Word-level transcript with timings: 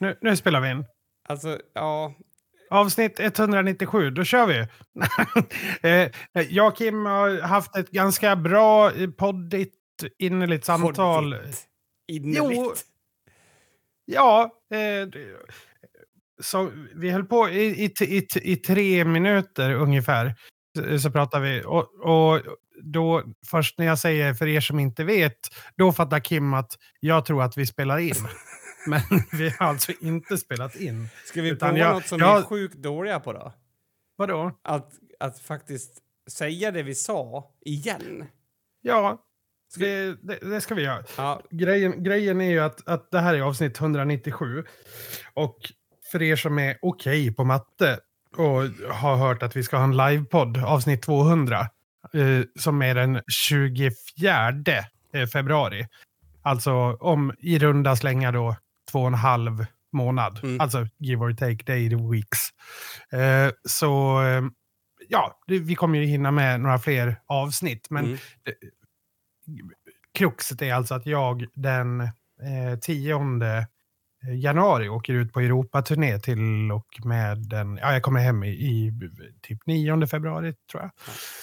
Nu, 0.00 0.18
nu 0.20 0.36
spelar 0.36 0.60
vi 0.60 0.70
in. 0.70 0.84
Alltså, 1.28 1.58
ja. 1.74 2.14
Avsnitt 2.70 3.20
197, 3.20 4.10
då 4.10 4.24
kör 4.24 4.46
vi. 4.46 4.66
Eh, 5.82 6.10
jag 6.48 6.68
och 6.68 6.76
Kim 6.76 7.06
har 7.06 7.40
haft 7.40 7.76
ett 7.76 7.90
ganska 7.90 8.36
bra 8.36 8.92
eh, 8.92 9.10
poddigt 9.10 9.74
innerligt 10.18 10.64
samtal. 10.64 11.32
Poddigt. 11.34 11.62
Innerligt. 12.08 12.56
Jo. 12.56 12.72
Ja, 14.04 14.50
eh, 14.74 15.08
så 16.42 16.70
vi 16.94 17.10
höll 17.10 17.24
på 17.24 17.48
i, 17.48 17.84
i, 17.84 17.92
i, 18.00 18.26
i 18.42 18.56
tre 18.56 19.04
minuter 19.04 19.74
ungefär. 19.74 20.34
Så, 20.78 20.98
så 20.98 21.10
pratar 21.10 21.40
vi. 21.40 21.62
Och, 21.64 21.94
och 22.00 22.40
då, 22.82 23.22
först 23.46 23.78
när 23.78 23.86
jag 23.86 23.98
säger 23.98 24.34
för 24.34 24.46
er 24.46 24.60
som 24.60 24.78
inte 24.78 25.04
vet, 25.04 25.38
då 25.76 25.92
fattar 25.92 26.20
Kim 26.20 26.54
att 26.54 26.78
jag 27.00 27.24
tror 27.24 27.42
att 27.42 27.56
vi 27.56 27.66
spelar 27.66 27.98
in. 27.98 28.14
Men 28.86 29.00
vi 29.32 29.50
har 29.58 29.66
alltså 29.66 29.92
inte 30.00 30.38
spelat 30.38 30.76
in. 30.76 31.08
Ska 31.24 31.42
vi 31.42 31.56
prova 31.56 31.78
jag- 31.78 31.94
något 31.94 32.06
som 32.06 32.18
jag- 32.18 32.34
vi 32.36 32.40
är 32.42 32.46
sjukt 32.46 32.74
dåliga 32.74 33.20
på 33.20 33.32
då? 33.32 33.52
Vadå? 34.16 34.58
Att, 34.62 34.92
att 35.20 35.38
faktiskt 35.38 35.98
säga 36.30 36.70
det 36.70 36.82
vi 36.82 36.94
sa 36.94 37.50
igen. 37.64 38.26
Ja, 38.82 39.18
det, 39.76 40.14
det, 40.22 40.38
det 40.50 40.60
ska 40.60 40.74
vi 40.74 40.82
göra. 40.82 41.04
Ja, 41.16 41.42
Grejen, 41.50 42.02
grejen 42.02 42.40
är 42.40 42.50
ju 42.50 42.60
att, 42.60 42.88
att 42.88 43.10
det 43.10 43.20
här 43.20 43.34
är 43.34 43.40
avsnitt 43.40 43.80
197. 43.80 44.64
Och 45.34 45.56
för 46.12 46.22
er 46.22 46.36
som 46.36 46.58
är 46.58 46.78
okej 46.82 47.34
på 47.34 47.44
matte 47.44 47.98
och 48.36 48.62
har 48.94 49.16
hört 49.16 49.42
att 49.42 49.56
vi 49.56 49.62
ska 49.62 49.76
ha 49.76 49.84
en 49.84 49.96
livepodd, 49.96 50.58
avsnitt 50.64 51.02
200, 51.02 51.60
eh, 51.60 52.40
som 52.58 52.82
är 52.82 52.94
den 52.94 53.20
24 53.48 54.48
eh, 55.12 55.26
februari. 55.32 55.86
Alltså 56.42 56.72
om 57.00 57.32
i 57.38 57.58
runda 57.58 57.96
slängar 57.96 58.32
då 58.32 58.56
två 58.90 59.00
och 59.00 59.06
en 59.06 59.14
halv 59.14 59.66
månad. 59.92 60.40
Mm. 60.42 60.60
Alltså 60.60 60.86
give 60.98 61.24
or 61.24 61.32
take 61.32 61.64
day 61.64 61.88
weeks. 62.12 62.38
Eh, 63.12 63.52
så 63.68 64.22
eh, 64.22 64.42
ja, 65.08 65.40
det, 65.46 65.58
vi 65.58 65.74
kommer 65.74 65.98
ju 65.98 66.04
hinna 66.04 66.30
med 66.30 66.60
några 66.60 66.78
fler 66.78 67.16
avsnitt. 67.26 67.86
Men 67.90 68.04
mm. 68.04 68.18
kruxet 70.18 70.62
är 70.62 70.74
alltså 70.74 70.94
att 70.94 71.06
jag 71.06 71.46
den 71.54 72.00
eh, 72.00 72.78
10 72.80 73.18
januari 74.32 74.88
åker 74.88 75.12
ut 75.12 75.32
på 75.32 75.40
Europaturné 75.40 76.18
till 76.18 76.72
och 76.72 77.06
med 77.06 77.38
den, 77.38 77.76
ja 77.76 77.92
jag 77.92 78.02
kommer 78.02 78.20
hem 78.20 78.44
i, 78.44 78.48
i 78.48 78.92
typ 79.42 79.66
9 79.66 80.06
februari 80.06 80.54
tror 80.70 80.82
jag. 80.82 80.90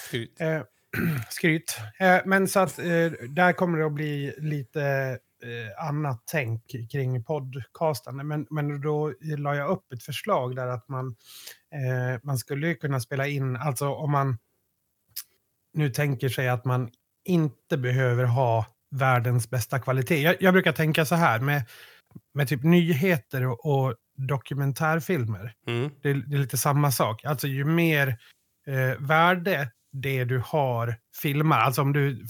skryt. 0.08 0.40
Eh, 0.40 0.62
skryt. 1.30 1.80
Eh, 1.98 2.18
men 2.24 2.48
så 2.48 2.60
att 2.60 2.78
eh, 2.78 3.10
där 3.28 3.52
kommer 3.52 3.78
det 3.78 3.86
att 3.86 3.92
bli 3.92 4.34
lite 4.38 5.18
eh, 5.42 5.88
annat 5.88 6.22
tänk 6.26 6.90
kring 6.92 7.24
podcastande. 7.24 8.24
Men, 8.24 8.46
men 8.50 8.80
då 8.80 9.12
la 9.38 9.56
jag 9.56 9.70
upp 9.70 9.92
ett 9.92 10.02
förslag 10.02 10.56
där 10.56 10.66
att 10.66 10.88
man, 10.88 11.16
eh, 11.74 12.20
man 12.22 12.38
skulle 12.38 12.74
kunna 12.74 13.00
spela 13.00 13.26
in, 13.26 13.56
alltså 13.56 13.88
om 13.88 14.12
man 14.12 14.38
nu 15.74 15.90
tänker 15.90 16.28
sig 16.28 16.48
att 16.48 16.64
man 16.64 16.90
inte 17.24 17.76
behöver 17.76 18.24
ha 18.24 18.66
världens 18.90 19.50
bästa 19.50 19.78
kvalitet. 19.78 20.22
Jag, 20.22 20.36
jag 20.40 20.54
brukar 20.54 20.72
tänka 20.72 21.04
så 21.04 21.14
här 21.14 21.40
med, 21.40 21.64
med 22.34 22.48
typ 22.48 22.62
nyheter 22.62 23.46
och, 23.46 23.66
och 23.66 23.94
dokumentärfilmer. 24.16 25.54
Mm. 25.66 25.90
Det 26.02 26.10
är, 26.10 26.14
det 26.14 26.36
är 26.36 26.40
lite 26.40 26.58
samma 26.58 26.92
sak. 26.92 27.24
Alltså 27.24 27.46
ju 27.46 27.64
mer 27.64 28.08
eh, 28.66 28.98
värde 28.98 29.70
det 29.92 30.24
du 30.24 30.42
har 30.46 30.96
filmar, 31.22 31.60
alltså 31.60 31.82
om 31.82 31.92
du 31.92 32.26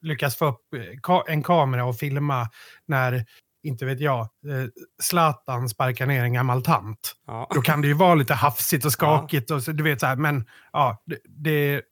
lyckas 0.00 0.36
få 0.36 0.46
upp 0.46 0.74
eh, 0.74 0.80
ka- 0.80 1.24
en 1.26 1.42
kamera 1.42 1.84
och 1.84 1.96
filma 1.96 2.48
när, 2.86 3.24
inte 3.62 3.86
vet 3.86 4.00
jag, 4.00 4.20
eh, 4.20 4.64
Zlatan 5.02 5.68
sparkar 5.68 6.06
ner 6.06 6.22
en 6.24 6.32
gammal 6.32 6.62
tant. 6.62 7.16
Ja. 7.26 7.50
Då 7.54 7.62
kan 7.62 7.80
det 7.82 7.88
ju 7.88 7.94
vara 7.94 8.14
lite 8.14 8.34
hafsigt 8.34 8.84
och 8.84 8.92
skakigt 8.92 9.50
och 9.50 9.62
så, 9.62 9.72
du 9.72 9.84
vet 9.84 10.00
så 10.00 10.06
här, 10.06 10.16
men 10.16 10.44
ja, 10.72 11.02
det, 11.06 11.18
det, 11.24 11.82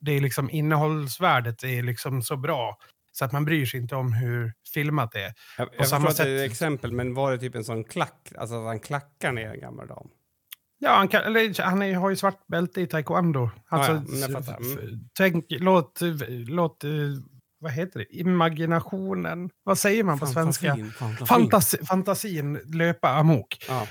det 0.00 0.12
är 0.12 0.20
liksom 0.20 0.50
innehållsvärdet 0.50 1.64
är 1.64 1.82
liksom 1.82 2.22
så 2.22 2.36
bra 2.36 2.78
så 3.12 3.24
att 3.24 3.32
man 3.32 3.44
bryr 3.44 3.66
sig 3.66 3.80
inte 3.80 3.96
om 3.96 4.12
hur 4.12 4.52
filmat 4.74 5.12
det 5.12 5.22
är. 5.22 5.32
Jag, 5.58 5.68
jag 5.78 5.88
förstår 5.88 5.96
att 5.96 6.02
det 6.16 6.22
är 6.22 6.38
sätt- 6.38 6.44
ett 6.46 6.50
exempel, 6.50 6.92
men 6.92 7.14
var 7.14 7.32
det 7.32 7.38
typ 7.38 7.54
en 7.54 7.64
sån 7.64 7.84
klack? 7.84 8.32
Alltså 8.38 8.54
att 8.56 8.64
han 8.66 8.80
klackar 8.80 9.32
ner 9.32 9.50
en 9.50 9.60
gammal 9.60 9.86
dam? 9.86 10.08
Ja, 10.84 10.96
han, 10.96 11.08
kan, 11.08 11.22
eller, 11.22 11.62
han 11.62 11.94
har 11.94 12.10
ju 12.10 12.16
svart 12.16 12.46
bälte 12.46 12.80
i 12.80 12.86
taekwondo. 12.86 13.50
Alltså, 13.68 13.92
ja, 13.92 14.00
men 14.08 14.20
jag 14.20 14.60
Mm. 14.60 15.00
tänk, 15.18 15.44
låt, 15.48 16.00
låt, 16.48 16.84
eh, 16.84 16.90
vad 17.60 17.72
heter 17.72 17.98
det, 17.98 18.16
imaginationen, 18.16 19.50
vad 19.64 19.78
säger 19.78 20.04
man 20.04 20.18
på 20.18 20.26
svenska? 20.26 20.66
Fantasin, 20.68 20.92
fantasin. 20.92 21.26
Fantasi, 21.26 21.86
fantasin 21.86 22.60
löpa 22.64 23.08
amok. 23.08 23.64
Ja. 23.68 23.86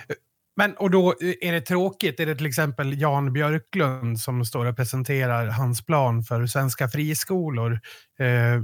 Men, 0.56 0.74
och 0.78 0.92
då 0.92 1.10
eh, 1.22 1.34
är 1.50 1.52
det 1.52 1.62
tråkigt, 1.62 2.20
är 2.20 2.26
det 2.26 2.36
till 2.36 2.46
exempel 2.46 3.02
Jan 3.02 3.34
Björklund 3.34 4.20
som 4.20 4.46
står 4.46 4.66
och 4.66 4.76
presenterar 4.76 5.48
hans 5.48 5.86
plan 5.86 6.24
för 6.24 6.46
svenska 6.46 6.88
friskolor 6.90 7.80
eh, 8.20 8.62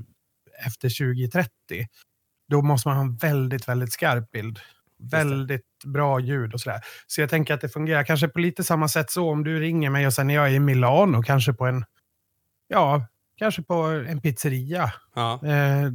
efter 0.66 0.90
2030. 1.00 1.50
Då 2.52 2.62
måste 2.62 2.88
man 2.88 2.98
ha 2.98 3.04
en 3.04 3.16
väldigt, 3.16 3.68
väldigt 3.68 3.94
skarp 3.94 4.32
bild. 4.32 4.60
Väldigt 5.00 5.84
bra 5.86 6.20
ljud 6.20 6.54
och 6.54 6.62
sådär. 6.62 6.80
Så 7.08 7.22
jag 7.22 7.30
tänker 7.30 7.54
att 7.54 7.62
det 7.62 7.70
fungerar 7.70 8.04
kanske 8.04 8.28
på 8.28 8.40
lite 8.40 8.64
samma 8.64 8.88
sätt 8.88 9.12
så 9.12 9.30
om 9.30 9.44
du 9.44 9.60
ringer 9.60 9.90
mig 9.90 10.08
och 10.08 10.14
sen 10.14 10.30
är 10.30 10.36
jag 10.36 10.54
i 10.54 10.60
Milano, 10.60 11.24
kanske 11.24 11.54
på 11.54 11.66
en, 11.66 11.86
ja, 12.68 13.08
kanske 13.36 13.64
på 13.64 13.76
en 13.84 14.22
pizzeria. 14.22 14.94
Ja. 15.16 15.40
Eh, 15.46 15.92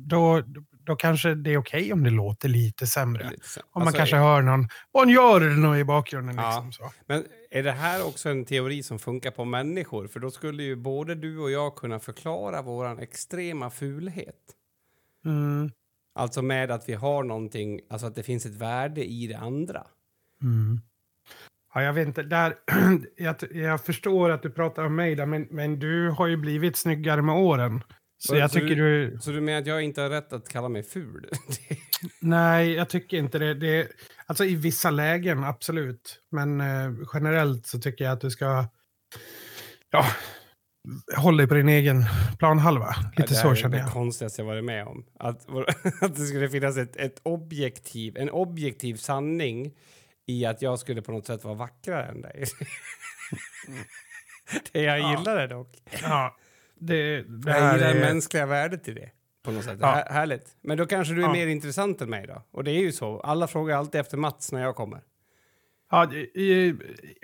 då, 0.00 0.42
då 0.86 0.96
kanske 0.96 1.34
det 1.34 1.52
är 1.52 1.56
okej 1.56 1.92
om 1.92 2.04
det 2.04 2.10
låter 2.10 2.48
lite 2.48 2.86
sämre. 2.86 3.30
lite 3.30 3.48
så. 3.48 3.60
Om 3.60 3.66
man 3.74 3.82
Alltså, 3.82 3.98
kanske 3.98 4.16
hör 4.16 4.42
någon 4.42 4.68
Buongiorno 4.92 5.76
i 5.76 5.84
bakgrunden. 5.84 6.36
Ja. 6.36 6.48
Liksom, 6.48 6.72
så. 6.72 6.92
Men 7.06 7.24
är 7.50 7.62
det 7.62 7.72
här 7.72 8.06
också 8.06 8.28
en 8.28 8.44
teori 8.44 8.82
som 8.82 8.98
funkar 8.98 9.30
på 9.30 9.44
människor? 9.44 10.06
För 10.08 10.20
då 10.20 10.30
skulle 10.30 10.62
ju 10.62 10.76
både 10.76 11.14
du 11.14 11.38
och 11.38 11.50
jag 11.50 11.76
kunna 11.76 11.98
förklara 11.98 12.62
våran 12.62 12.98
extrema 12.98 13.70
fulhet. 13.70 14.34
Mm. 15.24 15.70
Alltså 16.14 16.42
med 16.42 16.70
att 16.70 16.88
vi 16.88 16.94
har 16.94 17.22
någonting, 17.24 17.80
alltså 17.90 18.06
att 18.06 18.14
det 18.14 18.22
finns 18.22 18.46
ett 18.46 18.54
värde 18.54 19.04
i 19.04 19.26
det 19.26 19.38
andra. 19.38 19.86
Mm. 20.42 20.80
Ja, 21.74 21.82
jag 21.82 21.92
vet 21.92 22.06
inte, 22.06 22.22
där, 22.22 22.54
jag, 23.16 23.36
jag 23.50 23.84
förstår 23.84 24.30
att 24.30 24.42
du 24.42 24.50
pratar 24.50 24.84
om 24.84 24.96
mig 24.96 25.14
där, 25.14 25.26
men, 25.26 25.46
men 25.50 25.78
du 25.78 26.10
har 26.10 26.26
ju 26.26 26.36
blivit 26.36 26.76
snyggare 26.76 27.22
med 27.22 27.34
åren. 27.34 27.82
Så 28.18 28.28
Så- 28.28 28.36
jag 28.36 28.50
så 28.50 28.58
tycker 28.60 28.76
du... 28.76 29.18
Så 29.20 29.30
du 29.30 29.40
menar 29.40 29.60
att 29.60 29.66
jag 29.66 29.82
inte 29.82 30.02
har 30.02 30.10
rätt 30.10 30.32
att 30.32 30.48
kalla 30.48 30.68
mig 30.68 30.82
ful? 30.82 31.30
Nej, 32.20 32.72
jag 32.72 32.88
tycker 32.88 33.16
inte 33.16 33.38
det. 33.38 33.54
det 33.54 33.88
alltså 34.26 34.44
i 34.44 34.54
vissa 34.54 34.90
lägen, 34.90 35.44
absolut. 35.44 36.20
Men 36.30 36.60
eh, 36.60 36.92
generellt 37.14 37.66
så 37.66 37.78
tycker 37.78 38.04
jag 38.04 38.12
att 38.12 38.20
du 38.20 38.30
ska... 38.30 38.66
Ja, 39.90 40.06
hålla 41.16 41.36
dig 41.36 41.46
på 41.46 41.54
din 41.54 41.68
egen 41.68 42.04
planhalva. 42.38 42.94
Lite 43.16 43.28
det 43.28 43.34
så 43.34 43.50
är 43.50 43.54
känner 43.54 43.76
det 43.76 43.82
jag. 43.82 43.92
konstigaste 43.92 44.42
jag 44.42 44.46
varit 44.46 44.64
med 44.64 44.86
om. 44.86 45.04
Att, 45.18 45.46
att 46.02 46.16
det 46.16 46.24
skulle 46.26 46.48
finnas 46.48 46.76
ett, 46.76 46.96
ett 46.96 47.20
objektiv, 47.22 48.16
en 48.16 48.30
objektiv 48.30 48.94
sanning 48.96 49.72
i 50.26 50.46
att 50.46 50.62
jag 50.62 50.78
skulle 50.78 51.02
på 51.02 51.12
något 51.12 51.26
sätt 51.26 51.44
vara 51.44 51.54
vackrare 51.54 52.06
än 52.06 52.20
dig. 52.22 52.44
det 54.72 54.82
jag 54.82 54.98
Ja. 55.00 55.18
gillar 55.18 55.36
det 55.36 55.46
dock. 55.46 55.68
Ja, 56.02 56.36
det, 56.80 57.22
det 57.22 57.50
Jag 57.50 57.74
gillar 57.74 57.78
det 57.78 57.86
är... 58.00 58.00
mänskliga 58.00 58.46
värdet 58.46 58.88
i 58.88 58.92
det. 58.92 59.10
På 59.44 59.50
något 59.50 59.64
sätt. 59.64 59.78
Ja. 59.80 59.86
Här, 59.86 60.12
härligt. 60.12 60.46
Men 60.62 60.78
då 60.78 60.86
kanske 60.86 61.14
du 61.14 61.20
är 61.20 61.26
Ja. 61.26 61.32
mer 61.32 61.46
intressant 61.46 62.00
än 62.00 62.10
mig 62.10 62.26
då? 62.26 62.42
Och 62.52 62.64
det 62.64 62.70
är 62.70 62.80
ju 62.80 62.92
så. 62.92 63.20
Alla 63.20 63.46
frågar 63.46 63.76
alltid 63.76 64.00
efter 64.00 64.16
Mats 64.16 64.52
när 64.52 64.62
jag 64.62 64.76
kommer. 64.76 65.00
Ja, 65.90 66.10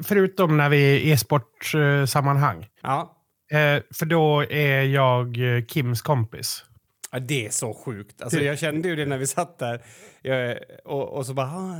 förutom 0.04 0.56
när 0.56 0.68
vi 0.68 0.92
är 0.92 0.96
i 0.98 1.10
e-sportsammanhang. 1.10 2.68
Ja. 2.82 3.16
Eh, 3.50 3.82
för 3.94 4.06
då 4.06 4.44
är 4.50 4.82
jag 4.82 5.56
eh, 5.56 5.64
Kims 5.64 6.02
kompis. 6.02 6.64
Ja, 7.12 7.18
det 7.18 7.46
är 7.46 7.50
så 7.50 7.74
sjukt. 7.74 8.22
Alltså, 8.22 8.40
jag 8.40 8.58
kände 8.58 8.88
ju 8.88 8.96
det 8.96 9.06
när 9.06 9.18
vi 9.18 9.26
satt 9.26 9.58
där. 9.58 9.82
Jag, 10.22 10.58
och, 10.84 11.08
och 11.08 11.26
så 11.26 11.34
bara, 11.34 11.46
ah, 11.46 11.74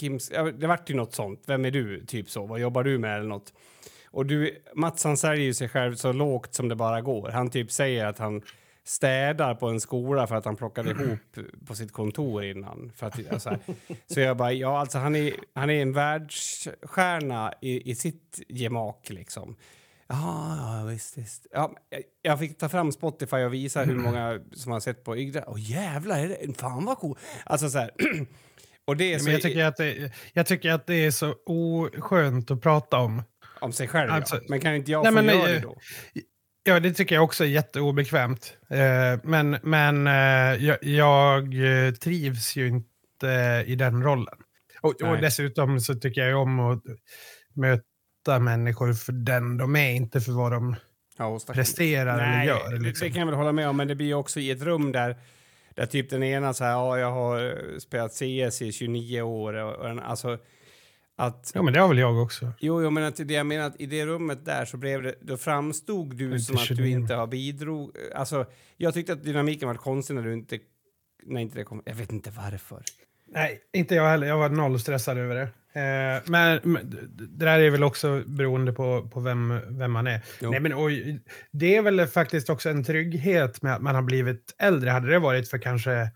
Kims, 0.00 0.30
ja, 0.34 0.42
det 0.42 0.66
vart 0.66 0.90
ju 0.90 0.94
något 0.94 1.14
sånt. 1.14 1.42
Vem 1.46 1.64
är 1.64 1.70
du? 1.70 2.06
Typ 2.06 2.30
så. 2.30 2.46
Vad 2.46 2.60
jobbar 2.60 2.84
du 2.84 2.98
med 2.98 3.16
eller 3.16 3.28
något? 3.28 3.52
Och 4.10 4.26
du, 4.26 4.62
Mats 4.74 5.04
han 5.04 5.16
säljer 5.16 5.44
ju 5.44 5.54
sig 5.54 5.68
själv 5.68 5.94
så 5.94 6.12
lågt 6.12 6.54
som 6.54 6.68
det 6.68 6.76
bara 6.76 7.00
går. 7.00 7.28
Han 7.28 7.50
typ 7.50 7.72
säger 7.72 8.06
att 8.06 8.18
han 8.18 8.42
städar 8.84 9.54
på 9.54 9.68
en 9.68 9.80
skola 9.80 10.26
för 10.26 10.34
att 10.34 10.44
han 10.44 10.56
plockade 10.56 10.90
ihop 11.02 11.38
på 11.66 11.74
sitt 11.74 11.92
kontor 11.92 12.44
innan. 12.44 12.92
För 12.96 13.06
att, 13.06 13.32
alltså, 13.32 13.58
så 14.06 14.20
jag 14.20 14.36
bara, 14.36 14.52
ja 14.52 14.78
alltså 14.78 14.98
han 14.98 15.16
är, 15.16 15.32
han 15.54 15.70
är 15.70 15.82
en 15.82 15.92
världsstjärna 15.92 17.52
i, 17.60 17.90
i 17.90 17.94
sitt 17.94 18.40
gemak 18.48 19.10
liksom. 19.10 19.56
Ja, 20.10 20.56
ja 20.80 20.84
visst, 20.86 21.18
visst. 21.18 21.46
Ja, 21.50 21.74
jag- 22.22 22.38
fick 22.38 22.58
ta 22.58 22.68
fram 22.68 22.92
Spotify 22.92 23.36
och 23.36 23.54
visa 23.54 23.84
hur 23.84 23.94
många 23.94 24.40
som 24.52 24.72
har 24.72 24.80
sett 24.80 25.04
på 25.04 25.16
Ygda. 25.16 25.44
Åh 25.46 25.70
jävlar, 25.70 26.18
är 26.18 26.28
det, 26.28 26.58
fan 26.58 26.84
vad 26.84 26.98
cool. 26.98 27.18
Alltså 27.44 27.70
så 27.70 27.78
här. 27.78 27.90
och 28.86 28.96
det 28.96 29.14
är 29.14 29.18
så 29.18 29.24
Men 29.24 29.32
jag, 29.32 29.42
tycker 29.42 29.64
att 29.64 29.76
det, 29.76 30.12
jag 30.32 30.46
tycker 30.46 30.70
att 30.72 30.86
det 30.86 30.94
är 30.94 31.10
så 31.10 31.34
oskönt 31.46 32.50
att 32.50 32.60
prata 32.60 32.98
om. 32.98 33.22
om 33.60 33.72
sig 33.72 33.88
själv, 33.88 34.10
Alltså- 34.10 34.36
ja. 34.36 34.42
Men 34.48 34.60
kan 34.60 34.74
inte 34.74 34.90
jag 34.90 35.02
Nej, 35.02 35.12
få 35.12 35.14
men, 35.22 35.38
göra 35.38 35.48
eh, 35.48 35.54
det 35.54 35.60
då? 35.60 35.76
Ja, 36.62 36.80
det 36.80 36.92
tycker 36.92 37.14
jag 37.14 37.24
också 37.24 37.44
är 37.44 37.48
jätteobekvämt. 37.48 38.56
Eh, 38.70 39.20
men 39.24 39.56
men 39.62 40.06
eh, 40.06 40.78
jag, 40.82 41.54
eh, 41.54 41.92
trivs 41.94 42.56
ju 42.56 42.68
inte 42.68 42.90
inte 43.22 43.64
i 43.66 43.74
den 43.74 44.02
rollen. 44.02 44.38
Och, 44.80 45.02
och 45.02 45.18
dessutom 45.18 45.80
så 45.80 45.94
tycker 45.94 46.20
jag 46.20 46.42
om 46.42 46.60
att 46.60 46.82
möta 47.54 47.82
människor 48.26 48.92
för 48.92 49.12
den 49.12 49.56
de 49.56 49.76
är, 49.76 49.92
inte 49.92 50.20
för 50.20 50.32
vad 50.32 50.52
de 50.52 50.76
ja, 51.18 51.40
presterar 51.46 52.16
Nej, 52.16 52.48
eller 52.48 52.60
gör. 52.60 52.78
Liksom. 52.78 53.06
Det 53.06 53.12
kan 53.12 53.20
jag 53.20 53.26
väl 53.26 53.36
hålla 53.36 53.52
med 53.52 53.68
om, 53.68 53.76
men 53.76 53.88
det 53.88 53.94
blir 53.94 54.14
också 54.14 54.40
i 54.40 54.50
ett 54.50 54.62
rum 54.62 54.92
där 54.92 55.16
där 55.74 55.86
typ 55.86 56.10
den 56.10 56.22
ena 56.22 56.54
så 56.54 56.64
här, 56.64 56.70
ja, 56.70 56.98
jag 56.98 57.10
har 57.10 57.54
spelat 57.78 58.12
CS 58.12 58.62
i 58.62 58.72
29 58.72 59.22
år. 59.22 59.54
Och, 59.54 59.74
och, 59.74 60.02
alltså, 60.02 60.38
att, 61.16 61.52
ja, 61.54 61.62
men 61.62 61.72
det 61.74 61.80
har 61.80 61.88
väl 61.88 61.98
jag 61.98 62.22
också. 62.22 62.52
Jo, 62.60 62.82
jo 62.82 62.90
men 62.90 63.04
att 63.04 63.16
det 63.16 63.34
jag 63.34 63.46
menar 63.46 63.66
att 63.66 63.80
i 63.80 63.86
det 63.86 64.06
rummet 64.06 64.44
där 64.44 64.64
så 64.64 64.76
blev 64.76 65.02
det, 65.02 65.14
då 65.20 65.36
framstod 65.36 66.16
du 66.16 66.40
som 66.40 66.56
att 66.56 66.76
du 66.76 66.88
inte 66.88 67.14
har 67.14 67.26
bidrog. 67.26 67.96
Alltså, 68.14 68.46
jag 68.76 68.94
tyckte 68.94 69.12
att 69.12 69.24
dynamiken 69.24 69.68
var 69.68 69.74
konstig 69.74 70.14
när 70.14 70.22
du 70.22 70.32
inte, 70.32 70.58
när 71.22 71.40
inte 71.40 71.58
det 71.58 71.64
kom. 71.64 71.82
Jag 71.84 71.94
vet 71.94 72.12
inte 72.12 72.30
varför. 72.30 72.82
Nej, 73.26 73.60
inte 73.72 73.94
jag 73.94 74.08
heller. 74.08 74.26
Jag 74.26 74.38
var 74.38 74.48
noll 74.48 74.80
stressad 74.80 75.18
över 75.18 75.34
det. 75.34 75.48
Eh, 75.72 76.22
men, 76.26 76.60
men, 76.62 76.90
det 77.10 77.46
där 77.46 77.58
är 77.58 77.70
väl 77.70 77.84
också 77.84 78.22
beroende 78.26 78.72
på, 78.72 79.08
på 79.08 79.20
vem, 79.20 79.60
vem 79.68 79.92
man 79.92 80.06
är. 80.06 80.20
Nej, 80.40 80.60
men, 80.60 80.72
och, 80.72 80.90
det 81.50 81.76
är 81.76 81.82
väl 81.82 82.06
faktiskt 82.06 82.50
också 82.50 82.70
en 82.70 82.84
trygghet 82.84 83.62
med 83.62 83.74
att 83.74 83.82
man 83.82 83.94
har 83.94 84.02
blivit 84.02 84.54
äldre. 84.58 84.90
Hade 84.90 85.10
det 85.10 85.18
varit 85.18 85.48
för 85.48 85.58
kanske 85.58 86.10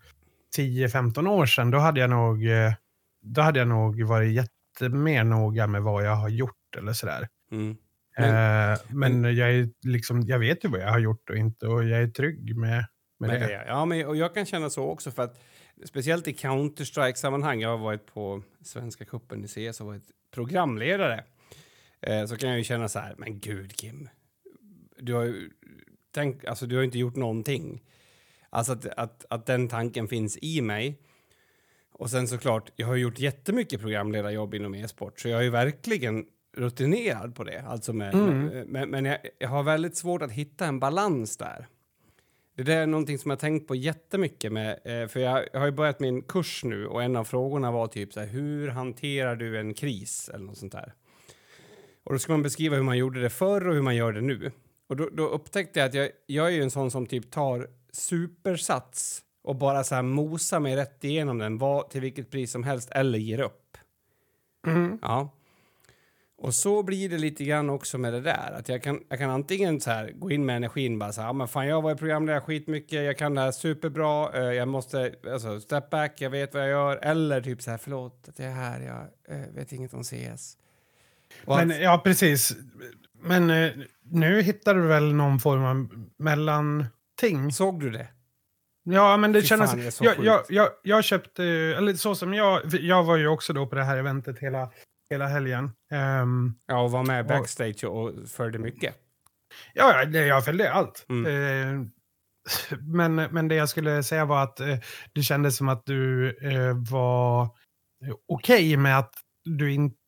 10-15 0.57 1.27
år 1.29 1.45
sedan, 1.45 1.71
då 1.71 1.77
hade 1.77 1.99
jag 1.99 2.09
nog, 2.09 2.47
eh, 2.47 2.73
då 3.21 3.41
hade 3.41 3.59
jag 3.59 3.67
nog 3.67 4.03
varit 4.03 4.31
jättemer 4.33 5.23
noga 5.23 5.67
med 5.67 5.81
vad 5.81 6.05
jag 6.05 6.15
har 6.15 6.29
gjort 6.29 6.75
eller 6.77 6.93
sådär. 6.93 7.27
Mm. 7.51 7.77
Men, 8.17 8.29
eh, 8.29 8.79
men, 8.87 9.21
men, 9.21 9.35
jag, 9.35 9.51
är 9.51 9.69
liksom, 9.81 10.21
jag 10.21 10.39
vet 10.39 10.65
ju 10.65 10.69
vad 10.69 10.81
jag 10.81 10.89
har 10.89 10.99
gjort 10.99 11.29
och 11.29 11.35
inte 11.35 11.67
och 11.67 11.83
jag 11.83 12.01
är 12.01 12.07
trygg 12.07 12.57
med, 12.57 12.85
med, 13.19 13.29
med 13.29 13.41
det. 13.41 13.47
det. 13.47 13.65
Ja, 13.67 13.85
men, 13.85 14.05
och 14.05 14.15
jag 14.15 14.33
kan 14.33 14.45
känna 14.45 14.69
så 14.69 14.89
också 14.89 15.11
för 15.11 15.23
att 15.23 15.39
speciellt 15.83 16.27
i 16.27 16.33
Counter-Strike-sammanhang, 16.33 17.61
jag 17.61 17.69
har 17.69 17.77
varit 17.77 18.05
på 18.05 18.43
Svenska 18.61 19.05
cupen 19.05 19.45
i 19.45 19.47
CS 19.47 19.81
och 19.81 19.87
varit 19.87 20.11
programledare, 20.31 21.23
eh, 22.01 22.25
så 22.25 22.37
kan 22.37 22.49
jag 22.49 22.57
ju 22.57 22.63
känna 22.63 22.89
så 22.89 22.99
här, 22.99 23.15
men 23.17 23.39
gud 23.39 23.75
Kim, 23.75 24.09
du 24.97 25.13
har 25.13 25.23
ju 25.23 25.49
tänk, 26.11 26.45
alltså, 26.45 26.65
du 26.65 26.75
har 26.75 26.83
inte 26.83 26.97
gjort 26.97 27.15
någonting. 27.15 27.83
Alltså 28.49 28.73
att, 28.73 28.85
att, 28.85 29.25
att 29.29 29.45
den 29.45 29.67
tanken 29.67 30.07
finns 30.07 30.37
i 30.41 30.61
mig. 30.61 30.99
Och 31.91 32.09
sen 32.09 32.27
såklart, 32.27 32.71
jag 32.75 32.87
har 32.87 32.95
gjort 32.95 33.19
jättemycket 33.19 33.81
programledarjobb 33.81 34.53
inom 34.53 34.75
e-sport, 34.75 35.19
så 35.19 35.29
jag 35.29 35.39
är 35.39 35.43
ju 35.43 35.49
verkligen 35.49 36.25
rutinerad 36.57 37.35
på 37.35 37.43
det. 37.43 37.61
Alltså 37.67 37.93
med, 37.93 38.13
mm. 38.13 38.67
med, 38.67 38.87
men 38.87 39.05
jag, 39.05 39.17
jag, 39.37 39.49
har 39.49 39.63
väldigt 39.63 39.97
svårt 39.97 40.21
att 40.21 40.31
hitta 40.31 40.65
en 40.65 40.79
balans 40.79 41.37
där. 41.37 41.67
Det 42.55 42.63
där 42.63 42.77
är 42.77 42.87
någonting 42.87 43.17
som 43.17 43.31
jag 43.31 43.39
tänkt 43.39 43.67
på 43.67 43.75
jättemycket 43.75 44.51
med, 44.51 44.79
eh, 44.85 45.07
för 45.07 45.19
jag, 45.19 45.45
jag 45.53 45.59
har 45.59 45.65
ju 45.65 45.71
börjat 45.71 45.99
min 45.99 46.21
kurs 46.21 46.63
nu 46.63 46.87
och 46.87 47.03
en 47.03 47.15
av 47.15 47.23
frågorna 47.23 47.71
var 47.71 47.87
typ 47.87 48.13
så 48.13 48.19
här, 48.19 48.27
hur 48.27 48.67
hanterar 48.67 49.35
du 49.35 49.59
en 49.59 49.73
kris 49.73 50.29
eller 50.33 50.45
något 50.45 50.57
sånt 50.57 50.71
där. 50.71 50.93
Och 52.03 52.13
då 52.13 52.19
ska 52.19 52.31
man 52.31 52.43
beskriva 52.43 52.75
hur 52.75 52.83
man 52.83 52.97
gjorde 52.97 53.21
det 53.21 53.29
förr 53.29 53.67
och 53.67 53.75
hur 53.75 53.81
man 53.81 53.95
gör 53.95 54.13
det 54.13 54.21
nu. 54.21 54.51
Och 54.87 54.95
då, 54.95 55.09
då 55.09 55.27
upptäckte 55.27 55.79
jag 55.79 55.87
att 55.87 55.93
jag, 55.93 56.09
jag 56.25 56.47
är 56.47 56.51
ju 56.51 56.63
en 56.63 56.71
sån 56.71 56.91
som 56.91 57.05
typ 57.05 57.31
tar 57.31 57.67
supersats 57.91 59.21
och 59.43 59.55
bara 59.55 59.83
så 59.83 59.95
här 59.95 60.01
mosar 60.01 60.59
mig 60.59 60.75
rätt 60.75 61.03
igenom 61.03 61.37
den 61.37 61.57
vad, 61.57 61.89
till 61.89 62.01
vilket 62.01 62.31
pris 62.31 62.51
som 62.51 62.63
helst 62.63 62.91
eller 62.91 63.19
ger 63.19 63.39
upp. 63.39 63.77
Mm. 64.67 64.99
Ja. 65.01 65.34
Och 66.37 66.53
så 66.53 66.83
blir 66.83 67.09
det 67.09 67.17
lite 67.17 67.43
grann 67.43 67.69
också 67.69 67.97
med 67.97 68.13
det 68.13 68.21
där. 68.21 68.55
Att 68.59 68.69
jag 68.69 68.83
kan, 68.83 68.99
jag 69.09 69.19
kan 69.19 69.29
antingen 69.29 69.81
så 69.81 69.91
här, 69.91 70.11
gå 70.15 70.31
in 70.31 70.45
med 70.45 70.55
energin 70.55 70.99
bara 70.99 71.11
så 71.11 71.21
här, 71.21 71.33
men 71.33 71.47
fan 71.47 71.67
jag 71.67 71.81
var 71.81 71.91
i 71.91 71.95
programledare 71.95 72.41
skitmycket, 72.41 73.03
jag 73.03 73.17
kan 73.17 73.35
det 73.35 73.41
här 73.41 73.51
superbra, 73.51 74.39
uh, 74.39 74.53
jag 74.53 74.67
måste, 74.67 75.15
alltså 75.33 75.59
step 75.59 75.89
back, 75.89 76.21
jag 76.21 76.29
vet 76.29 76.53
vad 76.53 76.63
jag 76.63 76.69
gör. 76.69 76.99
Eller 77.01 77.41
typ 77.41 77.61
så 77.61 77.71
här, 77.71 77.77
förlåt 77.77 78.25
att 78.29 78.39
jag 78.39 78.47
är 78.47 78.53
här, 78.53 78.81
jag 78.81 79.35
uh, 79.37 79.55
vet 79.55 79.71
inget 79.71 79.93
om 79.93 80.03
CS. 80.03 80.57
men, 81.45 81.71
att, 81.71 81.81
ja, 81.81 82.01
precis. 82.03 82.55
Men 83.21 83.49
uh, 83.49 83.71
nu 84.03 84.41
hittar 84.41 84.75
du 84.75 84.81
väl 84.81 85.13
någon 85.13 85.39
form 85.39 85.65
av 85.65 86.05
mellanting? 86.17 87.51
Såg 87.51 87.79
du 87.79 87.89
det? 87.89 88.07
Ja, 88.83 89.17
men 89.17 89.31
det 89.31 89.41
Fy 89.41 89.47
kändes... 89.47 90.01
jag, 90.01 90.25
jag, 90.25 90.41
jag, 90.49 90.69
jag, 90.83 91.03
köpte, 91.03 91.43
eller 91.43 91.93
så 91.93 92.15
som 92.15 92.33
jag, 92.33 92.61
jag 92.65 93.03
var 93.03 93.17
ju 93.17 93.27
också 93.27 93.53
då 93.53 93.67
på 93.67 93.75
det 93.75 93.83
här 93.83 93.97
eventet 93.97 94.39
hela 94.39 94.69
hela 95.09 95.27
helgen. 95.27 95.71
Um, 96.21 96.59
ja, 96.65 96.81
och 96.81 96.91
var 96.91 97.03
med 97.03 97.27
backstage 97.27 97.83
och, 97.83 98.03
och 98.03 98.29
följde 98.29 98.59
mycket. 98.59 98.95
Ja, 99.73 100.03
jag 100.03 100.45
följde 100.45 100.71
allt. 100.71 101.05
Mm. 101.09 101.25
Uh, 101.25 101.87
men, 102.81 103.15
men 103.15 103.47
det 103.47 103.55
jag 103.55 103.69
skulle 103.69 104.03
säga 104.03 104.25
var 104.25 104.43
att 104.43 104.61
uh, 104.61 104.77
det 105.13 105.21
kändes 105.21 105.57
som 105.57 105.69
att 105.69 105.85
du 105.85 106.31
uh, 106.43 106.91
var 106.91 107.49
okej 108.27 108.55
okay 108.55 108.77
med 108.77 108.99
att 108.99 109.13
du 109.43 109.73
inte 109.73 110.04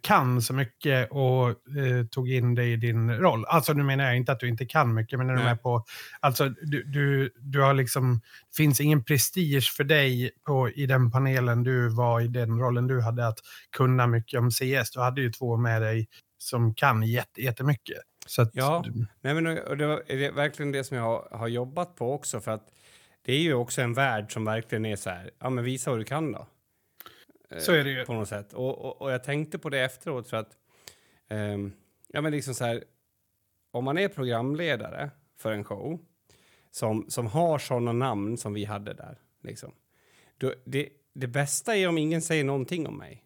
kan 0.00 0.42
så 0.42 0.54
mycket 0.54 1.10
och 1.10 1.48
eh, 1.48 2.06
tog 2.10 2.30
in 2.30 2.54
dig 2.54 2.72
i 2.72 2.76
din 2.76 3.14
roll. 3.14 3.44
Alltså 3.44 3.72
nu 3.72 3.82
menar 3.82 4.04
jag 4.04 4.16
inte 4.16 4.32
att 4.32 4.40
du 4.40 4.48
inte 4.48 4.66
kan 4.66 4.94
mycket, 4.94 5.18
men 5.18 5.26
när 5.26 5.34
du 5.36 5.42
är 5.42 5.56
på... 5.56 5.84
Alltså 6.20 6.48
du, 6.48 6.82
du, 6.84 7.32
du 7.38 7.60
har 7.60 7.74
liksom... 7.74 8.20
Det 8.50 8.56
finns 8.56 8.80
ingen 8.80 9.04
prestige 9.04 9.72
för 9.76 9.84
dig 9.84 10.30
på, 10.46 10.70
i 10.70 10.86
den 10.86 11.10
panelen 11.10 11.62
du 11.62 11.88
var 11.88 12.20
i 12.20 12.28
den 12.28 12.58
rollen 12.58 12.86
du 12.86 13.00
hade 13.00 13.26
att 13.26 13.38
kunna 13.76 14.06
mycket 14.06 14.40
om 14.40 14.50
CS. 14.50 14.90
Du 14.94 15.00
hade 15.00 15.20
ju 15.20 15.32
två 15.32 15.56
med 15.56 15.82
dig 15.82 16.08
som 16.38 16.74
kan 16.74 17.02
jätte, 17.02 17.42
jättemycket. 17.42 17.98
Så 18.26 18.42
att, 18.42 18.50
ja, 18.52 18.84
Nej, 19.20 19.34
men, 19.34 19.58
och 19.58 19.76
det 19.76 20.02
det 20.08 20.30
verkligen 20.30 20.72
det 20.72 20.84
som 20.84 20.96
jag 20.96 21.04
har, 21.04 21.38
har 21.38 21.48
jobbat 21.48 21.96
på 21.96 22.14
också. 22.14 22.40
För 22.40 22.50
att 22.50 22.68
det 23.24 23.32
är 23.32 23.40
ju 23.40 23.54
också 23.54 23.82
en 23.82 23.94
värld 23.94 24.32
som 24.32 24.44
verkligen 24.44 24.86
är 24.86 24.96
så 24.96 25.10
här, 25.10 25.30
ja 25.38 25.50
men 25.50 25.64
visa 25.64 25.90
vad 25.90 26.00
du 26.00 26.04
kan 26.04 26.32
då. 26.32 26.46
Så 27.58 27.72
är 27.72 27.84
det 27.84 27.90
ju. 27.90 28.04
På 28.04 28.12
något 28.12 28.28
sätt. 28.28 28.52
Och, 28.52 28.78
och, 28.78 29.02
och 29.02 29.12
jag 29.12 29.24
tänkte 29.24 29.58
på 29.58 29.68
det 29.68 29.80
efteråt 29.80 30.28
för 30.28 30.36
att... 30.36 30.56
Um, 31.30 31.72
ja, 32.08 32.20
men 32.20 32.32
liksom 32.32 32.54
så 32.54 32.64
här, 32.64 32.84
om 33.70 33.84
man 33.84 33.98
är 33.98 34.08
programledare 34.08 35.10
för 35.38 35.52
en 35.52 35.64
show 35.64 35.98
som, 36.70 37.10
som 37.10 37.26
har 37.26 37.58
såna 37.58 37.92
namn 37.92 38.36
som 38.36 38.54
vi 38.54 38.64
hade 38.64 38.94
där, 38.94 39.18
liksom, 39.42 39.72
då, 40.38 40.54
det, 40.64 40.88
det 41.12 41.26
bästa 41.26 41.76
är 41.76 41.88
om 41.88 41.98
ingen 41.98 42.22
säger 42.22 42.44
någonting 42.44 42.86
om 42.86 42.98
mig. 42.98 43.24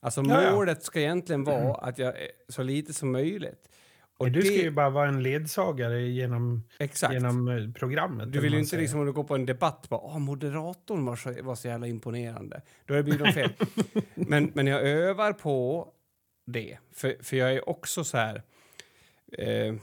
Alltså 0.00 0.22
målet 0.22 0.82
ska 0.82 1.00
egentligen 1.00 1.44
vara 1.44 1.60
mm. 1.60 1.76
att 1.80 1.98
jag 1.98 2.14
så 2.48 2.62
lite 2.62 2.94
som 2.94 3.12
möjligt. 3.12 3.68
Och 4.18 4.30
du 4.30 4.40
det... 4.40 4.46
ska 4.46 4.54
ju 4.54 4.70
bara 4.70 4.90
vara 4.90 5.08
en 5.08 5.22
ledsagare 5.22 6.02
genom, 6.02 6.64
genom 7.10 7.48
eh, 7.48 7.70
programmet. 7.72 8.32
Du 8.32 8.40
vill 8.40 8.52
ju 8.52 8.58
inte 8.58 8.70
säger. 8.70 8.80
liksom, 8.80 9.00
om 9.00 9.06
du 9.06 9.12
går 9.12 9.24
på 9.24 9.34
en 9.34 9.46
debatt 9.46 9.88
bara 9.88 10.00
Åh, 10.00 10.18
moderatorn 10.18 11.04
var 11.04 11.16
så, 11.16 11.42
var 11.42 11.54
så 11.54 11.68
jävla 11.68 11.86
imponerande. 11.86 12.62
Då 12.86 12.94
är 12.94 12.98
det 12.98 13.02
blir 13.02 13.18
de 13.18 13.32
fel. 13.32 13.52
men, 14.14 14.52
men 14.54 14.66
jag 14.66 14.82
övar 14.82 15.32
på 15.32 15.88
det, 16.46 16.78
för, 16.92 17.16
för 17.22 17.36
jag 17.36 17.52
är 17.52 17.68
också 17.68 18.04
så 18.04 18.16
här... 18.16 18.42
Eh, 19.32 19.74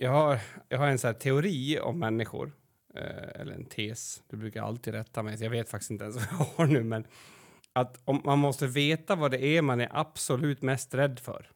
jag, 0.00 0.10
har, 0.10 0.38
jag 0.68 0.78
har 0.78 0.86
en 0.86 0.98
så 0.98 1.12
teori 1.12 1.78
om 1.80 1.98
människor, 1.98 2.52
eh, 2.94 3.40
eller 3.40 3.52
en 3.52 3.64
tes. 3.64 4.22
Du 4.28 4.36
brukar 4.36 4.62
alltid 4.62 4.94
rätta 4.94 5.22
mig, 5.22 5.38
så 5.38 5.44
jag 5.44 5.50
vet 5.50 5.68
faktiskt 5.68 5.90
inte 5.90 6.04
ens 6.04 6.16
vad 6.16 6.26
jag 6.30 6.46
har 6.56 6.66
nu. 6.66 6.84
Men 6.84 7.04
att 7.72 8.00
om, 8.04 8.22
man 8.24 8.38
måste 8.38 8.66
veta 8.66 9.14
vad 9.14 9.30
det 9.30 9.44
är 9.44 9.62
man 9.62 9.80
är 9.80 9.88
absolut 9.92 10.62
mest 10.62 10.94
rädd 10.94 11.18
för. 11.18 11.50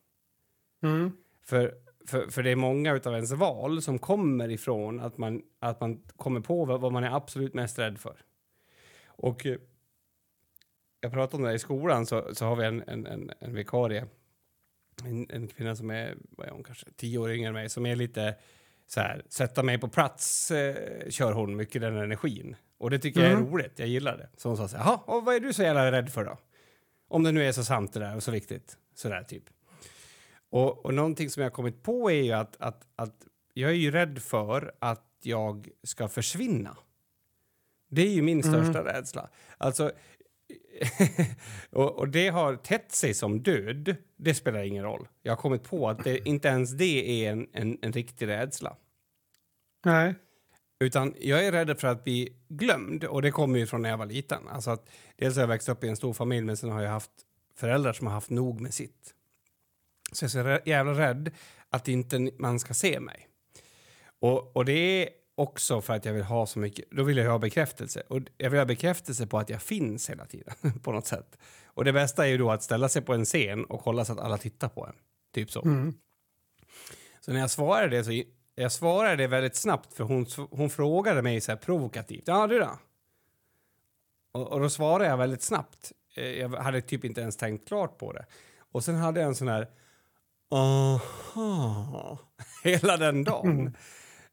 Mm. 0.82 1.12
För 1.42 1.74
för, 2.06 2.30
för 2.30 2.42
det 2.42 2.50
är 2.50 2.56
många 2.56 2.92
av 2.92 3.14
ens 3.14 3.32
val 3.32 3.82
som 3.82 3.98
kommer 3.98 4.50
ifrån 4.50 5.00
att 5.00 5.18
man, 5.18 5.42
att 5.58 5.80
man 5.80 6.02
kommer 6.16 6.40
på 6.40 6.64
vad, 6.64 6.80
vad 6.80 6.92
man 6.92 7.04
är 7.04 7.16
absolut 7.16 7.54
mest 7.54 7.78
rädd 7.78 7.98
för. 7.98 8.16
Och 9.06 9.46
eh, 9.46 9.56
jag 11.00 11.12
pratade 11.12 11.42
om 11.42 11.48
det 11.48 11.54
i 11.54 11.58
skolan, 11.58 12.06
så, 12.06 12.34
så 12.34 12.44
har 12.44 12.56
vi 12.56 12.64
en, 12.64 12.82
en, 12.86 13.06
en, 13.06 13.30
en 13.38 13.54
vikarie, 13.54 14.06
en, 15.04 15.26
en 15.30 15.48
kvinna 15.48 15.76
som 15.76 15.90
är, 15.90 16.16
vad 16.30 16.46
är 16.46 16.50
hon, 16.50 16.64
kanske 16.64 16.86
tio 16.96 17.18
år 17.18 17.32
yngre 17.32 17.48
än 17.48 17.54
mig, 17.54 17.68
som 17.68 17.86
är 17.86 17.96
lite 17.96 18.34
så 18.86 19.00
här, 19.00 19.22
sätta 19.28 19.62
mig 19.62 19.78
på 19.78 19.88
plats 19.88 20.50
eh, 20.50 21.10
kör 21.10 21.32
hon 21.32 21.56
mycket 21.56 21.82
den 21.82 21.96
energin. 21.96 22.56
Och 22.78 22.90
det 22.90 22.98
tycker 22.98 23.20
mm. 23.20 23.30
jag 23.30 23.38
är 23.38 23.42
mm. 23.42 23.52
roligt, 23.52 23.78
jag 23.78 23.88
gillar 23.88 24.16
det. 24.16 24.28
Så 24.36 24.48
hon 24.48 24.56
sa 24.56 24.68
så 24.68 24.76
här, 24.76 24.98
och 25.06 25.24
vad 25.24 25.34
är 25.34 25.40
du 25.40 25.52
så 25.52 25.62
jävla 25.62 25.92
rädd 25.92 26.12
för 26.12 26.24
då? 26.24 26.38
Om 27.08 27.22
det 27.22 27.32
nu 27.32 27.44
är 27.44 27.52
så 27.52 27.64
sant 27.64 27.92
det 27.92 28.00
där 28.00 28.16
och 28.16 28.22
så 28.22 28.30
viktigt, 28.30 28.78
sådär 28.94 29.22
typ. 29.22 29.44
Och, 30.54 30.84
och 30.84 30.94
någonting 30.94 31.30
som 31.30 31.42
jag 31.42 31.50
har 31.50 31.54
kommit 31.54 31.82
på 31.82 32.10
är 32.10 32.22
ju 32.22 32.32
att, 32.32 32.56
att, 32.60 32.88
att 32.96 33.26
jag 33.54 33.70
är 33.70 33.74
ju 33.74 33.90
rädd 33.90 34.22
för 34.22 34.74
att 34.78 35.06
jag 35.22 35.68
ska 35.82 36.08
försvinna. 36.08 36.76
Det 37.90 38.02
är 38.02 38.10
ju 38.10 38.22
min 38.22 38.40
mm. 38.40 38.52
största 38.52 38.80
mm. 38.80 38.92
rädsla. 38.92 39.28
Alltså, 39.58 39.92
och, 41.70 41.98
och, 41.98 42.08
det 42.08 42.28
har 42.28 42.56
tätt 42.56 42.92
sig 42.92 43.14
som 43.14 43.42
död. 43.42 43.96
Det 44.16 44.34
spelar 44.34 44.62
ingen 44.62 44.84
roll. 44.84 45.08
Jag 45.22 45.32
har 45.32 45.36
kommit 45.36 45.62
på 45.62 45.88
att 45.88 46.04
det, 46.04 46.28
inte 46.28 46.48
ens 46.48 46.70
det 46.70 47.26
är 47.26 47.32
en, 47.32 47.48
en, 47.52 47.78
en 47.82 47.92
riktig 47.92 48.26
rädsla. 48.26 48.76
Nej. 49.84 50.14
Utan 50.80 51.14
jag 51.20 51.46
är 51.46 51.52
rädd 51.52 51.78
för 51.78 51.88
att 51.88 52.04
bli 52.04 52.36
glömd 52.48 53.04
och 53.04 53.22
det 53.22 53.30
kommer 53.30 53.58
ju 53.58 53.66
från 53.66 53.82
när 53.82 53.90
jag 53.90 53.98
var 53.98 54.06
liten. 54.06 54.48
Alltså 54.48 54.70
att, 54.70 54.90
dels 55.16 55.34
har 55.34 55.42
jag 55.42 55.48
växt 55.48 55.68
upp 55.68 55.84
i 55.84 55.88
en 55.88 55.96
stor 55.96 56.12
familj 56.12 56.46
men 56.46 56.56
sen 56.56 56.70
har 56.70 56.82
jag 56.82 56.90
haft 56.90 57.12
föräldrar 57.56 57.92
som 57.92 58.06
har 58.06 58.14
haft 58.14 58.30
nog 58.30 58.60
med 58.60 58.74
sitt. 58.74 59.14
Så 60.14 60.24
jag 60.24 60.46
är 60.46 60.58
så 60.58 60.70
jävla 60.70 60.92
rädd 60.92 61.30
att 61.70 61.88
inte 61.88 62.30
man 62.38 62.60
ska 62.60 62.74
se 62.74 63.00
mig. 63.00 63.28
Och, 64.20 64.56
och 64.56 64.64
det 64.64 64.72
är 64.72 65.08
också 65.34 65.80
för 65.80 65.94
att 65.94 66.04
jag 66.04 66.12
vill 66.12 66.22
ha 66.22 66.46
så 66.46 66.58
mycket, 66.58 66.90
då 66.90 67.02
vill 67.02 67.16
jag 67.16 67.30
ha 67.30 67.38
bekräftelse. 67.38 68.02
Och 68.08 68.20
jag 68.36 68.50
vill 68.50 68.60
ha 68.60 68.66
bekräftelse 68.66 69.26
på 69.26 69.38
att 69.38 69.50
jag 69.50 69.62
finns 69.62 70.10
hela 70.10 70.26
tiden 70.26 70.54
på 70.82 70.92
något 70.92 71.06
sätt. 71.06 71.38
Och 71.64 71.84
det 71.84 71.92
bästa 71.92 72.26
är 72.26 72.30
ju 72.30 72.38
då 72.38 72.50
att 72.50 72.62
ställa 72.62 72.88
sig 72.88 73.02
på 73.02 73.14
en 73.14 73.24
scen 73.24 73.64
och 73.64 73.80
kolla 73.80 74.04
så 74.04 74.12
att 74.12 74.20
alla 74.20 74.38
tittar 74.38 74.68
på 74.68 74.86
en. 74.86 74.94
Typ 75.34 75.50
så. 75.50 75.62
Mm. 75.62 75.94
Så 77.20 77.32
när 77.32 77.40
jag 77.40 77.50
svarade 77.50 77.96
det 77.96 78.04
så 78.04 78.22
jag 78.54 78.72
svarade 78.72 79.16
det 79.16 79.26
väldigt 79.26 79.56
snabbt 79.56 79.94
för 79.94 80.04
hon, 80.04 80.26
hon 80.50 80.70
frågade 80.70 81.22
mig 81.22 81.40
så 81.40 81.52
här 81.52 81.56
provokativt. 81.56 82.22
Ja, 82.26 82.46
du 82.46 82.58
då? 82.58 82.78
Och, 84.32 84.52
och 84.52 84.60
då 84.60 84.70
svarade 84.70 85.08
jag 85.08 85.16
väldigt 85.16 85.42
snabbt. 85.42 85.92
Eh, 86.14 86.28
jag 86.28 86.48
hade 86.48 86.80
typ 86.80 87.04
inte 87.04 87.20
ens 87.20 87.36
tänkt 87.36 87.68
klart 87.68 87.98
på 87.98 88.12
det. 88.12 88.26
Och 88.72 88.84
sen 88.84 88.94
hade 88.94 89.20
jag 89.20 89.28
en 89.28 89.34
sån 89.34 89.48
här 89.48 89.68
aha 90.54 92.18
hela 92.64 92.96
den 92.96 93.24
dagen. 93.24 93.76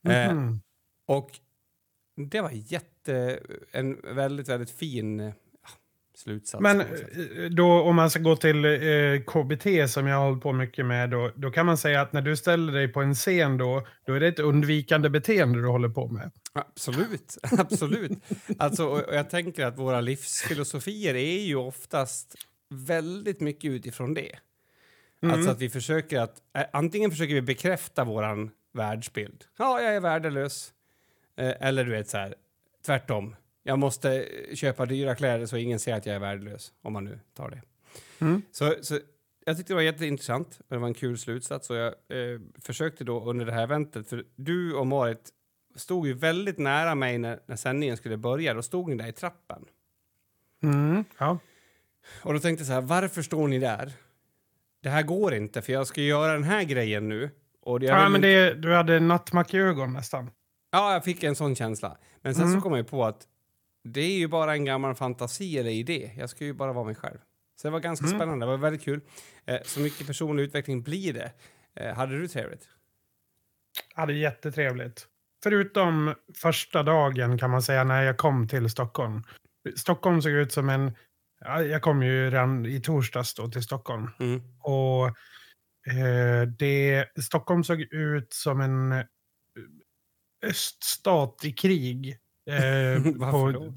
Mm. 0.03 0.47
Eh, 0.47 0.55
och 1.07 1.31
det 2.15 2.41
var 2.41 2.51
jätte, 2.53 3.39
en 3.71 4.15
väldigt, 4.15 4.49
väldigt 4.49 4.71
fin 4.71 5.19
ja, 5.19 5.69
slutsats. 6.15 6.61
Men 6.61 6.81
eh, 6.81 6.87
då, 7.51 7.81
om 7.81 7.95
man 7.95 8.09
ska 8.09 8.19
gå 8.19 8.35
till 8.35 8.65
eh, 8.65 9.21
KBT 9.27 9.91
som 9.91 10.07
jag 10.07 10.17
har 10.17 10.25
hållit 10.25 10.43
på 10.43 10.53
mycket 10.53 10.85
med, 10.85 11.09
då, 11.09 11.31
då 11.35 11.51
kan 11.51 11.65
man 11.65 11.77
säga 11.77 12.01
att 12.01 12.13
när 12.13 12.21
du 12.21 12.37
ställer 12.37 12.73
dig 12.73 12.87
på 12.87 13.01
en 13.01 13.15
scen 13.15 13.57
då, 13.57 13.87
då 14.05 14.13
är 14.13 14.19
det 14.19 14.27
ett 14.27 14.39
undvikande 14.39 15.09
beteende 15.09 15.61
du 15.61 15.67
håller 15.67 15.89
på 15.89 16.07
med. 16.07 16.31
Absolut, 16.53 17.37
absolut. 17.57 18.11
Alltså, 18.57 18.85
och 18.85 18.99
och 18.99 19.15
jag 19.15 19.29
tänker 19.29 19.65
att 19.65 19.77
våra 19.77 20.01
livsfilosofier 20.01 21.15
är 21.15 21.39
ju 21.39 21.55
oftast 21.55 22.35
väldigt 22.69 23.41
mycket 23.41 23.71
utifrån 23.71 24.13
det. 24.13 24.35
Mm. 25.21 25.35
Alltså 25.35 25.51
att 25.51 25.61
vi 25.61 25.69
försöker 25.69 26.19
att, 26.19 26.41
eh, 26.53 26.65
antingen 26.73 27.11
försöker 27.11 27.33
vi 27.33 27.41
bekräfta 27.41 28.03
våran 28.03 28.51
världsbild. 28.73 29.45
Ja, 29.57 29.81
jag 29.81 29.95
är 29.95 29.99
värdelös. 29.99 30.73
Eh, 31.35 31.53
eller 31.59 31.85
du 31.85 31.91
vet 31.91 32.09
så 32.09 32.17
här, 32.17 32.35
tvärtom. 32.85 33.35
Jag 33.63 33.79
måste 33.79 34.23
eh, 34.23 34.55
köpa 34.55 34.85
dyra 34.85 35.15
kläder 35.15 35.45
så 35.45 35.57
ingen 35.57 35.79
ser 35.79 35.93
att 35.93 36.05
jag 36.05 36.15
är 36.15 36.19
värdelös, 36.19 36.73
om 36.81 36.93
man 36.93 37.03
nu 37.03 37.19
tar 37.33 37.49
det. 37.49 37.61
Mm. 38.19 38.41
Så, 38.51 38.75
så 38.81 38.99
jag 39.45 39.57
tyckte 39.57 39.73
det 39.73 39.75
var 39.75 39.81
jätteintressant. 39.81 40.59
Det 40.67 40.77
var 40.77 40.87
en 40.87 40.93
kul 40.93 41.17
slutsats. 41.17 41.69
Och 41.69 41.75
jag 41.75 41.87
eh, 41.87 42.39
försökte 42.61 43.03
då 43.03 43.23
under 43.23 43.45
det 43.45 43.51
här 43.51 43.63
eventet, 43.63 44.09
för 44.09 44.25
du 44.35 44.73
och 44.73 44.87
Marit 44.87 45.29
stod 45.75 46.07
ju 46.07 46.13
väldigt 46.13 46.57
nära 46.57 46.95
mig 46.95 47.17
när, 47.17 47.39
när 47.45 47.55
sändningen 47.55 47.97
skulle 47.97 48.17
börja. 48.17 48.53
Då 48.53 48.61
stod 48.61 48.89
ni 48.89 48.95
där 48.95 49.07
i 49.07 49.11
trappen. 49.11 49.65
Mm. 50.63 51.05
Ja. 51.17 51.37
Och 52.21 52.33
då 52.33 52.39
tänkte 52.39 52.61
jag 52.61 52.67
så 52.67 52.73
här, 52.73 52.81
varför 52.81 53.21
står 53.21 53.47
ni 53.47 53.59
där? 53.59 53.93
Det 54.83 54.89
här 54.89 55.03
går 55.03 55.33
inte, 55.33 55.61
för 55.61 55.73
jag 55.73 55.87
ska 55.87 56.01
göra 56.01 56.33
den 56.33 56.43
här 56.43 56.63
grejen 56.63 57.09
nu. 57.09 57.29
Och 57.61 57.83
jag 57.83 57.99
Ja, 57.99 58.09
men 58.09 58.21
det, 58.21 58.53
du 58.53 58.73
hade 58.73 58.99
nattmack 58.99 59.53
i 59.53 59.57
ögon 59.57 59.93
nästan. 59.93 60.31
Ja, 60.71 60.93
jag 60.93 61.03
fick 61.03 61.23
en 61.23 61.35
sån 61.35 61.55
känsla. 61.55 61.97
Men 62.21 62.35
sen 62.35 62.43
Mm. 62.43 62.55
så 62.55 62.61
kom 62.63 62.73
jag 62.77 62.87
på 62.87 63.05
att 63.05 63.27
det 63.83 64.01
är 64.01 64.17
ju 64.17 64.27
bara 64.27 64.53
en 64.53 64.65
gammal 64.65 64.95
fantasi 64.95 65.57
eller 65.57 65.69
idé. 65.71 66.11
Jag 66.17 66.29
ska 66.29 66.45
ju 66.45 66.53
bara 66.53 66.73
vara 66.73 66.85
mig 66.85 66.95
själv. 66.95 67.17
Så 67.61 67.67
det 67.67 67.71
var 67.71 67.79
ganska 67.79 68.05
Mm. 68.05 68.17
spännande. 68.19 68.45
Det 68.45 68.49
var 68.49 68.57
väldigt 68.57 68.83
kul. 68.83 69.01
Eh, 69.45 69.57
så 69.65 69.79
mycket 69.79 70.07
personlig 70.07 70.43
utveckling 70.43 70.81
blir 70.83 71.13
det. 71.13 71.31
Eh, 71.75 71.95
hade 71.95 72.19
du 72.19 72.27
trevligt? 72.27 72.67
Ja, 73.95 74.05
det 74.05 74.13
är 74.13 74.17
jättetrevligt. 74.17 75.07
Förutom 75.43 76.13
första 76.35 76.83
dagen 76.83 77.37
kan 77.37 77.49
man 77.49 77.61
säga 77.61 77.83
när 77.83 78.03
jag 78.03 78.17
kom 78.17 78.47
till 78.47 78.69
Stockholm. 78.69 79.23
Stockholm 79.75 80.21
såg 80.21 80.31
ut 80.31 80.51
som 80.51 80.69
en... 80.69 80.91
Ja, 81.45 81.63
jag 81.63 81.81
kom 81.81 82.03
ju 82.03 82.29
redan 82.29 82.65
i 82.65 82.79
torsdags 82.81 83.33
då 83.33 83.47
till 83.47 83.63
Stockholm. 83.63 84.09
Mm. 84.19 84.41
Och 84.59 85.05
eh, 85.87 86.47
det, 86.59 87.05
Stockholm 87.23 87.63
såg 87.63 87.81
ut 87.81 88.33
som 88.33 88.61
en 88.61 88.91
eh, 88.91 89.05
öststat 90.45 91.45
i 91.45 91.51
krig. 91.51 92.17
Eh, 92.49 93.03
på 93.31 93.73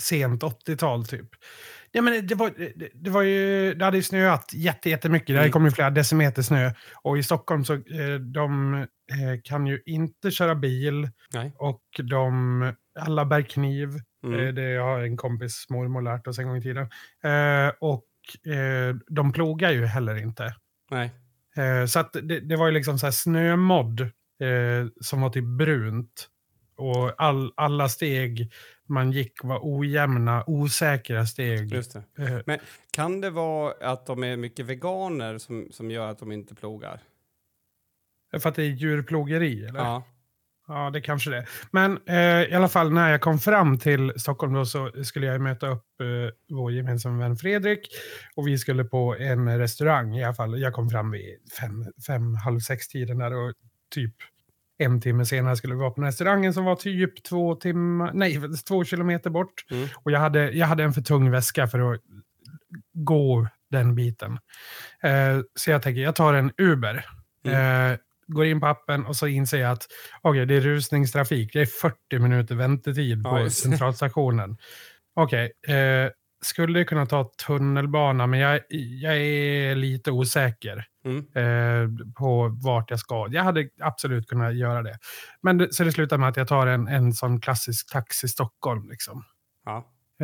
sent 0.00 0.42
80-tal 0.42 1.06
typ. 1.06 1.28
Ja, 1.90 2.02
men 2.02 2.26
det, 2.26 2.34
var, 2.34 2.50
det, 2.76 2.88
det 2.94 3.10
var 3.10 3.22
ju, 3.22 3.74
det 3.74 3.84
hade 3.84 3.96
ju 3.96 4.02
snöat 4.02 4.50
jätte, 4.54 4.90
jättemycket. 4.90 5.26
Det 5.26 5.32
hade 5.32 5.44
Mm. 5.44 5.52
kommit 5.52 5.74
flera 5.74 5.90
decimeter 5.90 6.42
snö. 6.42 6.72
Och 7.02 7.18
i 7.18 7.22
Stockholm 7.22 7.64
så 7.64 7.74
eh, 7.74 8.14
de 8.34 8.74
eh, 8.74 8.86
kan 9.44 9.66
ju 9.66 9.82
inte 9.86 10.30
köra 10.30 10.54
bil. 10.54 11.08
Nej. 11.32 11.52
Och 11.58 11.82
de, 12.02 12.74
alla 13.00 13.24
bär 13.24 13.42
kniv. 13.42 13.88
Mm. 14.22 14.40
Eh, 14.40 14.54
Det 14.54 14.76
har 14.76 15.00
en 15.00 15.16
kompis 15.16 15.66
mormor 15.70 16.02
lärt 16.02 16.26
oss 16.26 16.38
en 16.38 16.48
gång 16.48 16.56
i 16.56 16.62
tiden. 16.62 16.88
Eh, 17.22 17.72
och 17.80 18.06
eh, 18.52 18.94
de 19.08 19.32
plogar 19.32 19.70
ju 19.70 19.86
heller 19.86 20.16
inte. 20.16 20.54
Nej. 20.90 21.10
Eh, 21.56 21.86
så 21.86 22.02
det, 22.12 22.40
det 22.40 22.56
var 22.56 22.66
ju 22.66 22.72
liksom 22.72 22.98
så 22.98 23.06
här 23.06 23.10
snömodd 23.10 24.00
eh, 24.00 24.86
som 25.00 25.20
var 25.20 25.30
typ 25.30 25.44
brunt. 25.44 26.28
Och 26.76 27.22
all, 27.22 27.52
alla 27.56 27.88
steg 27.88 28.52
man 28.86 29.12
gick 29.12 29.44
var 29.44 29.58
ojämna, 29.62 30.44
osäkra 30.46 31.26
steg. 31.26 31.72
Just 31.72 31.92
det. 31.92 32.24
Eh, 32.24 32.40
Men 32.46 32.58
kan 32.90 33.20
det 33.20 33.30
vara 33.30 33.92
att 33.92 34.06
de 34.06 34.24
är 34.24 34.36
mycket 34.36 34.66
veganer 34.66 35.38
som, 35.38 35.68
som 35.70 35.90
gör 35.90 36.08
att 36.10 36.18
de 36.18 36.32
inte 36.32 36.54
plogar? 36.54 37.00
för 38.40 38.48
att 38.48 38.54
det 38.54 38.62
är 38.62 38.66
djurplågeri, 38.66 39.64
eller? 39.64 39.80
Ja. 39.80 40.02
Ja, 40.70 40.90
det 40.90 41.00
kanske 41.00 41.30
det. 41.30 41.46
Men 41.70 41.98
eh, 42.06 42.42
i 42.42 42.54
alla 42.54 42.68
fall 42.68 42.92
när 42.92 43.10
jag 43.10 43.20
kom 43.20 43.38
fram 43.38 43.78
till 43.78 44.12
Stockholm 44.16 44.52
då 44.52 44.64
så 44.64 44.90
skulle 45.04 45.26
jag 45.26 45.40
möta 45.40 45.68
upp 45.68 45.84
eh, 46.00 46.56
vår 46.56 46.72
gemensamma 46.72 47.18
vän 47.18 47.36
Fredrik. 47.36 47.88
Och 48.36 48.48
vi 48.48 48.58
skulle 48.58 48.84
på 48.84 49.16
en 49.16 49.58
restaurang 49.58 50.16
i 50.16 50.24
alla 50.24 50.34
fall. 50.34 50.60
Jag 50.60 50.72
kom 50.72 50.90
fram 50.90 51.10
vid 51.10 51.38
fem, 51.60 51.86
fem 52.06 52.34
halv 52.34 52.60
sex 52.60 52.88
tiden 52.88 53.18
där 53.18 53.32
och 53.32 53.54
typ 53.94 54.14
en 54.78 55.00
timme 55.00 55.26
senare 55.26 55.56
skulle 55.56 55.74
vi 55.74 55.80
vara 55.80 55.90
på 55.90 56.02
restaurangen 56.02 56.54
som 56.54 56.64
var 56.64 56.76
typ 56.76 57.22
två 57.22 57.54
timmar, 57.54 58.10
nej, 58.14 58.40
två 58.68 58.84
kilometer 58.84 59.30
bort. 59.30 59.64
Mm. 59.70 59.88
Och 60.02 60.10
jag 60.10 60.20
hade, 60.20 60.50
jag 60.50 60.66
hade 60.66 60.82
en 60.82 60.92
för 60.92 61.02
tung 61.02 61.30
väska 61.30 61.66
för 61.66 61.92
att 61.92 62.00
gå 62.92 63.48
den 63.70 63.94
biten. 63.94 64.38
Eh, 65.02 65.40
så 65.54 65.70
jag 65.70 65.82
tänker, 65.82 66.02
jag 66.02 66.14
tar 66.14 66.34
en 66.34 66.52
Uber. 66.58 67.06
Mm. 67.44 67.92
Eh, 67.92 67.98
går 68.32 68.44
in 68.44 68.60
på 68.60 68.66
appen 68.66 69.06
och 69.06 69.16
så 69.16 69.26
inser 69.26 69.58
jag 69.58 69.72
att 69.72 69.86
okej, 70.22 70.46
det 70.46 70.54
är 70.54 70.60
rusningstrafik. 70.60 71.52
Det 71.52 71.60
är 71.60 71.66
40 71.66 72.18
minuter 72.18 72.54
väntetid 72.54 73.20
Ja, 73.24 73.30
på 73.30 73.38
det. 73.38 73.50
centralstationen. 73.50 74.56
Okej, 75.14 75.52
eh, 75.68 76.10
skulle 76.42 76.84
kunna 76.84 77.06
ta 77.06 77.30
tunnelbana, 77.46 78.26
men 78.26 78.40
jag, 78.40 78.60
jag 79.02 79.16
är 79.16 79.74
lite 79.74 80.10
osäker 80.10 80.84
Mm. 81.04 81.18
eh, 81.18 81.88
på 82.18 82.48
vart 82.64 82.90
jag 82.90 82.98
ska. 83.00 83.28
Jag 83.30 83.42
hade 83.44 83.68
absolut 83.80 84.28
kunnat 84.28 84.56
göra 84.56 84.82
det. 84.82 84.98
Men 85.42 85.58
det, 85.58 85.74
så 85.74 85.84
det 85.84 85.92
slutar 85.92 86.18
med 86.18 86.28
att 86.28 86.36
jag 86.36 86.48
tar 86.48 86.66
en, 86.66 86.88
en 86.88 87.12
sån 87.12 87.40
klassisk 87.40 87.92
taxi 87.92 88.28
Stockholm. 88.28 88.88
Liksom. 88.90 89.24
Ja. 89.64 89.76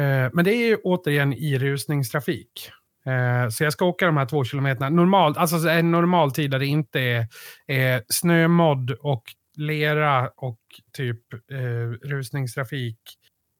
Eh, 0.02 0.30
men 0.32 0.44
det 0.44 0.50
är 0.54 0.66
ju 0.68 0.76
återigen 0.76 1.32
i 1.32 1.58
rusningstrafik. 1.58 2.70
Eh, 3.06 3.48
så 3.48 3.64
jag 3.64 3.72
ska 3.72 3.84
åka 3.84 4.06
de 4.06 4.16
här 4.16 4.26
två 4.26 4.44
kilometerna. 4.44 4.88
Normalt, 4.88 5.36
alltså 5.36 5.58
så 5.58 5.68
en 5.68 5.90
normal 5.90 6.32
tid 6.32 6.50
där 6.50 6.58
det 6.58 6.66
inte 6.66 7.00
är, 7.00 7.26
är 7.66 8.02
snömodd 8.08 8.90
och 8.90 9.22
lera 9.56 10.28
och 10.28 10.60
typ 10.92 11.32
eh, 11.32 12.08
rusningstrafik 12.08 12.98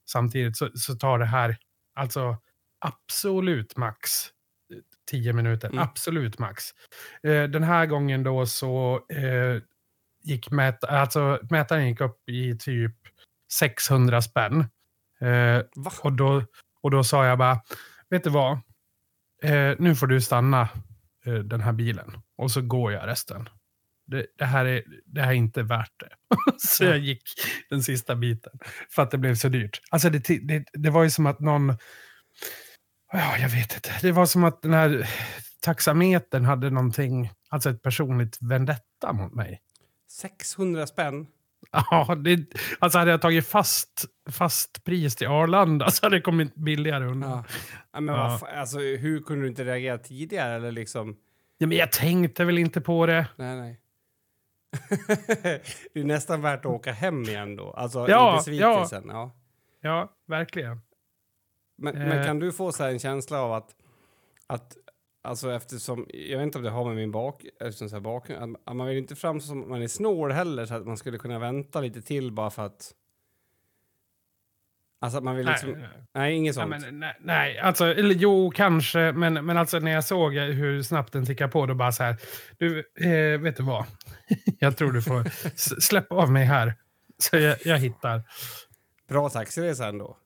samtidigt 0.09 0.57
så, 0.57 0.69
så 0.75 0.95
tar 0.95 1.19
det 1.19 1.27
här 1.27 1.57
alltså 1.95 2.37
absolut 2.81 3.77
max 3.77 4.31
10 5.11 5.33
minuter. 5.33 5.69
Mm. 5.69 5.79
Absolut 5.79 6.39
max. 6.39 6.65
Eh, 7.23 7.43
den 7.43 7.63
här 7.63 7.87
gången 7.87 8.23
då 8.23 8.47
så 8.47 9.01
eh, 9.09 9.63
gick 10.23 10.51
mät, 10.51 10.85
alltså, 10.85 11.41
mätaren 11.51 11.89
gick 11.89 12.01
upp 12.01 12.29
i 12.29 12.59
typ 12.59 12.97
600 13.53 14.23
spänn. 14.23 14.61
Eh, 15.21 15.63
och, 16.01 16.13
då, 16.13 16.43
och 16.81 16.91
då 16.91 17.05
sa 17.05 17.27
jag 17.27 17.39
bara, 17.39 17.61
vet 18.11 18.25
du 18.25 18.31
vad? 18.31 18.59
Eh, 19.43 19.75
nu 19.79 19.95
får 19.95 20.07
du 20.07 20.21
stanna 20.21 20.69
eh, 21.27 21.35
den 21.35 21.61
här 21.61 21.73
bilen. 21.73 22.13
Och 22.39 22.51
så 22.51 22.63
går 22.63 22.93
jag 22.93 23.07
resten. 23.07 23.49
Det, 24.07 24.27
det, 24.39 24.45
här, 24.45 24.65
är, 24.65 24.83
det 25.07 25.21
här 25.21 25.29
är 25.29 25.35
inte 25.35 25.63
värt 25.63 25.93
det. 26.01 26.09
så 26.59 26.85
jag 26.85 26.99
gick 26.99 27.23
den 27.71 27.83
sista 27.83 28.17
biten. 28.17 28.53
För 28.91 29.03
att 29.03 29.11
det 29.11 29.19
blev 29.19 29.35
så 29.35 29.49
dyrt. 29.49 29.81
Alltså 29.91 30.11
det, 30.11 30.39
det, 30.39 30.65
det 30.73 30.91
var 30.91 31.03
ju 31.03 31.11
som 31.11 31.27
att 31.27 31.41
någon... 31.41 31.77
Ja, 33.13 33.39
jag 33.39 33.49
vet 33.49 33.75
inte. 33.75 33.91
Det 34.03 34.13
var 34.13 34.27
som 34.27 34.45
att 34.45 34.63
den 34.63 34.75
här 34.75 35.09
taxametern 35.61 36.45
hade 36.45 36.71
någonting, 36.71 37.31
alltså 37.49 37.71
ett 37.71 37.83
personligt 37.83 38.39
vendetta 38.41 39.13
mot 39.13 39.35
mig. 39.35 39.61
600 40.11 40.87
spänn? 40.87 41.27
Ja, 41.91 42.15
det, 42.15 42.47
alltså 42.79 42.99
hade 42.99 43.11
jag 43.11 43.21
tagit 43.23 43.47
fast, 43.47 44.05
fast 44.31 44.85
pris 44.85 45.17
till 45.17 45.27
Arlanda 45.27 45.91
så 45.91 46.07
hade 46.07 46.17
det 46.17 46.21
kommit 46.21 46.55
billigare 46.55 47.05
undan. 47.07 47.31
Ja. 47.31 47.45
ja 47.93 48.01
men 48.01 48.15
Ja. 48.15 48.39
Vad 48.43 48.51
alltså, 48.51 48.79
hur 48.79 49.21
kunde 49.23 49.45
du 49.45 49.49
inte 49.49 49.65
reagera 49.65 49.99
tidigare? 49.99 50.55
Eller 50.55 50.73
liksom... 50.73 51.17
Ja, 51.59 51.67
men 51.67 51.77
jag 51.77 51.93
tänkte 51.93 52.45
väl 52.45 52.59
inte 52.59 52.81
på 52.81 53.07
det. 53.07 53.27
Nej, 53.37 53.57
nej. 53.57 53.81
det 55.95 56.01
är 56.01 56.05
nästan 56.05 56.43
värt 56.43 56.61
att 56.61 56.67
åka 56.73 56.93
hem 56.93 57.23
igen 57.23 57.57
då. 57.57 57.71
Alltså 57.71 58.09
Ja, 58.09 58.35
i 58.35 58.37
besvikelsen. 58.37 59.05
Ja. 59.09 59.31
Ja, 59.81 60.13
verkligen. 60.27 60.81
Men, 61.79 61.97
Eh. 61.97 62.09
men 62.09 62.27
kan 62.27 62.39
du 62.39 62.53
få 62.53 62.73
så 62.73 62.83
här 62.83 62.91
en 62.91 62.99
känsla 62.99 63.41
av 63.41 63.53
att, 63.53 63.75
att, 64.47 64.77
Alltså 65.27 65.53
eftersom, 65.53 66.07
jag 66.15 66.39
vet 66.39 66.45
inte 66.45 66.59
om 66.59 66.65
det 66.65 66.71
har 66.71 66.85
med 66.85 66.97
min 66.97 67.11
bak, 67.11 67.45
eftersom 67.61 67.89
så 67.89 67.97
här 67.97 68.01
bakgrund, 68.01 68.57
att 68.67 68.77
man 68.77 68.87
vill 68.87 68.99
inte 68.99 69.17
framstå 69.17 69.49
som 69.49 69.63
att 69.63 69.69
man 69.69 69.83
är 69.83 69.89
snål 69.89 70.33
heller 70.33 70.67
så 70.67 70.75
att 70.75 70.87
man 70.87 70.97
skulle 70.97 71.19
kunna 71.19 71.39
vänta 71.39 71.81
lite 71.81 72.03
till 72.03 72.33
bara 72.33 72.51
för 72.51 72.67
att... 72.67 72.93
Alltså 75.01 75.19
att 75.19 75.25
man 75.25 75.37
vill 75.37 75.47
liksom... 75.47 75.71
Nej, 75.71 75.81
Nej, 75.81 75.89
nej. 76.15 76.35
inget 76.35 76.57
Ja, 76.57 76.63
sånt. 76.63 76.83
men, 76.83 77.01
nej, 77.01 77.17
nej, 77.21 77.59
alltså, 77.59 77.85
eller 77.87 78.15
jo, 78.15 78.53
kanske, 78.55 79.13
men, 79.13 79.47
men 79.47 79.57
alltså 79.57 79.79
när 79.79 79.91
jag 79.91 80.05
såg 80.05 80.35
hur 80.35 80.83
snabbt 80.83 81.13
den 81.13 81.27
tickade 81.27 81.53
på, 81.53 81.67
då 81.67 81.75
bara 81.75 81.93
så 81.93 82.03
här, 82.03 82.17
du, 82.59 82.79
eh, 82.79 83.41
vet 83.41 83.57
du 83.57 83.63
vad? 83.63 83.85
jag 84.59 84.77
tror 84.77 84.93
du 84.93 85.03
får 85.03 85.25
släppa 85.81 86.15
av 86.15 86.33
mig 86.33 86.45
här, 86.45 86.75
så 87.19 87.37
jag, 87.37 87.57
jag 87.65 87.79
hittar. 87.79 88.23
Bra 89.09 89.29
taxiresa 89.29 89.89
ändå. 89.89 90.17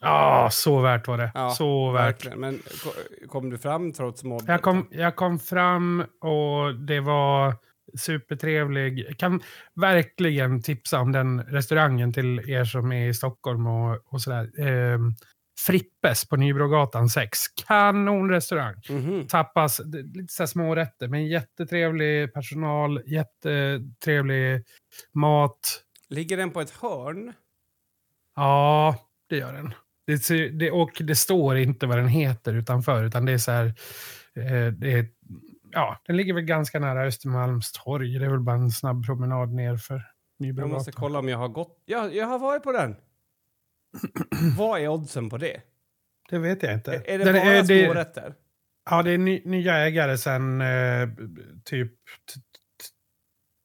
Ja, 0.00 0.48
så 0.52 0.80
värt 0.80 1.08
var 1.08 1.18
det. 1.18 1.30
Ja, 1.34 1.50
så 1.50 1.90
värt. 1.92 2.04
Verkligen. 2.06 2.40
Men 2.40 2.58
ko- 2.58 3.26
kom 3.28 3.50
du 3.50 3.58
fram 3.58 3.92
trots 3.92 4.24
mobbet? 4.24 4.48
Jag 4.48 4.62
kom, 4.62 4.86
jag 4.90 5.16
kom 5.16 5.38
fram 5.38 6.04
och 6.20 6.74
det 6.74 7.00
var 7.00 7.54
supertrevlig. 7.98 8.98
Jag 9.08 9.18
kan 9.18 9.42
verkligen 9.74 10.62
tipsa 10.62 11.00
om 11.00 11.12
den 11.12 11.42
restaurangen 11.42 12.12
till 12.12 12.50
er 12.50 12.64
som 12.64 12.92
är 12.92 13.08
i 13.08 13.14
Stockholm 13.14 13.66
och, 13.66 13.98
och 14.12 14.20
sådär. 14.22 14.50
Eh, 14.66 14.98
Frippes 15.66 16.28
på 16.28 16.36
Nybrogatan 16.36 17.08
6. 17.08 17.38
Kanonrestaurang. 17.66 18.74
Mhm. 18.90 19.26
Tapas, 19.26 19.76
det- 19.84 20.02
lite 20.02 20.32
så 20.32 20.46
små 20.46 20.74
rätter, 20.74 21.08
men 21.08 21.26
jättetrevlig 21.26 22.32
personal, 22.34 23.02
jättetrevlig 23.06 24.64
mat. 25.14 25.82
Ligger 26.08 26.36
den 26.36 26.50
på 26.50 26.60
ett 26.60 26.70
hörn? 26.70 27.32
Ja, 28.36 28.96
det 29.28 29.36
gör 29.36 29.52
den. 29.52 29.74
Det, 30.28 30.48
det, 30.48 30.70
och 30.70 30.90
det 31.04 31.16
står 31.16 31.56
inte 31.56 31.86
vad 31.86 31.98
den 31.98 32.08
heter 32.08 32.54
utanför, 32.54 33.04
utan 33.04 33.24
det 33.24 33.32
är 33.32 33.38
så 33.38 33.50
här... 33.52 33.66
Eh, 34.34 34.72
det 34.72 34.92
är, 34.92 35.06
ja, 35.72 36.00
den 36.06 36.16
ligger 36.16 36.34
väl 36.34 36.44
ganska 36.44 36.78
nära 36.78 37.04
Östermalmstorg. 37.06 38.18
Det 38.18 38.24
är 38.26 38.30
väl 38.30 38.40
bara 38.40 38.56
en 38.56 38.70
snabb 38.70 39.06
promenad 39.06 39.52
ner 39.52 39.76
för 39.76 39.94
Jag 39.94 40.02
Nybrogatan. 40.46 40.72
måste 40.74 40.92
kolla 40.92 41.18
om 41.18 41.28
jag 41.28 41.38
har 41.38 41.48
gått... 41.48 41.82
Ja, 41.84 42.08
jag 42.10 42.26
har 42.26 42.38
varit 42.38 42.62
på 42.62 42.72
den! 42.72 42.96
Vad 44.58 44.80
är 44.80 44.88
oddsen 44.88 45.30
på 45.30 45.38
det? 45.38 45.60
Det 46.30 46.38
vet 46.38 46.62
jag 46.62 46.74
inte. 46.74 46.92
Är, 46.94 47.02
är 47.10 47.18
det 47.18 47.24
Den 47.24 47.34
bara 47.46 47.62
det- 47.62 47.84
smårätter? 47.84 48.34
Ja, 48.90 49.02
det 49.02 49.10
är 49.10 49.18
ny, 49.18 49.42
nya 49.44 49.74
ägare 49.78 50.18
sedan 50.18 50.60
eh, 50.60 51.08
typ 51.64 51.92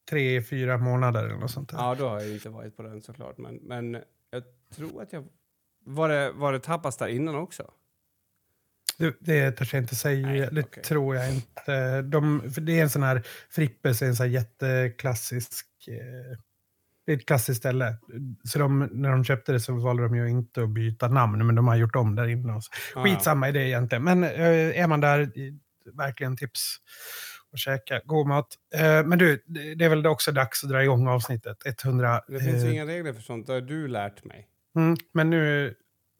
tre, 0.09 0.41
fyra 0.41 0.77
månader 0.77 1.25
eller 1.25 1.35
något 1.37 1.51
sånt 1.51 1.69
där. 1.69 1.77
Ja, 1.77 1.95
då 1.95 2.07
har 2.07 2.19
jag 2.21 2.31
inte 2.33 2.49
varit 2.49 2.77
på 2.77 2.83
den 2.83 3.01
såklart. 3.01 3.37
Men, 3.37 3.55
men 3.55 3.93
jag 4.31 4.43
tror 4.75 5.01
att 5.01 5.13
jag... 5.13 5.25
Var 5.85 6.09
det, 6.09 6.31
var 6.31 6.53
det 6.53 6.59
tapas 6.59 6.97
där 6.97 7.07
innan 7.07 7.35
också? 7.35 7.71
Det, 8.97 9.15
det 9.19 9.51
törs 9.51 9.73
jag 9.73 9.83
inte 9.83 9.95
säga. 9.95 10.27
Nej, 10.27 10.49
det 10.51 10.61
okej. 10.61 10.83
tror 10.83 11.15
jag 11.15 11.33
inte. 11.33 12.01
De, 12.01 12.43
det 12.57 12.79
är 12.79 12.83
en 12.83 12.89
sån 12.89 13.03
här... 13.03 13.23
Frippes 13.49 14.01
är 14.01 14.05
en 14.05 14.15
sån 14.15 14.25
här 14.25 14.33
jätteklassisk... 14.33 15.67
Eh, 15.87 16.37
det 17.05 17.11
är 17.11 17.17
ett 17.17 17.25
klassiskt 17.25 17.59
ställe. 17.59 17.95
Så 18.43 18.59
de, 18.59 18.89
när 18.91 19.11
de 19.11 19.23
köpte 19.23 19.51
det 19.51 19.59
så 19.59 19.73
valde 19.73 20.03
de 20.03 20.15
ju 20.15 20.29
inte 20.29 20.63
att 20.63 20.69
byta 20.69 21.07
namn, 21.07 21.45
men 21.45 21.55
de 21.55 21.67
har 21.67 21.75
gjort 21.75 21.95
om 21.95 22.15
där 22.15 22.27
inne. 22.27 22.53
Ah, 22.53 23.03
Skitsamma 23.03 23.49
i 23.49 23.51
det 23.51 23.67
egentligen. 23.67 24.03
Men 24.03 24.23
eh, 24.23 24.81
är 24.81 24.87
man 24.87 25.01
där, 25.01 25.31
verkligen 25.97 26.37
tips 26.37 26.77
att 27.51 27.59
käka 27.59 28.01
god 28.05 28.27
mat. 28.27 28.47
Eh, 28.75 29.05
men 29.05 29.17
du, 29.17 29.43
det 29.45 29.85
är 29.85 29.89
väl 29.89 30.07
också 30.07 30.31
dags 30.31 30.63
att 30.63 30.69
dra 30.69 30.83
igång 30.83 31.07
avsnittet. 31.07 31.57
100. 31.83 32.21
Det 32.27 32.39
finns 32.39 32.63
eh, 32.63 32.73
inga 32.73 32.85
regler 32.85 33.13
för 33.13 33.21
sånt. 33.21 33.47
Det 33.47 33.53
har 33.53 33.61
du 33.61 33.87
lärt 33.87 34.23
mig. 34.23 34.47
Mm, 34.75 34.97
men 35.13 35.29
nu 35.29 35.73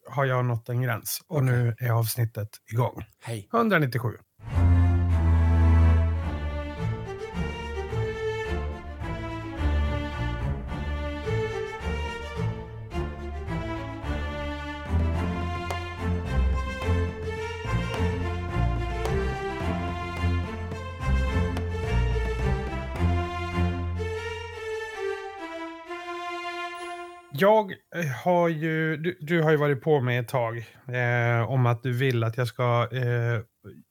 har 0.08 0.24
jag 0.24 0.44
nått 0.44 0.68
en 0.68 0.82
gräns 0.82 1.20
och 1.26 1.44
nu 1.44 1.74
är 1.78 1.90
avsnittet 1.90 2.48
igång. 2.72 3.04
Hej. 3.22 3.48
197. 3.52 4.08
Jag 27.38 27.72
eh, 27.72 28.06
har 28.24 28.48
ju, 28.48 28.96
du, 28.96 29.18
du 29.20 29.42
har 29.42 29.50
ju 29.50 29.56
varit 29.56 29.82
på 29.82 30.00
mig 30.00 30.16
ett 30.16 30.28
tag 30.28 30.58
eh, 30.88 31.50
om 31.50 31.66
att 31.66 31.82
du 31.82 31.92
vill 31.92 32.24
att 32.24 32.36
jag 32.36 32.48
ska 32.48 32.88
eh, 32.92 33.40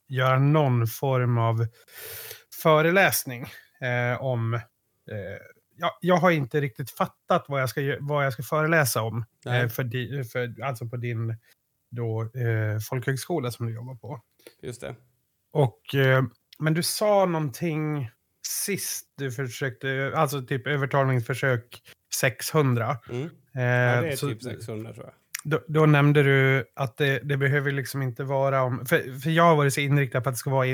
göra 0.07 0.39
någon 0.39 0.87
form 0.87 1.37
av 1.37 1.67
föreläsning 2.61 3.45
eh, 3.81 4.21
om... 4.21 4.53
Eh, 4.53 4.61
ja, 5.77 5.97
jag 6.01 6.17
har 6.17 6.31
inte 6.31 6.61
riktigt 6.61 6.91
fattat 6.91 7.45
vad 7.47 7.61
jag 7.61 7.69
ska, 7.69 7.97
vad 7.99 8.25
jag 8.25 8.33
ska 8.33 8.43
föreläsa 8.43 9.01
om. 9.01 9.25
Eh, 9.45 9.67
för 9.67 9.83
di, 9.83 10.23
för, 10.23 10.63
alltså 10.63 10.87
på 10.87 10.97
din 10.97 11.37
då, 11.89 12.29
folkhögskola 12.89 13.51
som 13.51 13.65
du 13.65 13.73
jobbar 13.73 13.95
på. 13.95 14.21
Just 14.61 14.81
det. 14.81 14.95
Och, 15.51 15.81
men 16.59 16.73
du 16.73 16.83
sa 16.83 17.25
någonting 17.25 18.09
sist 18.47 19.07
du 19.17 19.31
försökte, 19.31 20.13
alltså 20.15 20.41
typ 20.41 20.67
övertalningsförsök 20.67 21.81
600. 22.19 22.97
Mm. 23.09 23.23
Eh, 23.23 23.29
Ja, 23.63 24.01
det 24.01 24.09
är 24.11 24.15
så- 24.15 24.29
typ 24.29 24.43
600 24.43 24.93
tror 24.93 25.05
jag. 25.05 25.13
då, 25.43 25.61
då 25.67 25.85
nämnde 25.85 26.23
du 26.23 26.65
att 26.75 26.97
det, 26.97 27.19
det 27.19 27.37
behöver 27.37 27.71
liksom 27.71 28.01
inte 28.01 28.23
vara 28.23 28.61
om... 28.63 28.85
För, 28.85 29.19
för 29.19 29.29
jag 29.29 29.43
har 29.43 29.55
varit 29.55 29.73
så 29.73 29.81
inriktad 29.81 30.21
på 30.21 30.29
att 30.29 30.35
det 30.35 30.39
ska 30.39 30.49
vara 30.49 30.67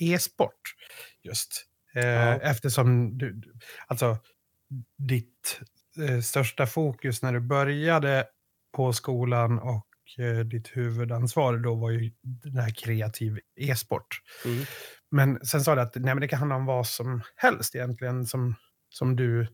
e-sport 0.00 0.60
just. 1.22 1.64
Eh, 1.94 2.06
Ja. 2.06 2.34
Eftersom 2.34 3.18
du, 3.18 3.42
alltså, 3.86 4.18
ditt 4.98 5.60
eh, 6.08 6.20
största 6.20 6.66
fokus 6.66 7.22
när 7.22 7.32
du 7.32 7.40
började 7.40 8.26
på 8.76 8.92
skolan 8.92 9.58
och 9.58 9.86
eh, 10.18 10.38
ditt 10.38 10.76
huvudansvar 10.76 11.56
då 11.56 11.74
var 11.74 11.90
ju 11.90 12.12
den 12.22 12.56
här 12.56 12.70
kreativ 12.74 13.38
e-sport. 13.60 14.20
Mm. 14.44 14.64
Men 15.10 15.44
sen 15.46 15.60
sa 15.60 15.74
du 15.74 15.80
att 15.80 15.94
nej, 15.94 16.14
men 16.14 16.20
det 16.20 16.28
kan 16.28 16.38
handla 16.38 16.56
om 16.56 16.66
vad 16.66 16.86
som 16.86 17.22
helst 17.36 17.74
egentligen 17.74 18.26
som, 18.26 18.54
som 18.88 19.16
du 19.16 19.46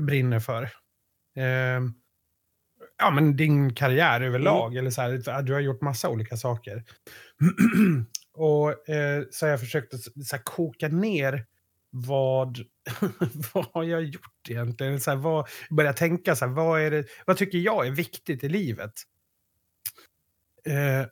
brinner 0.00 0.40
för. 0.40 0.70
Ehm, 1.36 1.94
ja, 2.98 3.10
men 3.10 3.36
din 3.36 3.74
karriär 3.74 4.20
överlag. 4.20 4.76
Eller 4.76 4.90
så 4.90 5.02
här, 5.02 5.42
du 5.42 5.52
har 5.52 5.60
gjort 5.60 5.80
massa 5.80 6.08
olika 6.08 6.36
saker. 6.36 6.84
och 8.34 8.88
eh, 8.88 9.22
så 9.30 9.46
har 9.46 9.50
jag 9.50 9.60
försökt 9.60 9.92
så 10.02 10.36
här, 10.36 10.42
koka 10.44 10.88
ner 10.88 11.46
vad, 11.90 12.58
vad 13.54 13.66
har 13.72 13.84
jag 13.84 14.04
gjort 14.04 14.48
egentligen? 14.48 15.00
Så 15.00 15.10
här, 15.10 15.18
vad, 15.18 15.48
börja 15.70 15.92
tänka 15.92 16.36
så 16.36 16.46
här, 16.46 16.52
vad, 16.52 16.80
är 16.80 16.90
det, 16.90 17.04
vad 17.26 17.36
tycker 17.36 17.58
jag 17.58 17.86
är 17.86 17.90
viktigt 17.90 18.44
i 18.44 18.48
livet? 18.48 18.92
Eh, 20.66 21.06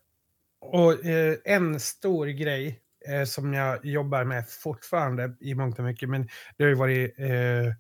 och 0.60 1.04
eh, 1.04 1.36
en 1.44 1.80
stor 1.80 2.26
grej 2.26 2.80
eh, 3.08 3.24
som 3.24 3.54
jag 3.54 3.84
jobbar 3.84 4.24
med 4.24 4.48
fortfarande 4.48 5.36
i 5.40 5.54
mångt 5.54 5.78
och 5.78 5.84
mycket, 5.84 6.08
men 6.08 6.28
det 6.56 6.64
har 6.64 6.68
ju 6.68 6.74
varit 6.74 7.18
eh, 7.18 7.72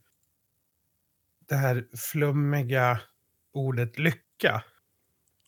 det 1.52 1.56
här 1.56 1.84
flummiga 1.96 3.00
ordet 3.52 3.98
lycka. 3.98 4.64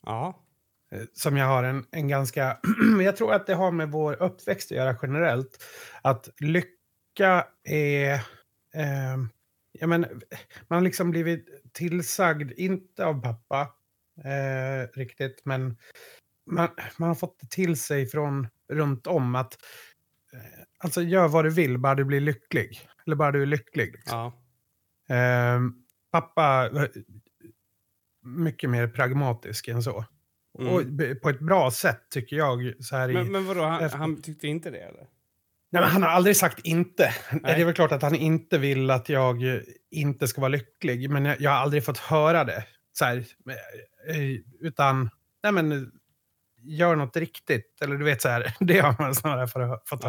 Ja. 0.02 0.44
eh, 0.92 1.02
Som 1.12 1.36
jag 1.36 1.46
har 1.46 1.64
en, 1.64 1.86
en 1.90 2.08
ganska... 2.08 2.58
jag 3.00 3.16
tror 3.16 3.32
att 3.32 3.46
det 3.46 3.54
har 3.54 3.70
med 3.70 3.90
vår 3.90 4.22
uppväxt 4.22 4.72
att 4.72 4.76
göra 4.76 4.96
generellt. 5.02 5.64
Att 6.02 6.28
lycka 6.38 7.46
är... 7.64 8.14
Eh, 8.74 9.16
ja, 9.72 9.86
men, 9.86 10.00
man 10.68 10.76
har 10.76 10.80
liksom 10.80 11.10
blivit 11.10 11.72
tillsagd, 11.72 12.52
inte 12.56 13.04
av 13.04 13.22
pappa 13.22 13.60
eh, 14.24 14.98
riktigt, 14.98 15.40
men 15.44 15.76
man, 16.46 16.68
man 16.96 17.08
har 17.08 17.14
fått 17.14 17.40
det 17.40 17.50
till 17.50 17.76
sig 17.80 18.06
från 18.06 18.48
runt 18.68 19.06
om 19.06 19.34
att 19.34 19.58
eh, 20.32 20.62
alltså 20.78 21.02
gör 21.02 21.28
vad 21.28 21.44
du 21.44 21.50
vill, 21.50 21.78
bara 21.78 21.94
du 21.94 22.04
blir 22.04 22.20
lycklig. 22.20 22.88
Eller 23.06 23.16
bara 23.16 23.32
du 23.32 23.42
är 23.42 23.46
lycklig. 23.46 23.92
Liksom. 23.92 24.18
ja. 24.18 24.40
Ehm, 25.08 25.83
pappa 26.20 26.68
var 26.72 26.88
mycket 28.22 28.70
mer 28.70 28.86
pragmatisk 28.88 29.68
än 29.68 29.82
så. 29.82 30.04
Mm. 30.58 30.72
Och 30.72 30.82
på 31.22 31.28
ett 31.28 31.40
bra 31.40 31.70
sätt 31.70 32.00
tycker 32.10 32.36
jag. 32.36 32.74
Så 32.80 32.96
här 32.96 33.08
i, 33.10 33.12
Men, 33.14 33.32
men 33.32 33.46
vadå, 33.46 33.62
han, 33.62 33.82
efter- 33.84 33.98
han 33.98 34.22
tyckte 34.22 34.46
inte 34.48 34.70
det 34.70 34.78
eller? 34.78 35.06
Nej, 35.70 35.82
men 35.82 35.90
han 35.90 36.02
har 36.02 36.08
aldrig 36.10 36.36
sagt 36.36 36.60
inte. 36.66 37.14
Nej. 37.30 37.40
Det 37.42 37.60
är 37.60 37.64
väl 37.64 37.74
klart 37.74 37.92
att 37.92 38.02
han 38.02 38.14
inte 38.14 38.58
vill 38.58 38.90
att 38.90 39.08
jag 39.08 39.42
eh, 39.54 39.60
inte 39.90 40.28
ska 40.28 40.40
vara 40.40 40.48
lycklig. 40.48 41.10
Men 41.10 41.24
jag, 41.24 41.40
jag 41.40 41.50
har 41.50 41.58
aldrig 41.58 41.84
fått 41.84 41.98
höra 41.98 42.44
det. 42.44 42.64
Så 42.92 43.04
här, 43.04 43.16
eh, 44.08 44.16
utan, 44.60 45.10
nej 45.42 45.52
men, 45.52 45.72
eh, 45.72 45.78
gör 46.66 46.96
något 46.96 47.16
riktigt. 47.16 47.78
Eller 47.82 47.96
du 47.96 48.04
vet 48.04 48.22
så 48.22 48.28
här, 48.28 48.54
det 48.60 48.78
har 48.78 48.96
man 48.98 49.14
snarare 49.14 49.48
för, 49.48 49.80
fått 49.84 50.02
Ja. 50.02 50.08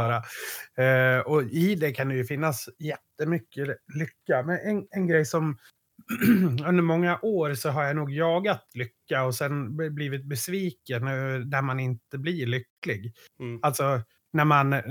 höra. 0.76 1.16
Eh, 1.18 1.20
och 1.22 1.44
i 1.44 1.76
det 1.76 1.92
kan 1.92 2.10
det 2.10 2.16
ju 2.16 2.26
finnas 2.26 2.70
jättemycket 2.80 3.68
lycka. 3.94 4.44
Men 4.46 4.58
en, 4.60 4.88
en 4.92 5.08
grej 5.08 5.26
som, 5.26 5.58
under 6.68 6.82
många 6.82 7.20
år 7.22 7.54
så 7.54 7.70
har 7.70 7.84
jag 7.84 7.96
nog 7.96 8.12
jagat 8.12 8.70
lycka 8.74 9.24
och 9.24 9.36
sen 9.36 9.78
blivit 9.96 10.26
besviken 10.26 11.06
när 11.50 11.62
man 11.62 11.80
inte 11.80 12.18
blir 12.18 12.48
lycklig. 12.48 13.14
Mm. 13.40 13.60
Alltså 13.64 14.02
när 14.36 14.46
man, 14.46 14.74
eh, 14.74 14.82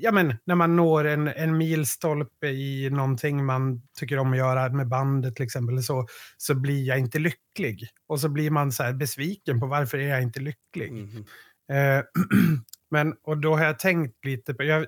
ja, 0.00 0.12
men, 0.12 0.34
när 0.44 0.54
man 0.54 0.76
når 0.76 1.04
en, 1.04 1.28
en 1.28 1.56
milstolpe 1.56 2.48
i 2.48 2.90
någonting 2.90 3.44
man 3.44 3.82
tycker 3.98 4.18
om 4.18 4.32
att 4.32 4.38
göra 4.38 4.68
med 4.68 4.88
bandet 4.88 5.36
till 5.36 5.44
exempel, 5.44 5.82
så, 5.82 6.06
så 6.36 6.54
blir 6.54 6.86
jag 6.86 6.98
inte 6.98 7.18
lycklig. 7.18 7.88
Och 8.06 8.20
så 8.20 8.28
blir 8.28 8.50
man 8.50 8.72
så 8.72 8.82
här 8.82 8.92
besviken 8.92 9.60
på 9.60 9.66
varför 9.66 9.98
är 9.98 10.08
jag 10.08 10.22
inte 10.22 10.40
lycklig. 10.40 10.88
Mm. 10.88 11.24
Eh, 11.68 12.04
men, 12.90 13.14
och 13.22 13.38
då 13.38 13.56
har 13.56 13.64
jag 13.64 13.78
tänkt 13.78 14.24
lite 14.24 14.54
på, 14.54 14.62
jag 14.62 14.86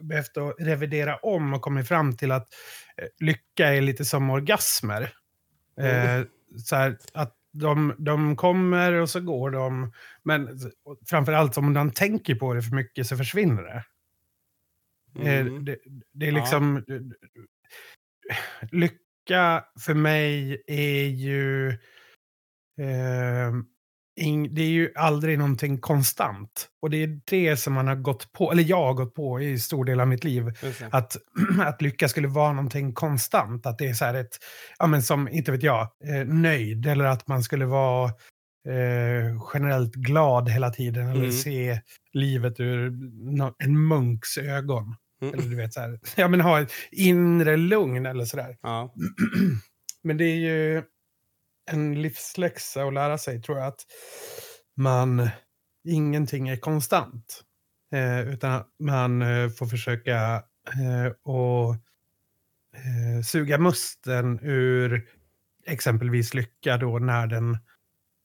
behövt 0.00 0.36
att 0.36 0.54
revidera 0.58 1.16
om 1.16 1.54
och 1.54 1.62
kommit 1.62 1.88
fram 1.88 2.16
till 2.16 2.32
att 2.32 2.48
eh, 2.96 3.08
lycka 3.20 3.74
är 3.74 3.80
lite 3.80 4.04
som 4.04 4.30
orgasmer. 4.30 5.12
Mm. 5.78 6.20
Eh, 6.20 6.26
så 6.56 6.76
här, 6.76 6.98
att 7.14 7.36
de, 7.52 7.94
de 7.98 8.36
kommer 8.36 8.92
och 8.92 9.10
så 9.10 9.20
går 9.20 9.50
de. 9.50 9.92
Men 10.22 10.58
framförallt 11.06 11.58
om 11.58 11.72
man 11.72 11.90
tänker 11.90 12.34
på 12.34 12.54
det 12.54 12.62
för 12.62 12.74
mycket 12.74 13.06
så 13.06 13.16
försvinner 13.16 13.62
det. 13.62 13.84
Eh, 15.18 15.40
mm. 15.40 15.64
Det, 15.64 15.78
det, 16.12 16.28
är 16.28 16.32
liksom... 16.32 16.84
Ja. 16.86 18.36
Lycka 18.70 19.64
för 19.80 19.94
mig 19.94 20.62
är 20.66 21.06
ju... 21.06 21.68
Eh, 22.78 23.52
det 24.50 24.62
är 24.62 24.68
ju 24.68 24.92
aldrig 24.94 25.38
någonting 25.38 25.78
konstant. 25.78 26.68
Och 26.82 26.90
det 26.90 27.02
är 27.02 27.20
det 27.30 27.56
som 27.56 27.72
man 27.72 27.88
har 27.88 27.96
gått 27.96 28.32
på, 28.32 28.52
eller 28.52 28.62
jag 28.62 28.84
har 28.84 28.94
gått 28.94 29.14
på 29.14 29.40
i 29.40 29.58
stor 29.58 29.84
del 29.84 30.00
av 30.00 30.08
mitt 30.08 30.24
liv. 30.24 30.52
Att, 30.90 31.16
att 31.60 31.82
lycka 31.82 32.08
skulle 32.08 32.28
vara 32.28 32.52
någonting 32.52 32.92
konstant. 32.92 33.66
Att 33.66 33.78
det 33.78 33.88
är 33.88 33.94
så 33.94 34.04
här 34.04 34.14
ett, 34.14 34.38
ja 34.78 34.86
men 34.86 35.02
som, 35.02 35.28
inte 35.28 35.52
vet 35.52 35.62
jag, 35.62 35.80
eh, 35.80 36.26
nöjd. 36.26 36.86
Eller 36.86 37.04
att 37.04 37.28
man 37.28 37.42
skulle 37.42 37.66
vara 37.66 38.04
eh, 38.68 39.42
generellt 39.54 39.94
glad 39.94 40.48
hela 40.48 40.70
tiden. 40.70 41.08
Eller 41.08 41.20
mm. 41.20 41.32
se 41.32 41.80
livet 42.12 42.60
ur 42.60 42.86
en 43.58 43.86
munks 43.86 44.38
ögon. 44.38 44.96
Mm. 45.22 45.34
Eller 45.34 45.48
du 45.48 45.56
vet 45.56 45.74
så 45.74 45.80
här, 45.80 46.00
ja 46.16 46.28
men 46.28 46.40
ha 46.40 46.60
ett 46.60 46.72
inre 46.90 47.56
lugn 47.56 48.06
eller 48.06 48.24
sådär. 48.24 48.56
Ja. 48.62 48.94
men 50.02 50.16
det 50.16 50.24
är 50.24 50.36
ju 50.36 50.82
en 51.72 52.02
livsläxa 52.02 52.82
att 52.82 52.94
lära 52.94 53.18
sig 53.18 53.42
tror 53.42 53.58
jag 53.58 53.66
att 53.66 53.86
man, 54.76 55.28
ingenting 55.84 56.48
är 56.48 56.56
konstant. 56.56 57.44
Eh, 57.92 58.20
utan 58.20 58.64
man 58.78 59.22
eh, 59.22 59.48
får 59.50 59.66
försöka 59.66 60.44
eh, 60.66 61.12
och 61.22 61.74
eh, 62.74 63.22
suga 63.24 63.58
musten 63.58 64.40
ur 64.42 65.08
exempelvis 65.66 66.34
lycka 66.34 66.76
då 66.76 66.98
när 66.98 67.26
den, 67.26 67.58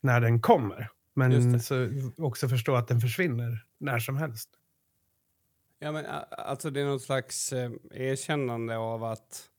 när 0.02 0.22
den 0.22 0.42
kommer. 0.42 0.90
Men 1.14 1.62
så 1.62 1.90
också 2.18 2.50
förstå 2.50 2.76
att 2.76 2.88
den 2.88 3.02
försvinner 3.02 3.66
när 3.80 4.00
som 4.00 4.18
helst. 4.18 4.50
Ja, 5.80 5.92
men 5.92 6.06
alltså 6.32 6.70
det 6.70 6.82
är 6.82 6.86
något 6.86 7.02
slags 7.02 7.54
eh, 7.54 7.72
erkännande 7.92 8.78
av 8.78 9.04
att, 9.04 9.50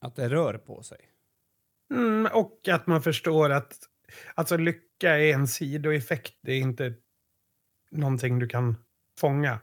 att 0.00 0.16
det 0.16 0.28
rör 0.28 0.58
på 0.58 0.82
sig. 0.82 0.98
Mm, 1.90 2.28
och 2.32 2.68
att 2.68 2.86
man 2.86 3.02
förstår 3.02 3.50
att 3.50 3.78
alltså, 4.34 4.56
lycka 4.56 5.18
är 5.18 5.34
en 5.34 5.48
sidoeffekt. 5.48 6.34
Det 6.40 6.52
är 6.52 6.60
inte 6.60 6.94
någonting 7.90 8.38
du 8.38 8.48
kan 8.48 8.76
fånga. 9.18 9.60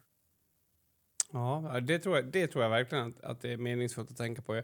Ja, 1.31 1.79
det 1.81 1.99
tror 1.99 2.15
jag, 2.15 2.25
det 2.25 2.47
tror 2.47 2.63
jag 2.63 2.69
verkligen 2.69 3.07
att, 3.07 3.21
att 3.21 3.41
det 3.41 3.53
är 3.53 3.57
meningsfullt 3.57 4.11
att 4.11 4.17
tänka 4.17 4.41
på. 4.41 4.55
Jag, 4.55 4.63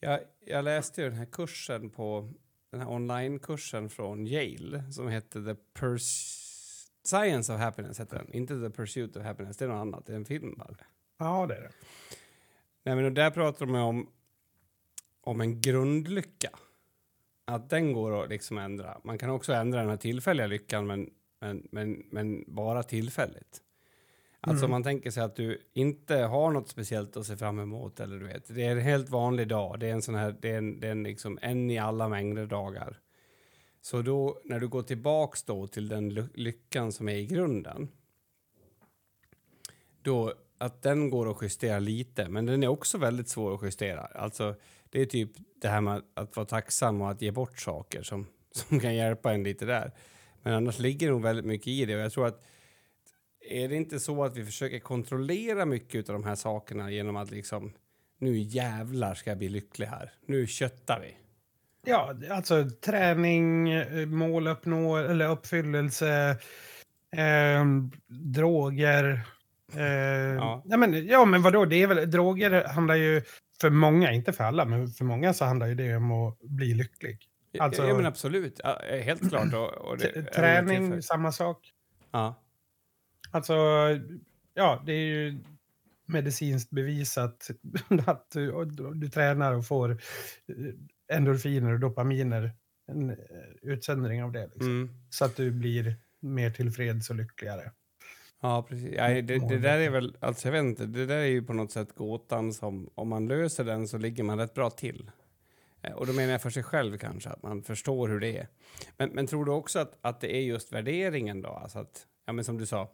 jag, 0.00 0.20
jag 0.46 0.64
läste 0.64 1.02
den 1.02 1.12
här 1.12 1.24
kursen 1.24 1.90
på 1.90 2.32
den 2.70 2.80
här 2.80 2.90
onlinekursen 2.90 3.90
från 3.90 4.26
Yale 4.26 4.92
som 4.92 5.08
hette 5.08 5.44
The 5.44 5.54
Purs 5.80 6.02
Science 7.04 7.54
of 7.54 7.60
Happiness, 7.60 8.00
heter 8.00 8.16
den. 8.16 8.32
Inte 8.32 8.60
The 8.60 8.70
Pursuit 8.70 9.16
of 9.16 9.22
Happiness, 9.22 9.56
det 9.56 9.64
är 9.64 9.68
något 9.68 9.80
annat. 9.80 10.06
Det 10.06 10.12
är 10.12 10.16
en 10.16 10.24
film 10.24 10.54
bara. 10.58 10.76
Ja, 11.18 11.46
det 11.46 11.54
är 11.54 11.60
det. 11.60 11.72
Nej, 12.82 12.96
men 12.96 13.14
där 13.14 13.30
pratar 13.30 13.66
de 13.66 13.74
om, 13.74 14.10
om 15.20 15.40
en 15.40 15.60
grundlycka 15.60 16.50
att 17.54 17.70
den 17.70 17.92
går 17.92 18.22
att 18.22 18.30
liksom 18.30 18.58
ändra. 18.58 19.00
Man 19.04 19.18
kan 19.18 19.30
också 19.30 19.52
ändra 19.52 19.80
den 19.80 19.90
här 19.90 19.96
tillfälliga 19.96 20.46
lyckan, 20.46 20.86
men, 20.86 21.10
men, 21.40 21.68
men, 21.70 22.02
men 22.10 22.44
bara 22.46 22.82
tillfälligt. 22.82 23.62
Alltså 24.40 24.64
mm. 24.64 24.70
man 24.70 24.82
tänker 24.82 25.10
sig 25.10 25.22
att 25.22 25.36
du 25.36 25.62
inte 25.72 26.16
har 26.16 26.50
något 26.50 26.68
speciellt 26.68 27.16
att 27.16 27.26
se 27.26 27.36
fram 27.36 27.58
emot 27.58 28.00
eller 28.00 28.18
du 28.18 28.26
vet, 28.26 28.54
det 28.54 28.64
är 28.64 28.70
en 28.70 28.80
helt 28.80 29.08
vanlig 29.08 29.48
dag. 29.48 29.80
Det 29.80 29.86
är 29.86 29.92
en 29.92 30.02
sån 30.02 30.14
här, 30.14 30.36
det 30.40 30.50
är 30.50 30.58
en, 30.58 30.80
det 30.80 30.86
är 30.86 30.92
en, 30.92 31.02
liksom 31.02 31.38
en 31.42 31.70
i 31.70 31.78
alla 31.78 32.08
mängder 32.08 32.46
dagar. 32.46 33.00
Så 33.80 34.02
då 34.02 34.40
när 34.44 34.60
du 34.60 34.68
går 34.68 34.82
tillbaks 34.82 35.42
då 35.42 35.66
till 35.66 35.88
den 35.88 36.08
lyckan 36.34 36.92
som 36.92 37.08
är 37.08 37.14
i 37.14 37.26
grunden. 37.26 37.88
Då 40.02 40.34
att 40.58 40.82
den 40.82 41.10
går 41.10 41.30
att 41.30 41.42
justera 41.42 41.78
lite, 41.78 42.28
men 42.28 42.46
den 42.46 42.62
är 42.62 42.68
också 42.68 42.98
väldigt 42.98 43.28
svår 43.28 43.54
att 43.54 43.62
justera. 43.62 44.00
Alltså 44.00 44.54
det 44.92 45.00
är 45.00 45.06
typ 45.06 45.30
det 45.60 45.68
här 45.68 45.80
med 45.80 46.02
att 46.14 46.36
vara 46.36 46.46
tacksam 46.46 47.00
och 47.00 47.10
att 47.10 47.22
ge 47.22 47.30
bort 47.30 47.58
saker 47.58 48.02
som, 48.02 48.26
som 48.52 48.80
kan 48.80 48.94
hjälpa 48.94 49.32
en 49.32 49.42
lite 49.42 49.64
där. 49.64 49.92
Men 50.42 50.54
annars 50.54 50.78
ligger 50.78 51.06
det 51.06 51.12
nog 51.12 51.22
väldigt 51.22 51.44
mycket 51.44 51.66
i 51.66 51.84
det 51.84 51.94
och 51.94 52.00
jag 52.00 52.12
tror 52.12 52.26
att 52.26 52.42
är 53.50 53.68
det 53.68 53.76
inte 53.76 54.00
så 54.00 54.24
att 54.24 54.36
vi 54.36 54.44
försöker 54.44 54.78
kontrollera 54.78 55.66
mycket 55.66 56.08
av 56.08 56.12
de 56.12 56.24
här 56.24 56.34
sakerna 56.34 56.90
genom 56.90 57.16
att 57.16 57.30
liksom 57.30 57.72
nu 58.18 58.38
jävlar 58.38 59.14
ska 59.14 59.30
jag 59.30 59.38
bli 59.38 59.48
lycklig 59.48 59.86
här. 59.86 60.12
Nu 60.26 60.46
köttar 60.46 61.00
vi. 61.00 61.16
Ja, 61.84 62.14
alltså 62.30 62.70
träning, 62.84 63.68
måluppnå 64.06 64.96
eller 64.96 65.30
uppfyllelse, 65.30 66.36
eh, 67.16 67.64
droger. 68.08 69.20
Eh, 69.74 69.82
ja. 69.82 70.62
ja. 70.64 70.76
men, 70.76 71.06
ja, 71.06 71.24
men 71.24 71.42
vadå, 71.42 71.64
det 71.64 71.82
är 71.82 71.86
väl, 71.86 72.10
droger 72.10 72.64
handlar 72.68 72.94
ju 72.94 73.22
för 73.62 73.70
många, 73.70 74.12
inte 74.12 74.32
för 74.32 74.44
alla, 74.44 74.64
men 74.64 74.88
för 74.88 75.04
många 75.04 75.34
så 75.34 75.44
handlar 75.44 75.66
ju 75.66 75.74
det 75.74 75.96
om 75.96 76.12
att 76.12 76.38
bli 76.40 76.74
lycklig. 76.74 77.28
Alltså, 77.58 77.86
ja, 77.86 77.96
men 77.96 78.06
absolut. 78.06 78.60
Helt 79.02 79.28
klart. 79.28 79.54
Och, 79.54 79.90
och 79.90 79.98
det, 79.98 80.22
träning, 80.22 81.02
samma 81.02 81.32
sak. 81.32 81.72
Ja. 82.10 82.42
Alltså, 83.30 83.54
ja, 84.54 84.82
det 84.86 84.92
är 84.92 85.06
ju 85.06 85.42
medicinskt 86.06 86.70
bevisat 86.70 87.50
att 88.06 88.30
du, 88.30 88.64
du 88.94 89.08
tränar 89.08 89.52
och 89.52 89.66
får 89.66 89.90
eh, 89.90 89.96
endorfiner 91.16 91.72
och 91.72 91.80
dopaminer. 91.80 92.52
En 92.88 93.10
eh, 93.10 93.16
utsöndring 93.62 94.22
av 94.22 94.32
det. 94.32 94.46
Liksom. 94.46 94.70
Mm. 94.70 94.88
Så 95.10 95.24
att 95.24 95.36
du 95.36 95.50
blir 95.50 95.96
mer 96.20 96.50
tillfreds 96.50 97.10
och 97.10 97.16
lyckligare. 97.16 97.72
Ja, 98.44 98.66
precis. 98.68 98.94
Ja, 98.96 99.08
det, 99.08 99.22
det, 99.22 99.58
där 99.58 99.78
är 99.78 99.90
väl, 99.90 100.16
alltså 100.20 100.48
jag 100.48 100.52
vet 100.52 100.62
inte, 100.62 100.86
det 100.86 101.06
där 101.06 101.16
är 101.16 101.26
ju 101.26 101.42
på 101.42 101.52
något 101.52 101.72
sätt 101.72 101.94
gåtan 101.94 102.52
som 102.52 102.90
om 102.94 103.08
man 103.08 103.28
löser 103.28 103.64
den 103.64 103.88
så 103.88 103.98
ligger 103.98 104.24
man 104.24 104.38
rätt 104.38 104.54
bra 104.54 104.70
till. 104.70 105.10
Eh, 105.82 105.92
och 105.92 106.06
då 106.06 106.12
menar 106.12 106.32
jag 106.32 106.42
för 106.42 106.50
sig 106.50 106.62
själv 106.62 106.98
kanske, 106.98 107.30
att 107.30 107.42
man 107.42 107.62
förstår 107.62 108.08
hur 108.08 108.20
det 108.20 108.38
är. 108.38 108.48
Men, 108.96 109.10
men 109.10 109.26
tror 109.26 109.44
du 109.44 109.52
också 109.52 109.78
att, 109.78 109.98
att 110.00 110.20
det 110.20 110.36
är 110.36 110.40
just 110.40 110.72
värderingen 110.72 111.42
då? 111.42 111.48
Alltså 111.48 111.78
att, 111.78 112.06
ja 112.26 112.32
men 112.32 112.44
som 112.44 112.58
du 112.58 112.66
sa, 112.66 112.92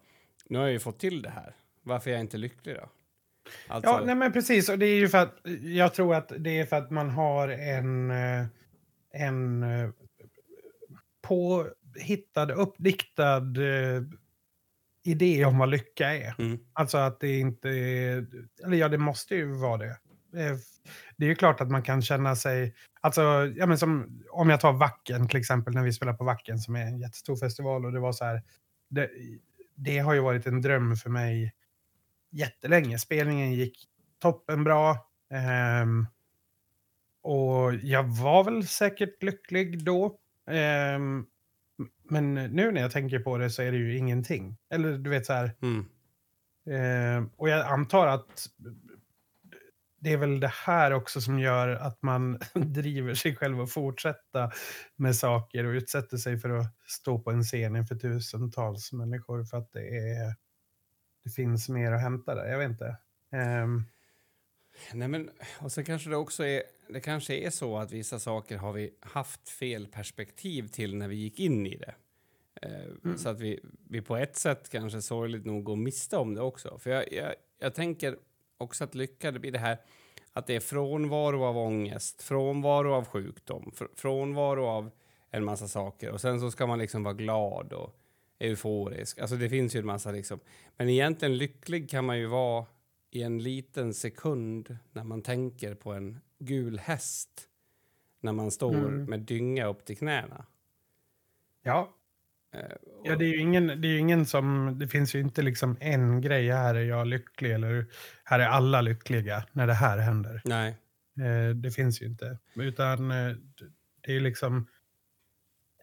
nu 0.48 0.58
har 0.58 0.64
jag 0.64 0.72
ju 0.72 0.78
fått 0.78 0.98
till 0.98 1.22
det 1.22 1.30
här. 1.30 1.56
Varför 1.82 2.10
är 2.10 2.14
jag 2.14 2.20
inte 2.20 2.38
lycklig 2.38 2.74
då? 2.74 2.88
Alltså... 3.68 3.90
Ja, 3.90 4.02
nej 4.04 4.14
men 4.14 4.32
precis. 4.32 4.68
Och 4.68 4.78
det 4.78 4.86
är 4.86 4.96
ju 4.96 5.08
för 5.08 5.18
att, 5.18 5.40
jag 5.62 5.94
tror 5.94 6.14
att 6.14 6.32
det 6.38 6.58
är 6.58 6.66
för 6.66 6.76
att 6.76 6.90
man 6.90 7.10
har 7.10 7.48
en, 7.48 8.10
eh, 8.10 8.46
en 9.12 9.62
eh, 9.62 9.90
påhittad, 11.22 12.52
uppdiktad 12.52 13.42
idé 15.08 15.44
om 15.44 15.58
vad 15.58 15.68
lycka 15.68 16.14
är. 16.14 16.34
Mm. 16.38 16.58
Alltså 16.72 16.98
att 16.98 17.20
det 17.20 17.38
inte 17.38 17.68
är, 17.68 18.26
eller 18.64 18.76
ja 18.76 18.88
det 18.88 18.98
måste 18.98 19.34
ju 19.34 19.52
vara 19.52 19.76
det. 19.76 19.98
Eh, 20.36 20.56
det 21.16 21.24
är 21.24 21.28
ju 21.28 21.34
klart 21.34 21.60
att 21.60 21.70
man 21.70 21.82
kan 21.82 22.02
känna 22.02 22.36
sig, 22.36 22.74
alltså 23.00 23.22
ja 23.56 23.66
men 23.66 23.78
som 23.78 24.22
om 24.30 24.50
jag 24.50 24.60
tar 24.60 24.72
Vacken 24.72 25.28
till 25.28 25.40
exempel 25.40 25.74
när 25.74 25.82
vi 25.82 25.92
spelar 25.92 26.12
på 26.12 26.24
Vacken 26.24 26.58
som 26.58 26.76
är 26.76 26.86
en 26.86 27.00
jättestor 27.00 27.36
festival 27.36 27.86
och 27.86 27.92
det 27.92 28.00
var 28.00 28.12
så 28.12 28.24
här, 28.24 28.42
det, 28.90 29.10
det 29.74 29.98
har 29.98 30.14
ju 30.14 30.20
varit 30.20 30.46
en 30.46 30.62
dröm 30.62 30.96
för 30.96 31.10
mig 31.10 31.54
jättelänge. 32.30 32.98
Spelningen 32.98 33.52
gick 33.52 33.88
toppenbra. 34.18 34.96
Um, 35.82 36.06
och 37.22 37.74
jag 37.74 38.02
var 38.02 38.44
väl 38.44 38.66
säkert 38.66 39.22
lycklig 39.22 39.84
då. 39.84 40.18
Um, 40.96 41.26
men 42.08 42.34
nu 42.34 42.70
när 42.70 42.80
jag 42.80 42.90
tänker 42.90 43.18
på 43.18 43.38
det 43.38 43.50
så 43.50 43.62
är 43.62 43.72
det 43.72 43.78
ju 43.78 43.96
ingenting. 43.96 44.56
Eller 44.70 44.98
du 44.98 45.10
vet 45.10 45.26
så 45.26 45.32
här. 45.32 45.54
Mm. 45.62 45.86
Eh, 46.70 47.30
och 47.36 47.48
jag 47.48 47.66
antar 47.66 48.06
att 48.06 48.48
det 50.00 50.12
är 50.12 50.16
väl 50.16 50.40
det 50.40 50.52
här 50.66 50.92
också 50.92 51.20
som 51.20 51.38
gör 51.38 51.68
att 51.68 52.02
man 52.02 52.38
driver 52.54 53.14
sig 53.14 53.36
själv 53.36 53.60
att 53.60 53.72
fortsätta 53.72 54.50
med 54.96 55.16
saker 55.16 55.64
och 55.64 55.70
utsätter 55.70 56.16
sig 56.16 56.38
för 56.38 56.50
att 56.50 56.74
stå 56.86 57.18
på 57.18 57.30
en 57.30 57.42
scen 57.42 57.76
inför 57.76 57.94
tusentals 57.94 58.92
människor 58.92 59.44
för 59.44 59.56
att 59.56 59.72
det, 59.72 59.88
är, 59.88 60.34
det 61.24 61.30
finns 61.30 61.68
mer 61.68 61.92
att 61.92 62.00
hämta 62.00 62.34
där. 62.34 62.46
Jag 62.46 62.58
vet 62.58 62.70
inte. 62.70 62.96
Um... 63.32 63.84
Nej, 64.92 65.08
men, 65.08 65.30
och 65.60 65.72
sen 65.72 65.84
kanske 65.84 66.10
det 66.10 66.16
också 66.16 66.44
är 66.44 66.62
det 66.90 67.00
kanske 67.00 67.34
är 67.34 67.50
så 67.50 67.78
att 67.78 67.92
vissa 67.92 68.18
saker 68.18 68.56
har 68.56 68.72
vi 68.72 68.90
haft 69.00 69.48
fel 69.48 69.86
perspektiv 69.86 70.68
till 70.68 70.94
när 70.94 71.08
vi 71.08 71.16
gick 71.16 71.40
in 71.40 71.66
i 71.66 71.76
det. 71.76 71.94
Eh, 72.62 72.84
Mm. 73.04 73.18
Så 73.18 73.28
att 73.28 73.40
vi, 73.40 73.60
vi 73.88 74.02
på 74.02 74.16
ett 74.16 74.36
sätt 74.36 74.68
kanske 74.68 75.02
sorgligt 75.02 75.46
nog 75.46 75.64
går 75.64 75.76
miste 75.76 76.16
om 76.16 76.34
det 76.34 76.40
också. 76.42 76.78
För 76.78 76.90
jag, 76.90 77.12
jag, 77.12 77.34
jag 77.58 77.74
tänker 77.74 78.18
också 78.58 78.84
att 78.84 78.94
lycka 78.94 79.30
det 79.30 79.38
blir 79.38 79.52
det 79.52 79.58
här 79.58 79.78
att 80.32 80.46
det 80.46 80.56
är 80.56 80.60
frånvaro 80.60 81.44
av 81.44 81.58
ångest, 81.58 82.22
frånvaro 82.22 82.92
av 82.92 83.04
sjukdom, 83.04 83.72
fr 83.74 83.84
frånvaro 83.94 84.66
av 84.66 84.90
en 85.30 85.44
massa 85.44 85.68
saker 85.68 86.10
och 86.10 86.20
sen 86.20 86.40
så 86.40 86.50
ska 86.50 86.66
man 86.66 86.78
liksom 86.78 87.02
vara 87.02 87.14
glad 87.14 87.72
och 87.72 87.94
euforisk. 88.38 89.18
Alltså 89.18 89.36
det 89.36 89.48
finns 89.48 89.76
ju 89.76 89.80
en 89.80 89.86
massa 89.86 90.10
liksom. 90.10 90.40
Men 90.76 90.88
egentligen 90.88 91.36
lycklig 91.36 91.90
kan 91.90 92.04
man 92.04 92.18
ju 92.18 92.26
vara 92.26 92.66
i 93.10 93.22
en 93.22 93.38
liten 93.42 93.94
sekund 93.94 94.78
när 94.92 95.04
man 95.04 95.22
tänker 95.22 95.74
på 95.74 95.92
en 95.92 96.18
gul 96.38 96.78
häst 96.78 97.48
när 98.20 98.32
man 98.32 98.50
står 98.50 98.74
Mm. 98.74 99.04
med 99.04 99.20
dynga 99.20 99.66
upp 99.66 99.84
till 99.84 99.96
knäna. 99.96 100.46
Ja, 101.62 101.94
Eh, 102.54 102.76
ja 103.04 103.16
det 103.16 103.24
är 103.24 103.28
ju 103.28 103.40
ingen, 103.40 103.66
det 103.66 103.88
är 103.88 103.98
ingen 103.98 104.26
som, 104.26 104.76
det 104.78 104.88
finns 104.88 105.14
ju 105.14 105.20
inte 105.20 105.42
liksom 105.42 105.76
en 105.80 106.20
grej, 106.20 106.50
här 106.50 106.74
är 106.74 106.84
jag 106.84 107.06
lycklig 107.06 107.52
eller 107.52 107.86
här 108.24 108.40
är 108.40 108.46
alla 108.46 108.80
lyckliga 108.80 109.44
när 109.52 109.66
det 109.66 109.74
här 109.74 109.98
händer. 109.98 110.42
Nej. 110.44 110.68
Eh, 111.20 111.54
det 111.54 111.70
finns 111.70 112.02
ju 112.02 112.06
inte. 112.06 112.38
Utan 112.54 113.10
eh, 113.10 113.36
det 114.00 114.10
är 114.10 114.14
ju 114.14 114.20
liksom, 114.20 114.66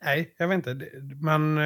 nej, 0.03 0.35
jag 0.37 0.47
vet 0.47 0.67
inte. 0.67 0.91
Man, 1.21 1.57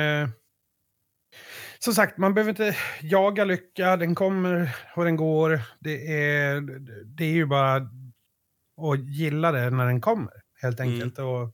som 1.79 1.93
sagt, 1.93 2.17
man 2.17 2.33
behöver 2.33 2.49
inte 2.49 2.75
jaga 3.01 3.45
lycka, 3.45 3.97
den 3.97 4.15
kommer 4.15 4.75
och 4.95 5.05
den 5.05 5.15
går. 5.15 5.61
Det 5.79 6.21
är, 6.23 6.61
det 7.05 7.23
är 7.23 7.31
ju 7.31 7.45
bara 7.45 7.75
att 7.75 8.99
gilla 8.99 9.51
det 9.51 9.69
när 9.69 9.85
den 9.85 10.01
kommer, 10.01 10.33
helt 10.61 10.79
Mm. 10.79 10.93
enkelt. 10.93 11.19
Och 11.19 11.53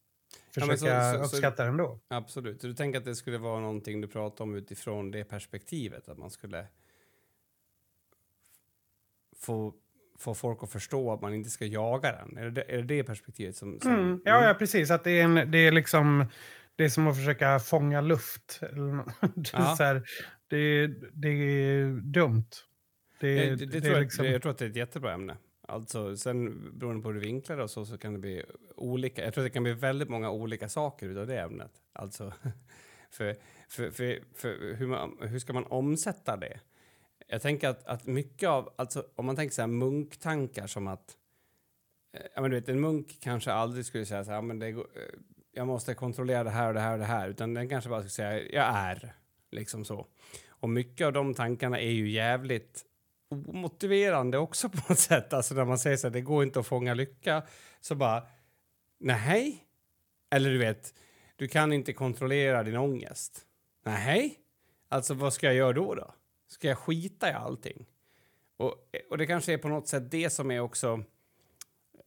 Ja, 0.58 0.66
men 0.66 0.78
försöka 0.78 1.14
så- 1.14 1.18
så- 1.24 1.30
så- 1.30 1.36
uppskatta 1.36 1.66
den 1.66 1.78
då. 1.78 2.00
Absolut. 2.08 2.62
Så 2.62 2.68
du 2.68 2.74
tänker 2.74 3.00
att 3.00 3.06
det 3.06 3.16
skulle 3.16 3.38
vara 3.38 3.60
någonting 3.60 4.02
du 4.02 4.08
pratar 4.08 4.44
om 4.44 4.56
utifrån 4.56 5.12
det 5.12 5.24
perspektivet? 5.24 6.10
Att 6.10 6.18
man 6.18 6.30
skulle 6.30 6.66
få, 9.38 9.74
få 10.20 10.34
folk 10.36 10.64
att 10.64 10.72
förstå 10.72 11.14
att 11.14 11.22
man 11.22 11.34
inte 11.34 11.50
ska 11.50 11.66
jaga 11.66 12.12
den? 12.12 12.38
Är 12.38 12.50
det 12.50 12.62
är 12.72 12.78
det, 12.78 12.84
det 12.84 13.04
perspektivet 13.04 13.56
som... 13.56 13.80
som 13.80 13.92
Mm. 13.96 14.22
Ja, 14.26 14.48
ja, 14.48 14.54
precis. 14.54 14.92
Att 14.92 15.04
det 15.04 15.12
är, 15.12 15.24
en, 15.24 15.52
det 15.52 15.58
är 15.58 15.72
liksom 15.72 16.26
det 16.76 16.84
är 16.86 16.90
som 16.90 17.08
att 17.08 17.16
försöka 17.18 17.60
fånga 17.60 18.02
luft. 18.02 18.60
Det, 18.62 18.68
är 18.68 19.04
Ja. 19.54 19.76
så 19.76 19.84
här, 19.84 20.04
det, 20.48 20.58
är- 20.58 21.10
det 21.14 21.30
är 21.30 21.86
dumt. 22.02 22.46
Det, 23.20 23.36
Det, 23.50 23.56
det, 23.56 23.66
det 23.66 23.82
tror 23.82 23.94
jag, 23.94 24.02
liksom, 24.04 24.26
jag 24.26 24.42
tror 24.42 24.52
att 24.52 24.58
det 24.58 24.66
är 24.66 24.70
ett 24.70 24.76
jättebra 24.76 25.14
ämne. 25.14 25.38
Alltså, 25.68 26.18
sen 26.18 26.72
beroende 26.80 27.02
på 27.02 27.08
hur 27.08 27.14
du 27.14 27.20
vinklar 27.22 27.58
det 27.58 27.64
och 27.64 27.70
så, 27.70 27.86
så 27.86 27.98
kan 27.98 28.14
det 28.14 28.20
bli 28.20 28.44
olika. 28.76 29.24
Jag 29.24 29.34
tror 29.34 29.42
att 29.44 29.46
det 29.46 29.54
kan 29.54 29.64
bli 29.64 29.74
väldigt 29.74 30.10
många 30.10 30.32
olika 30.32 30.70
saker 30.70 31.10
utav 31.10 31.28
det 31.28 31.40
ämnet. 31.42 31.72
Alltså, 31.94 32.34
för, 33.12 33.36
för, 33.70 33.92
för, 33.92 34.20
för 34.36 34.74
hur, 34.74 34.88
man, 34.88 35.18
hur 35.22 35.40
ska 35.40 35.54
man 35.54 35.66
omsätta 35.66 36.38
det? 36.38 36.60
Jag 37.28 37.42
tänker 37.42 37.70
att, 37.70 37.86
att 37.86 38.06
mycket 38.06 38.50
av, 38.50 38.74
alltså 38.76 39.06
om 39.16 39.26
man 39.26 39.36
tänker 39.36 39.54
så 39.56 39.62
här 39.62 39.68
munktankar 39.68 40.68
som 40.68 40.88
att, 40.88 41.18
eh, 42.18 42.22
ja 42.36 42.42
men 42.42 42.52
du 42.52 42.58
vet 42.60 42.70
en 42.70 42.80
munk 42.80 43.18
kanske 43.22 43.52
aldrig 43.52 43.86
skulle 43.86 44.06
säga 44.06 44.24
så 44.24 44.32
här, 44.32 44.38
"Ja, 44.38 44.42
men 44.42 44.60
det, 44.60 44.68
eh, 44.68 44.80
jag 45.56 45.68
måste 45.68 45.94
kontrollera 45.94 46.44
det 46.44 46.50
här 46.50 46.68
och 46.68 46.74
det 46.74 46.80
här 46.80 46.94
och 46.94 47.00
det 47.00 47.06
här, 47.06 47.30
utan 47.30 47.54
den 47.54 47.70
kanske 47.70 47.90
bara 47.90 48.02
ska 48.02 48.10
säga, 48.10 48.42
jag 48.42 48.66
är, 48.66 49.16
liksom 49.52 49.86
så. 49.86 50.08
Och 50.48 50.70
mycket 50.70 51.08
av 51.08 51.14
de 51.14 51.34
tankarna 51.34 51.80
är 51.80 51.92
ju 51.92 52.10
jävligt 52.10 52.86
omotiverande 53.30 54.38
också 54.38 54.70
på 54.74 54.78
något 54.90 55.00
sätt. 55.00 55.34
Alltså 55.34 55.56
när 55.56 55.66
man 55.66 55.80
säger 55.80 55.98
så 55.98 56.08
här, 56.08 56.14
det 56.14 56.22
går 56.22 56.44
inte 56.44 56.60
att 56.60 56.68
fånga 56.68 56.94
lycka, 56.94 57.44
så 57.82 57.96
bara, 57.96 58.28
nej. 59.00 59.66
Eller 60.30 60.50
du 60.50 60.58
vet, 60.58 60.94
du 61.36 61.48
kan 61.48 61.74
inte 61.74 61.94
kontrollera 61.94 62.64
din 62.64 62.78
ångest. 62.78 63.46
Nej. 63.84 64.40
Alltså 64.90 65.14
vad 65.14 65.34
ska 65.34 65.48
jag 65.48 65.56
göra 65.56 65.74
då 65.74 65.96
då? 65.96 66.14
Ska 66.48 66.68
jag 66.68 66.78
skita 66.78 67.30
i 67.30 67.34
allting? 67.34 67.86
Och, 68.58 68.76
och 69.10 69.18
det 69.18 69.26
kanske 69.26 69.54
är 69.54 69.58
på 69.58 69.68
något 69.68 69.88
sätt 69.88 70.12
det 70.12 70.30
som 70.30 70.52
är 70.52 70.60
också 70.60 71.04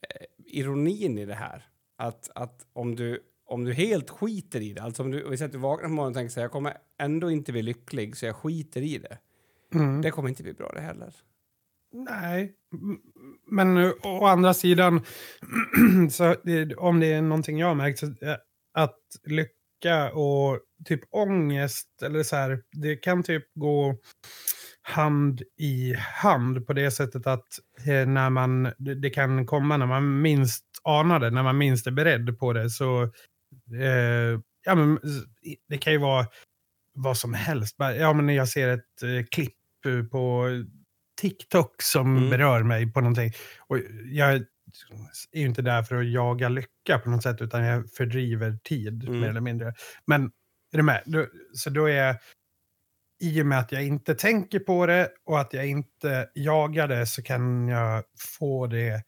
eh, 0.01 0.27
ironin 0.39 1.19
i 1.19 1.25
det 1.25 1.35
här. 1.35 1.69
Att, 1.97 2.31
att 2.35 2.67
om, 2.73 2.97
du, 2.97 3.23
om 3.49 3.65
du 3.65 3.73
helt 3.73 4.11
skiter 4.11 4.61
i 4.61 4.73
det, 4.73 4.83
alltså 4.83 5.03
om 5.03 5.11
du, 5.11 5.25
om 5.25 5.37
du 5.51 5.59
vaknar 5.59 5.89
på 5.89 5.95
morgonen 5.95 6.11
och 6.11 6.15
tänker 6.15 6.31
så 6.31 6.41
här, 6.41 6.45
jag 6.45 6.53
kommer 6.53 6.77
ändå 7.01 7.31
inte 7.31 7.53
bli 7.53 7.63
lycklig 7.63 8.17
så 8.17 8.27
jag 8.27 8.37
skiter 8.37 8.83
i 8.83 8.99
det. 8.99 9.19
mm. 9.75 10.03
Det 10.03 10.11
kommer 10.11 10.29
inte 10.29 10.43
bli 10.43 10.53
bra 10.53 10.73
det 10.75 10.81
heller. 10.81 11.15
Nej, 11.93 12.55
men 13.51 13.93
å 14.03 14.25
andra 14.25 14.55
sidan, 14.55 15.01
så 16.11 16.35
om 16.77 17.01
det 17.01 17.13
är 17.13 17.23
någonting 17.23 17.59
jag 17.59 17.67
har 17.67 17.75
märkt, 17.75 17.99
så, 17.99 18.07
eh, 18.07 18.37
att 18.75 18.99
lycka 19.25 20.13
och 20.13 20.61
typ 20.85 21.01
ångest, 21.11 22.03
eller 22.03 22.23
så 22.23 22.37
här, 22.37 22.63
det 22.73 22.97
kan 22.97 23.23
typ 23.23 23.45
gå 23.55 23.97
hand 24.83 25.43
i 25.57 25.95
hand 25.95 26.67
på 26.67 26.73
det 26.73 26.91
sättet 26.91 27.27
att 27.27 27.47
eh, 27.87 28.07
när 28.07 28.31
man, 28.31 28.73
det 28.79 29.11
kan 29.11 29.47
komma 29.47 29.77
när 29.77 29.87
man 29.87 30.21
minst 30.21 30.65
anar 30.83 31.21
det, 31.21 31.31
när 31.31 31.43
man 31.43 31.59
minst 31.59 31.87
är 31.87 31.91
beredd 31.91 32.39
på 32.39 32.53
det, 32.53 32.71
så 32.71 33.13
eh, 33.75 34.41
ja, 34.65 34.75
men, 34.75 34.99
det 35.69 35.79
kan 35.79 35.93
ju 35.93 35.99
vara 35.99 36.27
vad 36.95 37.17
som 37.17 37.35
helst. 37.35 37.77
Ja, 37.79 38.13
men 38.13 38.29
jag 38.35 38.49
ser 38.49 38.69
ett 38.69 39.03
eh, 39.03 39.25
klipp 39.31 39.55
eh, 39.87 40.03
på 40.05 40.47
TikTok 41.21 41.83
som 41.83 42.17
Mm. 42.17 42.31
berör 42.31 42.63
mig 42.63 42.93
på 42.93 43.01
någonting. 43.01 43.33
Och 43.67 43.79
jag 44.05 44.33
är 44.33 44.47
ju 45.35 45.47
inte 45.47 45.63
där 45.63 45.83
för 45.83 45.97
att 45.97 46.11
jaga 46.11 46.49
lycka 46.49 46.99
på 47.05 47.11
något 47.11 47.23
sätt, 47.23 47.41
utan 47.43 47.65
jag 47.65 47.93
fördriver 47.93 48.59
tid 48.65 49.03
Mm. 49.05 49.21
mer 49.21 49.29
eller 49.29 49.41
mindre. 49.41 49.75
Men 50.07 50.25
är 50.73 50.77
du 50.77 50.83
med? 50.83 51.03
Då, 51.07 51.27
så 51.55 51.71
då 51.71 51.85
är 51.87 52.07
jag, 52.07 52.17
i 53.23 53.43
och 53.43 53.47
med 53.47 53.59
att 53.59 53.73
jag 53.73 53.85
inte 53.85 54.15
tänker 54.15 54.59
på 54.59 54.87
det 54.87 55.11
och 55.25 55.41
att 55.41 55.53
jag 55.53 55.67
inte 55.67 56.31
jagar 56.35 56.89
det 56.89 57.07
så 57.07 57.23
kan 57.23 57.69
jag 57.69 58.05
få 58.39 58.67
det 58.67 59.03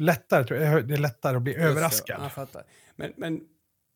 lättare. 0.00 0.82
Det 0.82 0.94
är 0.94 0.98
lättare 0.98 1.36
att 1.36 1.42
bli 1.42 1.52
Just 1.52 1.62
det, 1.64 1.68
överraskad. 1.70 2.32
Fattar. 2.32 2.62
Men, 2.96 3.12
men 3.16 3.40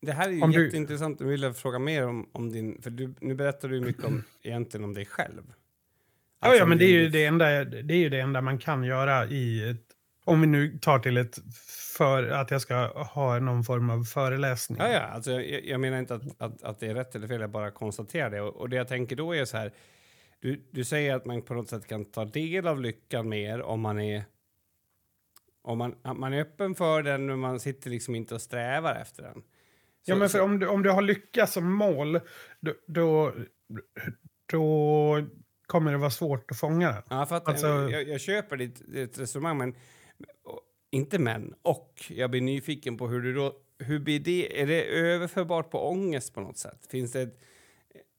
det 0.04 0.12
här 0.12 0.28
är 0.28 0.32
ju 0.32 0.42
Om 0.42 0.50
du- 0.50 0.64
jätteintressant. 0.64 1.20
Jag 1.20 1.26
vill 1.26 1.52
fråga 1.52 1.78
mer 1.78 2.06
om, 2.06 2.28
om 2.32 2.52
din... 2.52 2.82
För 2.82 2.90
du, 2.90 3.14
nu 3.20 3.34
berättar 3.34 3.68
du 3.68 3.80
mycket 3.80 4.04
om, 4.04 4.24
egentligen 4.42 4.84
om 4.84 4.94
dig 4.94 5.06
själv. 5.06 5.42
Ja, 5.46 5.54
Alltså 6.48 6.58
ja, 6.58 6.62
om 6.62 6.68
men 6.68 6.78
det 6.78 6.84
är, 6.84 6.88
ju 6.88 7.08
det, 7.08 7.24
enda, 7.24 7.64
det 7.64 7.94
är 7.94 7.98
ju 7.98 8.08
det 8.08 8.20
enda 8.20 8.40
man 8.40 8.58
kan 8.58 8.84
göra 8.84 9.26
i 9.26 9.70
ett... 9.70 9.80
Om 10.24 10.40
vi 10.40 10.46
nu 10.46 10.78
tar 10.78 10.98
till 10.98 11.16
ett 11.16 11.38
för 11.96 12.28
att 12.28 12.50
jag 12.50 12.60
ska 12.60 12.86
ha 13.02 13.38
någon 13.38 13.64
form 13.64 13.90
av 13.90 14.04
föreläsning. 14.04 14.78
Ja, 14.80 14.88
ja. 14.92 15.00
Alltså, 15.00 15.30
jag, 15.32 15.64
jag 15.64 15.80
menar 15.80 15.98
inte 15.98 16.14
att, 16.14 16.22
att, 16.42 16.62
att 16.62 16.80
det 16.80 16.86
är 16.86 16.94
rätt 16.94 17.14
eller 17.14 17.28
fel, 17.28 17.40
jag 17.40 17.50
bara 17.50 17.70
konstaterar 17.70 18.30
det. 18.30 18.40
Och, 18.40 18.56
och 18.56 18.68
det 18.68 18.76
jag 18.76 18.88
tänker 18.88 19.16
då 19.16 19.34
är 19.34 19.44
så 19.44 19.56
här, 19.56 19.72
du, 20.40 20.60
du 20.70 20.84
säger 20.84 21.14
att 21.14 21.24
man 21.24 21.42
på 21.42 21.54
något 21.54 21.68
sätt 21.68 21.86
kan 21.86 22.04
ta 22.04 22.24
del 22.24 22.66
av 22.66 22.80
lyckan 22.80 23.28
mer 23.28 23.62
om 23.62 23.80
man 23.80 24.00
är 24.00 24.24
om 25.62 25.78
man, 25.78 25.94
man 26.16 26.32
är 26.32 26.40
öppen 26.40 26.74
för 26.74 27.02
den 27.02 27.26
men 27.26 27.38
man 27.38 27.60
sitter 27.60 27.90
liksom 27.90 28.14
inte 28.14 28.34
och 28.34 28.40
strävar 28.42 28.94
efter 28.94 29.22
den. 29.22 29.42
Ja, 30.04 30.16
men 30.16 30.28
för 30.28 30.40
om 30.40 30.58
du, 30.58 30.66
om 30.66 30.82
du 30.82 30.90
har 30.90 31.02
lycka 31.02 31.46
som 31.46 31.72
mål, 31.72 32.20
då, 32.60 32.72
då, 32.86 33.34
då 34.52 35.26
kommer 35.66 35.92
det 35.92 35.98
vara 35.98 36.10
svårt 36.10 36.50
att 36.50 36.58
fånga 36.58 36.92
den. 36.92 37.02
Ja, 37.10 37.26
för 37.26 37.36
att, 37.36 37.48
Alltså- 37.48 37.66
jag, 37.66 38.08
jag 38.08 38.20
köper 38.20 38.56
ditt, 38.56 38.92
ditt 38.92 39.18
resonemang, 39.18 39.58
men 39.58 39.74
inte 40.90 41.18
men. 41.18 41.54
Och 41.62 42.04
jag 42.08 42.30
blir 42.30 42.40
nyfiken 42.40 42.96
på 42.96 43.08
hur 43.08 43.22
du 43.22 43.34
då... 43.34 43.60
Hur 43.78 43.98
blir 43.98 44.20
det? 44.20 44.60
Är 44.62 44.66
det 44.66 44.84
överförbart 44.84 45.70
på 45.70 45.88
ångest 45.88 46.34
på 46.34 46.40
något 46.40 46.58
sätt? 46.58 46.86
Finns 46.90 47.12
det 47.12 47.22
ett, 47.22 47.40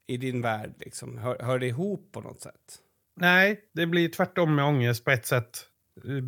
i 0.07 0.17
din 0.17 0.41
värld 0.41 0.73
liksom? 0.79 1.17
Hör, 1.17 1.39
hör 1.39 1.59
det 1.59 1.67
ihop 1.67 2.11
på 2.11 2.21
något 2.21 2.41
sätt? 2.41 2.81
Nej, 3.15 3.69
det 3.73 3.85
blir 3.85 4.09
tvärtom 4.09 4.55
med 4.55 4.65
ångest 4.65 5.03
på 5.05 5.11
ett 5.11 5.25
sätt. 5.25 5.65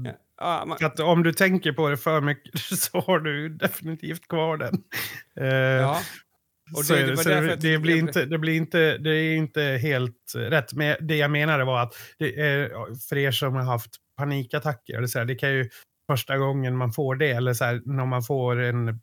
Ja. 0.05 0.11
Ja, 0.37 0.63
man, 0.67 0.77
att 0.81 0.99
om 0.99 1.23
du 1.23 1.33
tänker 1.33 1.71
på 1.71 1.89
det 1.89 1.97
för 1.97 2.21
mycket 2.21 2.59
så 2.79 2.99
har 2.99 3.19
du 3.19 3.49
definitivt 3.49 4.27
kvar 4.27 4.57
den. 4.57 4.75
Eh, 5.39 5.47
ja. 5.47 5.99
Och 6.77 6.83
det- 6.87 7.05
det 7.05 7.23
det, 7.23 7.41
det, 7.41 7.55
det, 7.55 7.77
blir 7.79 7.93
det- 7.93 7.99
inte, 7.99 8.25
det, 8.25 8.37
blir 8.37 8.53
inte, 8.55 8.97
det 8.97 9.09
är 9.15 9.35
inte 9.35 9.61
helt 9.63 10.33
rätt. 10.35 10.73
Men 10.73 10.95
det 11.01 11.15
jag 11.15 11.31
menade 11.31 11.63
var 11.65 11.83
att 11.83 11.93
det 12.19 12.39
är, 12.41 12.69
för 13.09 13.17
er 13.17 13.31
som 13.31 13.55
har 13.55 13.63
haft 13.63 13.91
panikattacker, 14.17 14.97
eller 14.97 15.07
så 15.07 15.19
här, 15.19 15.25
det 15.25 15.35
kan 15.35 15.49
ju 15.53 15.69
första 16.11 16.37
gången 16.37 16.77
man 16.77 16.91
får 16.93 17.15
det, 17.15 17.31
eller 17.31 17.53
så 17.53 17.65
här, 17.65 17.81
när 17.85 18.05
man 18.05 18.23
får 18.23 18.59
en 18.59 18.99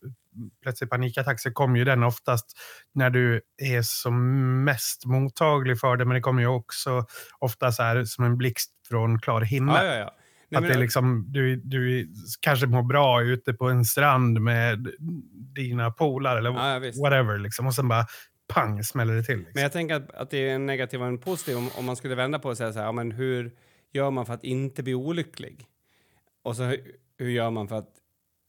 plötslig 0.62 0.90
panikattack 0.90 1.40
så 1.40 1.50
kommer 1.50 1.78
ju 1.78 1.84
den 1.84 2.02
oftast 2.02 2.46
när 2.94 3.10
du 3.10 3.40
är 3.62 3.82
som 3.82 4.64
mest 4.64 5.06
mottaglig 5.06 5.80
för 5.80 5.96
det, 5.96 6.04
men 6.04 6.14
det 6.14 6.20
kommer 6.20 6.42
ju 6.42 6.48
också 6.48 7.06
ofta 7.38 7.72
så 7.72 7.82
här 7.82 8.04
som 8.04 8.24
en 8.24 8.36
blixt 8.38 8.70
från 8.88 9.18
klar 9.20 9.40
himmel. 9.40 9.74
ja, 9.76 9.84
ja, 9.84 9.94
ja. 9.98 10.14
Nej, 10.60 10.68
Att 10.68 10.72
det 10.72 10.78
är 10.78 10.82
liksom, 10.82 11.26
du, 11.28 11.56
du 11.56 12.08
kanske 12.40 12.66
mår 12.66 12.82
bra 12.82 13.22
ute 13.22 13.52
på 13.52 13.68
en 13.68 13.84
strand 13.84 14.40
med 14.40 14.88
dina 15.54 15.90
polare 15.90 16.38
eller 16.38 16.50
ja, 16.50 16.92
whatever. 17.02 17.38
Liksom, 17.38 17.66
och 17.66 17.74
sen 17.74 17.88
bara 17.88 18.06
pang 18.48 18.84
smäller 18.84 19.14
det 19.14 19.22
till. 19.22 19.36
Liksom. 19.36 19.52
Men 19.54 19.62
jag 19.62 19.72
tänker 19.72 19.94
att, 19.94 20.10
att 20.14 20.30
det 20.30 20.48
är 20.48 20.54
en 20.54 20.66
negativ 20.66 21.00
och 21.02 21.06
en 21.06 21.18
positiv. 21.18 21.56
Om, 21.56 21.68
om 21.78 21.84
man 21.84 21.96
skulle 21.96 22.14
vända 22.14 22.38
på 22.38 22.48
och 22.48 22.56
säga 22.56 22.72
så 22.72 22.78
här, 22.78 22.86
ja, 22.86 22.92
men 22.92 23.12
hur 23.12 23.52
gör 23.92 24.10
man 24.10 24.26
för 24.26 24.34
att 24.34 24.44
inte 24.44 24.82
bli 24.82 24.94
olycklig? 24.94 25.66
Och 26.42 26.56
så 26.56 26.62
hur, 26.62 26.80
hur 27.18 27.30
gör 27.30 27.50
man 27.50 27.68
för 27.68 27.76
att 27.76 27.90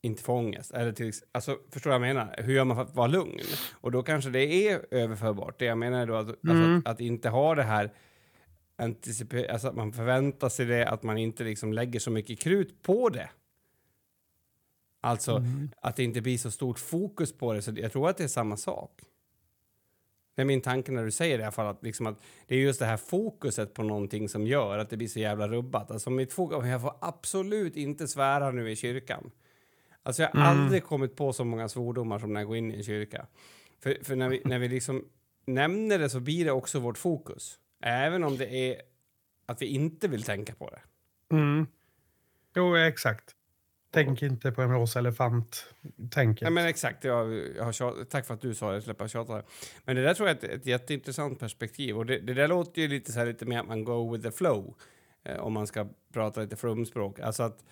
inte 0.03 0.23
få 0.23 0.33
ångest. 0.33 0.71
Eller 0.71 0.91
till, 0.91 1.11
alltså, 1.31 1.57
förstår 1.73 1.91
du 1.91 1.99
vad 1.99 2.07
jag 2.07 2.15
menar? 2.15 2.35
Hur 2.37 2.53
gör 2.53 2.63
man 2.65 2.77
för 2.77 2.83
att 2.83 2.95
vara 2.95 3.07
lugn? 3.07 3.39
Och 3.73 3.91
då 3.91 4.03
kanske 4.03 4.29
det 4.29 4.69
är 4.69 4.85
överförbart. 4.91 5.59
Det 5.59 5.65
jag 5.65 5.77
menar 5.77 6.05
då 6.05 6.15
att, 6.15 6.27
alltså, 6.27 6.49
Mm. 6.49 6.77
att, 6.77 6.87
att 6.87 6.99
inte 6.99 7.29
ha 7.29 7.55
det 7.55 7.63
här 7.63 7.91
alltså 8.77 9.67
att 9.67 9.75
man 9.75 9.93
förväntar 9.93 10.49
sig 10.49 10.65
det, 10.65 10.87
att 10.89 11.03
man 11.03 11.17
inte 11.17 11.43
liksom 11.43 11.73
lägger 11.73 11.99
så 11.99 12.11
mycket 12.11 12.39
krut 12.39 12.81
på 12.81 13.09
det. 13.09 13.29
Alltså 15.01 15.31
Mm. 15.37 15.69
att 15.81 15.95
det 15.95 16.03
inte 16.03 16.21
blir 16.21 16.37
så 16.37 16.51
stort 16.51 16.79
fokus 16.79 17.33
på 17.37 17.53
det. 17.53 17.61
Så 17.61 17.71
jag 17.75 17.91
tror 17.91 18.09
att 18.09 18.17
det 18.17 18.23
är 18.23 18.27
samma 18.27 18.57
sak. 18.57 19.01
Det 20.35 20.41
är 20.41 20.45
min 20.45 20.61
tanke 20.61 20.91
när 20.91 21.03
du 21.05 21.11
säger 21.11 21.37
det 21.37 21.41
i 21.41 21.45
alla 21.45 21.51
fall, 21.51 21.67
att, 21.67 21.83
liksom 21.83 22.07
att 22.07 22.21
det 22.47 22.55
är 22.55 22.59
just 22.59 22.79
det 22.79 22.85
här 22.85 22.97
fokuset 22.97 23.73
på 23.73 23.83
någonting 23.83 24.29
som 24.29 24.47
gör 24.47 24.77
att 24.77 24.89
det 24.89 24.97
blir 24.97 25.07
så 25.07 25.19
jävla 25.19 25.47
rubbat. 25.47 25.91
Alltså 25.91 26.09
mitt 26.09 26.33
fokus, 26.33 26.65
jag 26.65 26.81
får 26.81 26.93
absolut 27.01 27.75
inte 27.75 28.07
svära 28.07 28.51
nu 28.51 28.71
i 28.71 28.75
kyrkan. 28.75 29.31
Alltså 30.03 30.21
jag 30.21 30.29
har 30.29 30.51
Mm. 30.51 30.63
aldrig 30.63 30.83
kommit 30.83 31.15
på 31.15 31.33
så 31.33 31.43
många 31.45 31.69
svordomar 31.69 32.19
som 32.19 32.33
när 32.33 32.39
jag 32.41 32.47
går 32.47 32.57
in 32.57 32.71
i 32.71 32.75
en 32.77 32.83
kyrka. 32.83 33.27
För, 33.79 33.97
för 34.03 34.15
när, 34.15 34.29
vi, 34.29 34.41
när 34.45 34.59
vi 34.59 34.67
liksom 34.67 35.05
nämner 35.45 35.99
det 35.99 36.09
så 36.09 36.19
blir 36.19 36.45
det 36.45 36.51
också 36.51 36.79
vårt 36.79 36.97
fokus. 36.97 37.59
Även 37.81 38.23
om 38.23 38.37
det 38.37 38.55
är 38.55 38.81
att 39.45 39.61
vi 39.61 39.65
inte 39.65 40.07
vill 40.07 40.23
tänka 40.23 40.55
på 40.55 40.69
det. 40.69 40.81
Mm. 41.35 41.67
Jo, 42.55 42.75
exakt. 42.75 43.35
Tänk 43.91 44.21
inte 44.21 44.51
på 44.51 44.61
en 44.61 44.71
rosa 44.71 44.99
elefant. 44.99 45.73
Tänket. 46.11 46.41
Ja, 46.41 46.49
men 46.49 46.65
exakt, 46.65 47.03
jag, 47.03 47.33
jag 47.57 47.63
har 47.63 47.71
tjat, 47.71 48.09
tack 48.09 48.25
för 48.25 48.33
att 48.33 48.41
du 48.41 48.53
sa 48.53 48.71
det, 48.71 48.81
släppa 48.81 49.07
tjata. 49.07 49.43
Men 49.85 49.95
det 49.95 50.03
där 50.03 50.13
tror 50.13 50.29
jag 50.29 50.43
är 50.43 50.49
ett, 50.49 50.59
ett 50.59 50.65
jätteintressant 50.65 51.39
perspektiv. 51.39 51.97
Och 51.97 52.05
det, 52.05 52.19
det 52.19 52.33
där 52.33 52.47
låter 52.47 52.81
ju 52.81 52.87
lite 52.87 53.11
så 53.11 53.19
här 53.19 53.25
lite 53.25 53.45
mer 53.45 53.59
att 53.59 53.67
man 53.67 53.83
go 53.83 54.11
with 54.11 54.23
the 54.23 54.31
flow. 54.31 54.75
Eh, 55.23 55.37
om 55.37 55.53
man 55.53 55.67
ska 55.67 55.87
prata 56.13 56.41
lite 56.41 56.55
flumspråk. 56.55 57.19
Alltså 57.19 57.43
att 57.43 57.63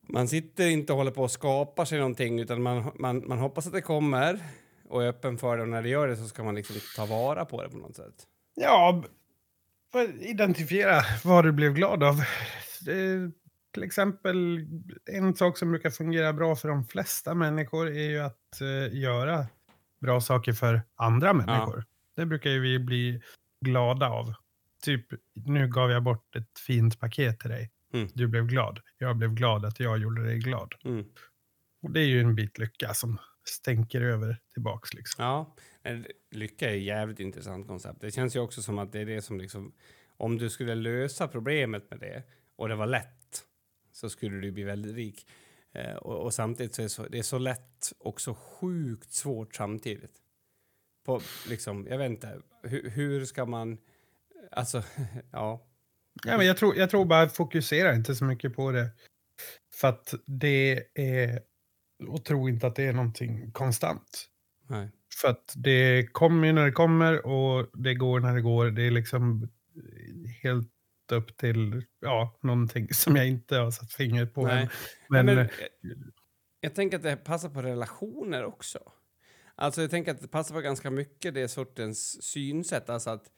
man 0.00 0.28
sitter 0.28 0.68
inte 0.68 0.92
och 0.92 0.96
håller 0.98 1.10
på 1.10 1.22
och 1.22 1.30
skapar 1.30 1.84
sig 1.84 1.98
någonting 1.98 2.40
utan 2.40 2.62
man, 2.62 2.92
man, 2.94 3.28
man 3.28 3.38
hoppas 3.38 3.66
att 3.66 3.72
det 3.72 3.80
kommer 3.80 4.40
och 4.88 5.04
är 5.04 5.08
öppen 5.08 5.38
för 5.38 5.56
det. 5.56 5.62
Och 5.62 5.68
när 5.68 5.82
det 5.82 5.88
gör 5.88 6.08
det 6.08 6.16
så 6.16 6.24
ska 6.24 6.44
man 6.44 6.54
liksom 6.54 6.76
ta 6.96 7.06
vara 7.06 7.44
på 7.44 7.62
det 7.62 7.68
på 7.68 7.76
något 7.76 7.96
sätt. 7.96 8.26
Ja, 8.54 9.04
identifiera 10.20 11.02
vad 11.24 11.44
du 11.44 11.52
blev 11.52 11.74
glad 11.74 12.02
av. 12.02 12.16
Det, 12.80 13.30
till 13.72 13.82
exempel, 13.82 14.66
en 15.10 15.34
sak 15.36 15.58
som 15.58 15.70
brukar 15.70 15.90
fungera 15.90 16.32
bra 16.32 16.56
för 16.56 16.68
de 16.68 16.84
flesta 16.84 17.34
människor 17.34 17.88
är 17.88 18.10
ju 18.10 18.20
att 18.20 18.60
eh, 18.60 18.98
göra 18.98 19.46
bra 20.00 20.20
saker 20.20 20.52
för 20.52 20.82
andra 20.96 21.32
människor. 21.32 21.84
Det 22.16 22.26
brukar 22.26 22.50
ju 22.50 22.60
vi 22.60 22.78
bli 22.78 23.22
glada 23.60 24.08
av. 24.08 24.34
Typ, 24.82 25.06
nu 25.34 25.68
gav 25.68 25.90
jag 25.90 26.02
bort 26.02 26.36
ett 26.36 26.58
fint 26.66 27.00
paket 27.00 27.40
till 27.40 27.50
dig. 27.50 27.70
Mm. 27.94 28.08
Du 28.14 28.26
blev 28.26 28.46
glad. 28.46 28.80
Jag 28.98 29.16
blev 29.16 29.34
glad 29.34 29.64
att 29.64 29.80
jag 29.80 29.98
gjorde 29.98 30.24
dig 30.24 30.38
glad. 30.38 30.74
Mm. 30.84 31.04
Och 31.82 31.90
det 31.90 32.00
är 32.00 32.06
ju 32.06 32.20
en 32.20 32.34
bit 32.34 32.58
lycka 32.58 32.94
som 32.94 33.18
stänker 33.48 34.00
över 34.00 34.40
tillbaks. 34.52 34.94
Liksom. 34.94 35.24
Ja, 35.24 35.56
lycka 36.30 36.70
är 36.70 36.76
ett 36.76 36.82
jävligt 36.82 37.20
intressant 37.20 37.66
koncept. 37.66 38.00
Det 38.00 38.10
känns 38.10 38.36
ju 38.36 38.40
också 38.40 38.62
som 38.62 38.78
att 38.78 38.92
det 38.92 39.00
är 39.00 39.06
det 39.06 39.22
som 39.22 39.40
liksom, 39.40 39.74
om 40.16 40.38
du 40.38 40.50
skulle 40.50 40.74
lösa 40.74 41.28
problemet 41.28 41.90
med 41.90 42.00
det 42.00 42.22
och 42.56 42.68
det 42.68 42.74
var 42.74 42.86
lätt 42.86 43.44
så 43.92 44.10
skulle 44.10 44.40
du 44.40 44.52
bli 44.52 44.62
väldigt 44.62 44.94
rik. 44.94 45.26
Eh, 45.72 45.94
och, 45.94 46.24
och 46.24 46.34
samtidigt 46.34 46.74
så 46.74 46.82
är 46.82 46.84
det, 46.84 46.88
så, 46.88 47.06
det 47.06 47.18
är 47.18 47.22
så 47.22 47.38
lätt 47.38 47.92
och 47.98 48.20
så 48.20 48.34
sjukt 48.34 49.12
svårt 49.12 49.54
samtidigt. 49.54 50.20
På, 51.04 51.20
liksom, 51.48 51.86
jag 51.90 51.98
vet 51.98 52.10
inte, 52.10 52.40
hur, 52.62 52.90
hur 52.90 53.24
ska 53.24 53.46
man, 53.46 53.78
alltså, 54.50 54.82
ja. 55.30 55.66
Ja, 56.24 56.36
men 56.36 56.46
jag, 56.46 56.56
tror, 56.56 56.76
jag 56.76 56.90
tror 56.90 57.04
bara 57.04 57.28
fokusera 57.28 57.94
inte 57.94 58.14
så 58.14 58.24
mycket 58.24 58.56
på 58.56 58.70
det. 58.70 58.90
För 59.74 59.88
att 59.88 60.14
det 60.26 60.86
är... 60.94 61.42
Och 62.08 62.24
tro 62.24 62.48
inte 62.48 62.66
att 62.66 62.76
det 62.76 62.82
är 62.82 62.92
någonting 62.92 63.50
konstant. 63.52 64.28
Nej. 64.68 64.90
För 65.20 65.28
att 65.28 65.54
det 65.56 66.06
kommer 66.12 66.52
när 66.52 66.64
det 66.64 66.72
kommer 66.72 67.26
och 67.26 67.70
det 67.74 67.94
går 67.94 68.20
när 68.20 68.34
det 68.34 68.40
går. 68.40 68.70
Det 68.70 68.82
är 68.82 68.90
liksom 68.90 69.48
helt 70.42 70.70
upp 71.12 71.36
till 71.36 71.82
ja, 72.00 72.38
någonting 72.40 72.88
som 72.94 73.16
jag 73.16 73.28
inte 73.28 73.56
har 73.56 73.70
satt 73.70 73.92
fingret 73.92 74.34
på 74.34 74.46
Nej. 74.46 74.68
Men, 75.08 75.26
Men, 75.26 75.38
eh, 75.38 75.46
jag, 75.80 75.96
jag 76.60 76.74
tänker 76.74 76.96
att 76.96 77.02
det 77.02 77.16
passar 77.16 77.48
på 77.48 77.62
relationer 77.62 78.44
också. 78.44 78.78
Alltså 79.54 79.80
jag 79.80 79.90
tänker 79.90 80.10
att 80.10 80.20
det 80.20 80.28
passar 80.28 80.54
på 80.54 80.60
ganska 80.60 80.90
mycket 80.90 81.34
det 81.34 81.48
sortens 81.48 82.22
synsätt. 82.22 82.90
Alltså 82.90 83.10
att 83.10 83.30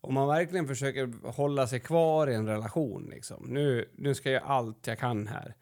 om 0.00 0.14
man 0.14 0.28
verkligen 0.28 0.68
försöker 0.68 1.28
hålla 1.30 1.66
sig 1.66 1.80
kvar 1.80 2.26
i 2.30 2.34
en 2.34 2.46
relation, 2.46 3.10
liksom. 3.10 3.46
nu, 3.48 3.90
nu 3.94 4.14
ska 4.14 4.30
jag 4.30 4.40
göra 4.40 4.52
allt 4.52 4.86
jag 4.86 4.98
kan 4.98 5.26
här. 5.26 5.54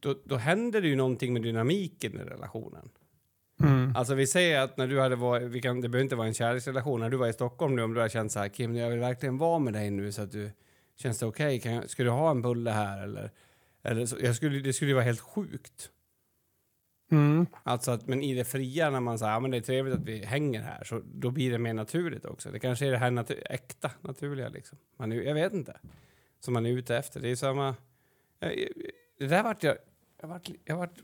Då, 0.00 0.14
då, 0.24 0.36
händer 0.36 0.80
det 0.80 0.88
ju 0.88 0.96
någonting 0.96 1.32
med 1.32 1.42
dynamiken 1.42 2.14
i 2.20 2.24
relationen. 2.24 2.88
mm, 3.62 3.96
Alltså 3.96 4.14
vi 4.14 4.26
säger 4.26 4.60
att 4.60 4.76
när 4.76 4.86
du 4.86 5.00
hade 5.00 5.16
varit, 5.16 5.50
vi 5.50 5.60
kan, 5.62 5.80
det 5.80 5.88
behöver 5.88 6.02
inte 6.04 6.16
vara 6.16 6.26
en 6.26 6.34
kärleksrelation, 6.34 7.00
när 7.00 7.10
du 7.10 7.16
var 7.16 7.28
i 7.28 7.32
Stockholm 7.32 7.76
nu, 7.76 7.82
om 7.82 7.94
du 7.94 8.00
har 8.00 8.08
känt 8.08 8.32
så 8.32 8.38
här, 8.38 8.48
Kim, 8.48 8.76
jag 8.76 8.90
vill 8.90 8.98
verkligen 8.98 9.38
vara 9.38 9.58
med 9.58 9.72
dig 9.72 9.90
nu 9.90 10.12
så 10.12 10.22
att 10.22 10.32
du, 10.32 10.50
känns 10.96 11.18
det 11.18 11.26
okej? 11.26 11.60
Jag- 11.64 11.90
Ska 11.90 12.04
du 12.04 12.10
ha 12.10 12.30
en 12.30 12.42
bulle 12.42 12.70
här 12.70 13.02
eller? 13.02 13.30
eller 13.82 14.06
så, 14.06 14.16
jag 14.20 14.36
skulle, 14.36 14.58
det 14.60 14.72
skulle 14.72 14.90
ju 14.90 14.94
vara 14.94 15.04
helt 15.04 15.20
sjukt. 15.20 15.90
mm, 17.10 17.46
Alltså 17.62 17.90
att, 17.90 18.06
men 18.06 18.22
i 18.22 18.34
det 18.34 18.44
fria 18.44 18.90
när 18.90 19.00
man 19.00 19.18
säger, 19.18 19.32
ja 19.32 19.40
men 19.40 19.50
det 19.50 19.56
är 19.56 19.60
trevligt 19.60 19.94
att 19.94 20.04
vi 20.04 20.24
hänger 20.24 20.60
här, 20.62 20.84
så 20.84 21.02
då 21.14 21.30
blir 21.30 21.50
det 21.52 21.58
mer 21.58 21.74
naturligt 21.74 22.24
också. 22.24 22.50
Det 22.50 22.58
kanske 22.58 22.86
är 22.86 22.90
det 22.90 22.98
här 22.98 23.10
natu- 23.10 23.42
äkta, 23.50 23.90
naturliga 24.00 24.48
liksom. 24.48 24.78
Man 24.98 25.12
är, 25.12 25.22
jag 25.22 25.34
vet 25.34 25.52
inte. 25.52 25.76
Som 26.40 26.54
man 26.54 26.66
är 26.66 26.70
ute 26.70 26.96
efter. 26.96 27.20
Det 27.20 27.28
är 27.28 27.36
samma, 27.36 27.74
jag, 28.38 28.58
jag- 28.58 28.68
det 29.18 29.26
där 29.26 29.42
vart 29.42 29.62
jag, 29.62 29.76
jag 30.20 30.28
vart, 30.28 30.48
jag 30.64 30.76
vart 30.76 30.98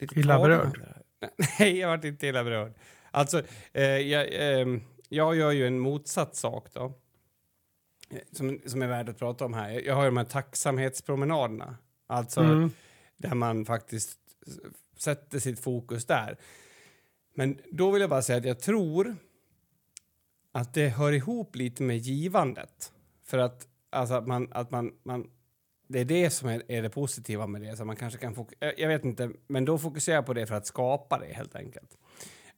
lite 0.00 0.20
Illa 0.20 0.40
berörd? 0.40 0.82
Nej, 1.58 1.78
jag 1.78 1.88
vart 1.88 2.04
inte 2.04 2.26
illa 2.26 2.44
berörd. 2.44 2.74
Alltså, 3.10 3.42
eh, 3.72 3.84
jag, 3.84 4.28
ehm, 4.30 4.80
jag 5.08 5.36
gör 5.36 5.50
ju 5.50 5.66
en 5.66 5.78
motsatt 5.78 6.36
sak 6.36 6.68
då. 6.72 6.84
eh, 8.10 8.18
Som, 8.32 8.58
som 8.66 8.82
är 8.82 8.88
värd 8.88 9.08
att 9.08 9.18
prata 9.18 9.44
om 9.44 9.54
här. 9.54 9.70
Jag 9.70 9.94
har 9.94 10.02
ju 10.02 10.08
de 10.08 10.16
här 10.16 10.24
tacksamhetspromenaderna. 10.24 11.76
Alltså 12.06 12.40
mm, 12.40 12.70
där 13.16 13.34
man 13.34 13.64
faktiskt 13.64 14.18
sätter 14.96 15.38
sitt 15.38 15.60
fokus 15.60 16.04
där. 16.06 16.36
Men 17.34 17.58
då 17.72 17.90
vill 17.90 18.00
jag 18.00 18.10
bara 18.10 18.22
säga 18.22 18.38
att 18.38 18.44
jag 18.44 18.60
tror 18.60 19.16
att 20.52 20.74
det 20.74 20.88
hör 20.88 21.12
ihop 21.12 21.56
lite 21.56 21.82
med 21.82 21.96
givandet. 21.98 22.92
För 23.24 23.38
att, 23.38 23.68
alltså 23.90 24.14
att, 24.14 24.26
man, 24.26 24.48
att 24.52 24.70
man, 24.70 24.92
man... 25.02 25.30
Det 25.92 26.00
är 26.00 26.04
det 26.04 26.30
som 26.30 26.48
är, 26.48 26.62
är 26.68 26.82
det 26.82 26.90
positiva 26.90 27.46
med 27.46 27.62
det. 27.62 27.76
Så 27.76 27.84
man 27.84 27.96
kanske 27.96 28.18
kan 28.18 28.34
fok- 28.34 28.72
jag, 28.76 28.88
vet 28.88 29.04
inte, 29.04 29.30
men 29.46 29.64
då 29.64 29.78
fokuserar 29.78 30.16
jag 30.16 30.26
på 30.26 30.32
det 30.34 30.46
för 30.46 30.54
att 30.54 30.66
skapa 30.66 31.18
det 31.18 31.32
helt 31.32 31.54
enkelt. 31.56 31.98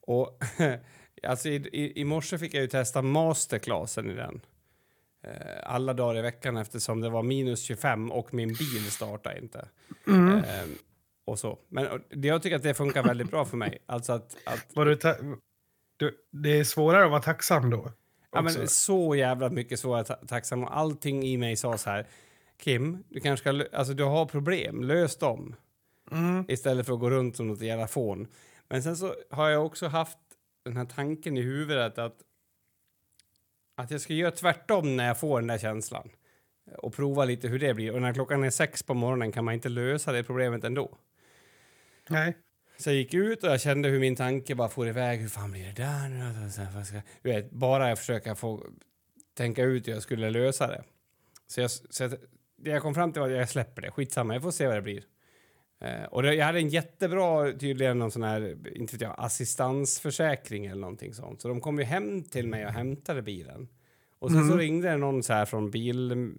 Och 0.01 0.39
alltså 1.23 1.49
i, 1.49 1.55
i, 1.55 2.01
i 2.01 2.05
morse 2.05 2.39
fick 2.39 2.55
jag 2.55 2.61
ju 2.63 2.69
testa 2.69 3.03
masterclassen 3.03 4.11
i 4.11 4.15
den. 4.15 4.41
Eh, 5.25 5.31
alla 5.65 5.95
dagar 5.95 6.19
i 6.19 6.23
veckan 6.23 6.57
eftersom 6.57 7.01
det 7.01 7.11
var 7.11 7.23
minus 7.23 7.63
25 7.63 8.13
och 8.13 8.35
min 8.35 8.49
bil 8.49 8.91
startade 8.91 9.39
inte. 9.39 9.69
mm. 10.07 10.29
Ehm, 10.37 10.75
och 11.25 11.39
så. 11.39 11.59
Men 11.69 11.87
och, 11.89 11.99
det- 12.11 12.29
jag 12.29 12.43
tycker 12.43 12.57
att 12.57 12.63
det 12.63 12.75
funkar 12.75 13.03
väldigt 13.03 13.31
bra 13.31 13.45
för 13.45 13.57
mig. 13.57 13.79
Alltså 13.87 14.13
att, 14.13 14.37
att 14.47 14.67
Var 14.77 14.87
du 14.87 14.99
du, 15.97 16.17
det 16.31 16.59
är 16.61 16.65
svårare 16.65 17.05
att 17.05 17.11
vara 17.11 17.23
tacksam 17.23 17.71
då? 17.71 17.93
ja, 18.33 18.43
men 18.43 18.69
så 18.69 19.15
jävla 19.15 19.51
mycket 19.51 19.81
svårare 19.81 20.05
ta 20.05 20.15
tacksam 20.15 20.65
och 20.65 20.77
allting 20.77 21.23
i 21.25 21.37
mig 21.37 21.57
sa 21.57 21.79
så 21.79 21.91
här. 21.91 22.07
Kim, 22.63 23.05
du 23.09 23.21
kanske 23.21 23.51
ska, 23.51 23.77
alltså 23.77 23.95
du 23.95 24.05
har 24.05 24.27
problem, 24.27 24.83
lös 24.83 25.17
dem. 25.17 25.55
Mm, 26.11 26.45
Istället 26.49 26.87
för 26.87 26.93
att 26.95 27.01
gå 27.01 27.11
runt 27.11 27.37
som 27.37 27.49
något 27.49 27.61
jävla 27.61 27.87
fån. 27.89 28.27
Men 28.69 28.83
sen 28.83 28.97
så 28.97 29.15
har 29.31 29.49
jag 29.49 29.67
också 29.67 29.87
haft 29.87 30.19
den 30.65 30.77
här 30.77 30.85
tanken 30.85 31.37
i 31.37 31.41
huvudet 31.43 31.99
att 31.99 32.17
att 33.75 33.91
jag 33.91 34.01
ska 34.01 34.15
göra 34.15 34.31
tvärtom 34.31 34.97
när 34.97 35.07
jag 35.07 35.21
får 35.21 35.41
den 35.41 35.47
där 35.49 35.59
känslan. 35.59 36.11
Och 36.79 36.95
prova 36.95 37.25
lite 37.25 37.49
hur 37.49 37.59
det 37.59 37.75
blir. 37.75 37.93
Och 37.95 38.03
när 38.03 38.15
klockan 38.15 38.45
är 38.45 38.51
sex 38.51 38.83
på 38.83 38.95
morgonen 38.95 39.33
kan 39.33 39.45
man 39.45 39.55
inte 39.55 39.69
lösa 39.69 40.13
det 40.13 40.25
problemet 40.25 40.65
ändå. 40.65 40.97
nej. 42.09 42.37
Så 42.79 42.89
jag 42.91 42.97
gick 42.97 43.15
ut 43.15 43.45
och 43.45 43.51
jag 43.51 43.61
kände 43.61 43.89
hur 43.89 44.01
min 44.01 44.17
tanke 44.17 44.55
bara 44.55 44.69
får 44.69 44.89
iväg. 44.89 45.21
Hur 45.21 45.29
fan 45.29 45.51
blir 45.53 45.65
det 45.65 45.73
där 45.83 46.09
nu? 46.09 46.51
Så 46.51 46.61
här, 46.63 46.73
vad 46.73 46.87
ska- 46.87 47.03
Du 47.23 47.31
vet, 47.31 47.51
bara 47.51 47.89
jag 47.89 47.99
försöker 47.99 48.35
få 48.35 48.67
tänka 49.35 49.63
ut 49.63 49.89
hur 49.89 49.93
jag 49.93 50.03
skulle 50.03 50.31
lösa 50.31 50.67
det. 50.67 50.85
Så, 51.47 51.61
jag, 51.61 51.71
så 51.71 52.03
jag, 52.03 52.15
det 52.63 52.71
jag 52.71 52.83
kom 52.83 52.95
fram 52.95 53.13
till 53.13 53.21
var 53.21 53.31
att 53.31 53.37
jag 53.37 53.49
släpper 53.49 53.83
det. 53.83 53.91
Skitsamma, 53.91 54.35
jag 54.35 54.43
får 54.43 54.51
se 54.51 54.67
vad 54.67 54.77
det 54.77 54.83
blir. 54.83 55.05
Eh, 55.81 56.05
och 56.05 56.23
det, 56.23 56.35
jag 56.35 56.47
hade 56.47 56.59
en 56.59 56.69
jättebra, 56.69 57.53
tydligen 57.53 57.99
någon 57.99 58.11
sån 58.11 58.23
här, 58.23 58.57
inte 58.77 58.93
vet 58.95 59.01
jag, 59.01 59.15
assistansförsäkring 59.19 60.67
eller 60.67 60.81
någonting 60.81 61.15
sånt. 61.15 61.41
Så 61.41 61.49
de 61.49 61.61
kom 61.61 61.79
ju 61.79 61.85
hem 61.85 62.23
till 62.25 62.49
mig 62.49 62.67
och 62.67 62.73
hämtade 62.73 63.23
bilen. 63.23 63.69
Och 64.19 64.31
sen 64.31 64.39
så 64.41 64.45
Mm. 64.45 64.59
ringde 64.59 64.89
det 64.89 64.97
någon 64.97 65.23
så 65.23 65.33
här 65.33 65.45
från 65.45 65.71
bil, 65.71 66.33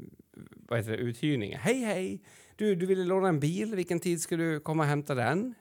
vad 0.68 0.80
heter 0.80 0.92
det, 0.92 0.98
uthyrningen. 0.98 1.60
Hej 1.60 1.80
hej! 1.80 2.22
Du, 2.56 2.76
du 2.76 2.86
ville 2.86 3.04
låna 3.04 3.28
en 3.30 3.40
bil, 3.40 3.76
vilken 3.76 4.00
tid 4.00 4.22
ska 4.22 4.36
du 4.38 4.60
komma 4.60 4.84
och 4.84 4.90
hämta 4.90 5.16
den? 5.16 5.54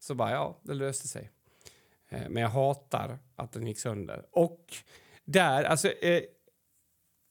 Så 0.00 0.14
bara, 0.14 0.30
ja, 0.30 0.60
det 0.62 0.74
löste 0.74 1.08
sig. 1.08 1.30
Eh, 2.08 2.28
men 2.28 2.42
jag 2.42 2.50
hatar 2.50 3.18
att 3.36 3.52
den 3.52 3.66
gick 3.66 3.78
sönder. 3.78 4.26
Och 4.30 4.74
där, 5.24 5.64
alltså... 5.64 5.88
Eh, 5.88 6.22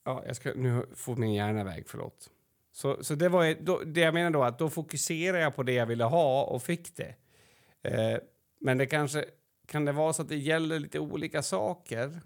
ja, 0.07 0.23
jag 0.27 0.35
ska, 0.35 0.53
nu 0.55 0.85
får 0.95 1.15
min 1.15 1.33
hjärna 1.33 1.61
iväg, 1.61 1.83
förlåt. 1.87 2.29
Så, 2.71 3.03
så 3.03 3.15
det 3.15 3.29
var 3.29 3.55
då, 3.61 3.81
det 3.85 4.01
jag 4.01 4.13
menar 4.13 4.31
då, 4.31 4.43
att 4.43 4.59
då 4.59 4.69
fokuserar 4.69 5.37
jag 5.37 5.55
på 5.55 5.63
det 5.63 5.73
jag 5.73 5.85
ville 5.85 6.03
ha 6.03 6.43
och 6.43 6.63
fick 6.63 6.95
det. 6.95 7.15
Eh, 7.83 8.19
men 8.59 8.77
det 8.77 8.85
kanske 8.85 9.25
kan 9.67 9.85
det 9.85 9.91
vara 9.91 10.13
så 10.13 10.21
att 10.21 10.29
det 10.29 10.37
gäller 10.37 10.79
lite 10.79 10.99
olika 10.99 11.41
saker. 11.41 12.21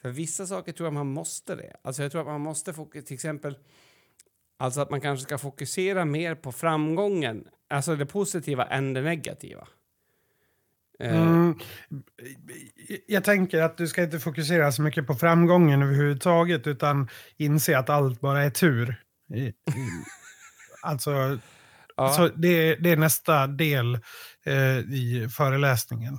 För 0.00 0.10
vissa 0.10 0.46
saker 0.46 0.72
tror 0.72 0.86
jag 0.86 0.92
man 0.94 1.06
måste 1.06 1.54
det. 1.54 1.76
Alltså 1.82 2.02
jag 2.02 2.12
tror 2.12 2.20
att 2.20 2.26
man 2.26 2.40
måste 2.40 2.72
fokusera, 2.72 3.06
till 3.06 3.14
exempel, 3.14 3.58
alltså 4.56 4.80
att 4.80 4.90
man 4.90 5.00
kanske 5.00 5.24
ska 5.24 5.38
fokusera 5.38 6.04
mer 6.04 6.34
på 6.34 6.52
framgången, 6.52 7.48
alltså 7.68 7.96
det 7.96 8.06
positiva 8.06 8.66
än 8.66 8.92
det 8.92 9.02
negativa. 9.02 9.68
Eh. 11.00 11.22
Mm, 11.22 11.58
jag 13.06 13.24
tänker 13.24 13.62
att 13.62 13.76
du 13.76 13.88
ska 13.88 14.02
inte 14.02 14.18
fokusera 14.18 14.72
så 14.72 14.82
mycket 14.82 15.06
på 15.06 15.14
framgången 15.14 15.82
överhuvudtaget 15.82 16.66
utan 16.66 17.08
inse 17.36 17.78
att 17.78 17.90
allt 17.90 18.20
bara 18.20 18.42
är 18.42 18.50
tur. 18.50 19.00
alltså, 20.82 21.38
ja. 21.96 22.08
så 22.08 22.28
det, 22.28 22.74
det, 22.74 22.90
är 22.90 22.96
nästa 22.96 23.46
del 23.46 23.94
eh, 24.46 24.78
i 24.78 25.28
föreläsningen. 25.36 26.18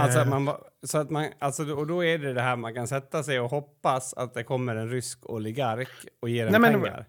Alltså, 0.00 0.18
eh. 0.18 0.26
man, 0.28 0.56
så 0.86 0.98
att 0.98 1.10
man, 1.10 1.26
alltså, 1.38 1.74
och 1.74 1.86
då 1.86 2.04
är 2.04 2.18
det 2.18 2.32
det 2.32 2.42
här 2.42 2.56
man 2.56 2.74
kan 2.74 2.88
sätta 2.88 3.22
sig 3.22 3.40
och 3.40 3.50
hoppas 3.50 4.14
att 4.14 4.34
det 4.34 4.44
kommer 4.44 4.76
en 4.76 4.90
rysk 4.90 5.30
oligark 5.30 5.88
och 6.22 6.28
ger 6.28 6.46
en 6.46 6.52
nej, 6.52 6.72
pengar. 6.72 6.78
Men, 6.78 7.04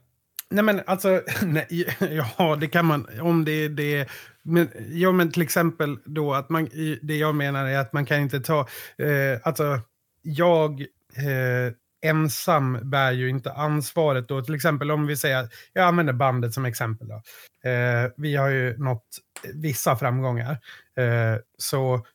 nej 0.49 0.63
men 0.63 0.81
alltså, 0.85 1.21
nej, 1.43 1.95
ja 1.99 2.55
det 2.61 2.67
kan 2.67 2.85
man, 2.85 3.07
om 3.21 3.45
det 3.45 3.51
är 3.51 3.69
det. 3.69 4.09
Men, 4.41 4.69
ja 4.91 5.11
men 5.11 5.31
till 5.31 5.41
exempel 5.41 5.97
då 6.05 6.33
att 6.33 6.49
man, 6.49 6.69
det 7.01 7.17
jag 7.17 7.35
menar 7.35 7.65
är 7.65 7.77
att 7.77 7.93
man 7.93 8.05
kan 8.05 8.19
inte 8.19 8.39
ta, 8.39 8.59
eh, 8.97 9.39
alltså 9.43 9.79
jag 10.21 10.81
eh, 11.15 11.73
ensam 12.01 12.89
bär 12.89 13.11
ju 13.11 13.29
inte 13.29 13.51
ansvaret 13.51 14.27
då. 14.27 14.41
Till 14.41 14.55
exempel 14.55 14.91
om 14.91 15.07
vi 15.07 15.17
säger, 15.17 15.49
jag 15.73 15.85
använder 15.85 16.13
bandet 16.13 16.53
som 16.53 16.65
exempel 16.65 17.07
då. 17.07 17.21
Eh, 17.69 18.11
vi 18.17 18.35
har 18.35 18.49
ju 18.49 18.77
nått 18.77 19.07
vissa 19.53 19.95
framgångar. 19.95 20.51
Eh, 20.97 21.35
så 21.57 22.05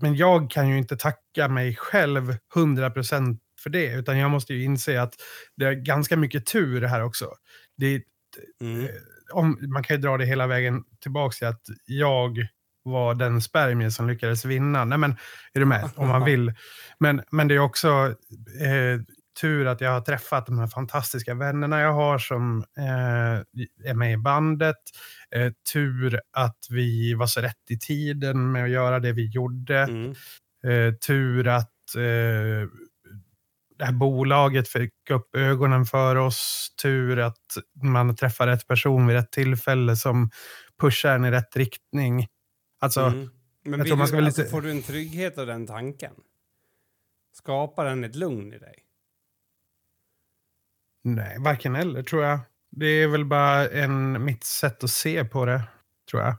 men 0.00 0.16
jag 0.16 0.50
kan 0.50 0.68
ju 0.68 0.78
inte 0.78 0.96
tacka 0.96 1.48
mig 1.48 1.76
själv 1.76 2.36
100% 2.54 3.38
för 3.62 3.70
det, 3.70 3.92
utan 3.92 4.18
jag 4.18 4.30
måste 4.30 4.54
ju 4.54 4.64
inse 4.64 5.02
att 5.02 5.14
det 5.56 5.64
är 5.64 5.72
ganska 5.72 6.16
mycket 6.16 6.46
tur 6.46 6.82
här 6.82 7.02
också. 7.02 7.34
Det, 7.82 8.02
mm. 8.60 8.84
Eh, 8.84 8.90
om, 9.32 9.58
man 9.72 9.82
kan 9.82 9.96
ju 9.96 10.02
dra 10.02 10.16
det 10.16 10.24
hela 10.24 10.46
vägen 10.46 10.84
tillbaka 11.00 11.34
till 11.34 11.46
att 11.46 11.62
jag 11.84 12.46
var 12.82 13.14
den 13.14 13.40
spermie 13.40 13.90
som 13.90 14.08
lyckades 14.08 14.44
vinna. 14.44 14.84
Nej, 14.84 14.98
men 14.98 15.10
är 15.52 15.60
du 15.60 15.66
med? 15.66 15.90
Om 15.96 16.08
man 16.08 16.24
vill. 16.24 16.52
Men, 16.98 17.22
men 17.30 17.48
det 17.48 17.54
är 17.54 17.58
också 17.58 17.88
eh, 18.60 19.00
tur 19.40 19.66
att 19.66 19.80
jag 19.80 19.90
har 19.90 20.00
träffat 20.00 20.46
de 20.46 20.58
här 20.58 20.66
fantastiska 20.66 21.34
vännerna 21.34 21.80
jag 21.80 21.92
har 21.92 22.18
som 22.18 22.64
eh, 22.78 23.64
är 23.90 23.94
med 23.94 24.12
i 24.12 24.16
bandet. 24.16 24.76
Eh, 25.34 25.52
tur 25.72 26.20
att 26.32 26.58
vi 26.70 27.14
var 27.14 27.26
så 27.26 27.40
rätt 27.40 27.70
i 27.70 27.78
tiden 27.78 28.52
med 28.52 28.64
att 28.64 28.70
göra 28.70 28.98
det 29.00 29.12
vi 29.12 29.26
gjorde. 29.30 29.78
Mm. 29.78 30.10
Eh, 30.66 30.94
tur 30.94 31.48
att 31.48 31.96
eh, 31.96 32.68
det 33.82 33.86
här 33.86 33.92
bolaget 33.92 34.68
fick 34.68 35.10
upp 35.10 35.36
ögonen 35.36 35.84
för 35.84 36.16
oss. 36.16 36.74
Tur 36.82 37.18
att 37.18 37.56
man 37.82 38.16
träffar 38.16 38.46
rätt 38.46 38.66
person 38.66 39.06
vid 39.06 39.16
rätt 39.16 39.32
tillfälle 39.32 39.96
som 39.96 40.30
pushar 40.80 41.14
en 41.14 41.24
i 41.24 41.30
rätt 41.30 41.56
riktning. 41.56 42.26
Alltså, 42.78 43.00
mm. 43.00 43.30
Men 43.64 43.78
jag 43.78 43.86
tror 43.86 43.96
man 43.96 44.08
ska 44.08 44.16
du, 44.16 44.26
alltså, 44.26 44.44
får 44.44 44.62
du 44.62 44.70
en 44.70 44.82
trygghet 44.82 45.38
av 45.38 45.46
den 45.46 45.66
tanken? 45.66 46.14
Skapar 47.32 47.84
den 47.84 48.04
ett 48.04 48.16
lugn 48.16 48.52
i 48.52 48.58
dig? 48.58 48.74
Nej, 51.04 51.36
varken 51.38 51.76
eller 51.76 52.02
tror 52.02 52.24
jag. 52.24 52.40
Det 52.70 52.86
är 52.86 53.08
väl 53.08 53.24
bara 53.24 53.68
en, 53.68 54.24
mitt 54.24 54.44
sätt 54.44 54.84
att 54.84 54.90
se 54.90 55.24
på 55.24 55.44
det, 55.44 55.62
tror 56.10 56.22
jag. 56.22 56.34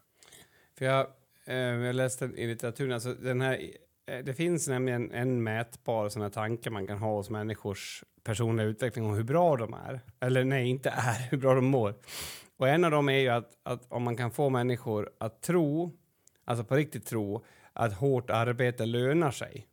För 0.78 0.86
jag, 0.86 1.08
eh, 1.46 1.56
jag 1.56 1.96
läste 1.96 2.26
i 2.26 2.48
litteraturen, 2.48 2.92
alltså 2.92 3.14
den 3.14 3.42
här, 3.42 3.62
det 4.06 4.34
finns 4.34 4.68
nämligen 4.68 5.12
en 5.12 5.44
mätbar 5.44 6.10
sån 6.10 6.22
här 6.22 6.30
tanke 6.30 6.70
man 6.70 6.88
kan 6.88 6.98
ha 6.98 7.16
hos 7.16 7.30
människors 7.30 8.04
personliga 8.24 8.68
utveckling 8.68 9.06
om 9.06 9.14
hur 9.14 9.24
bra 9.24 9.58
de 9.58 9.74
är. 9.74 10.02
Eller 10.20 10.44
nej, 10.44 10.70
inte 10.70 10.90
är, 10.90 11.28
hur 11.32 11.38
bra 11.38 11.54
de 11.54 11.66
mår. 11.66 11.96
Och 12.58 12.70
en 12.70 12.84
av 12.84 12.92
dem 12.92 13.10
är 13.10 13.20
ju 13.20 13.30
att, 13.30 13.52
att 13.64 13.86
om 13.92 14.04
man 14.04 14.18
kan 14.18 14.32
få 14.32 14.50
människor 14.50 15.10
att 15.18 15.42
tro, 15.42 15.92
alltså 16.46 16.66
på 16.66 16.76
riktigt 16.76 17.06
tro, 17.06 17.46
att 17.74 17.94
hårt 17.94 18.30
arbete 18.30 18.86
lönar 18.86 19.32
sig. 19.32 19.68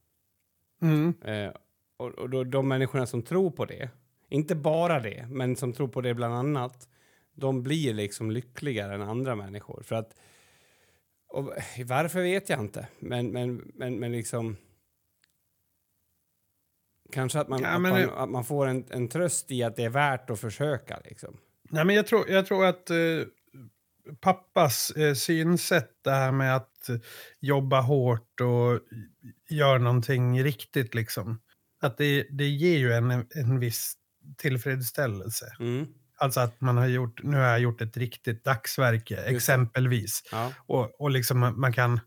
Mm. 0.83 1.15
Eh, 1.25 1.53
och, 1.97 2.09
och 2.09 2.31
då, 2.31 2.45
de 2.45 2.69
människorna 2.69 3.07
som 3.07 3.23
tror 3.23 3.51
på 3.51 3.65
det, 3.65 3.91
inte 4.29 4.55
bara 4.55 5.01
det, 5.01 5.27
men 5.31 5.57
som 5.57 5.73
tror 5.73 5.89
på 5.89 6.01
det 6.01 6.15
bland 6.15 6.35
annat, 6.35 6.89
de 7.35 7.63
blir 7.63 7.95
liksom 7.95 8.31
lyckligare 8.31 8.95
än 8.95 9.03
andra 9.03 9.35
människor. 9.35 9.83
För 9.83 9.97
att, 9.97 10.15
och 11.31 11.55
varför 11.85 12.23
vet 12.23 12.49
jag 12.49 12.61
inte, 12.61 12.89
men, 12.99 13.33
men, 13.33 13.57
men, 13.75 14.01
men 14.01 14.13
liksom... 14.13 14.57
Kanske 17.13 17.41
att 17.41 17.49
man, 17.49 17.63
ja, 17.63 17.69
att 17.69 17.81
man, 17.81 18.11
att 18.11 18.31
man, 18.31 18.45
får 18.45 18.67
en, 18.67 18.85
en 18.91 19.09
tröst 19.09 19.51
i 19.51 19.63
att 19.63 19.77
det 19.77 19.85
är 19.85 19.91
värt 19.91 20.31
att 20.31 20.41
försöka. 20.41 21.01
Liksom. 21.05 21.37
Nej, 21.71 21.85
men 21.85 21.97
jag, 21.97 22.07
tror, 22.07 22.31
jag 22.31 22.47
tror 22.47 22.67
att 22.67 22.91
eh, 22.91 22.97
pappas 24.21 24.91
eh, 24.91 25.15
synsätt, 25.15 25.91
det 26.03 26.11
här 26.11 26.33
med 26.33 26.57
att 26.57 26.89
eh, 26.89 26.97
jobba 27.41 27.81
hårt 27.81 28.41
och 28.41 28.81
göra 29.49 29.79
någonting 29.79 30.43
riktigt, 30.43 30.95
liksom. 30.95 31.41
Att 31.81 31.97
det, 31.97 32.27
det 32.31 32.49
ger 32.49 32.79
ju 32.79 32.93
en, 32.93 33.11
en 33.35 33.59
viss 33.61 33.95
tillfredsställelse. 34.37 35.47
Mm. 35.61 35.87
Alltså 36.21 36.41
att 36.41 36.61
man 36.61 36.77
har 36.77 36.87
gjort, 36.87 37.23
nu 37.23 37.37
har 37.37 37.45
jag 37.45 37.61
gjort 37.61 37.81
ett 37.81 37.97
riktigt 37.97 38.45
dagsverke, 38.45 39.17
exempelvis. 39.17 40.23
Ja. 40.33 40.53
Och, 40.67 41.01
och 41.01 41.11
liksom 41.11 41.55
man 41.57 41.73
kan 41.73 42.01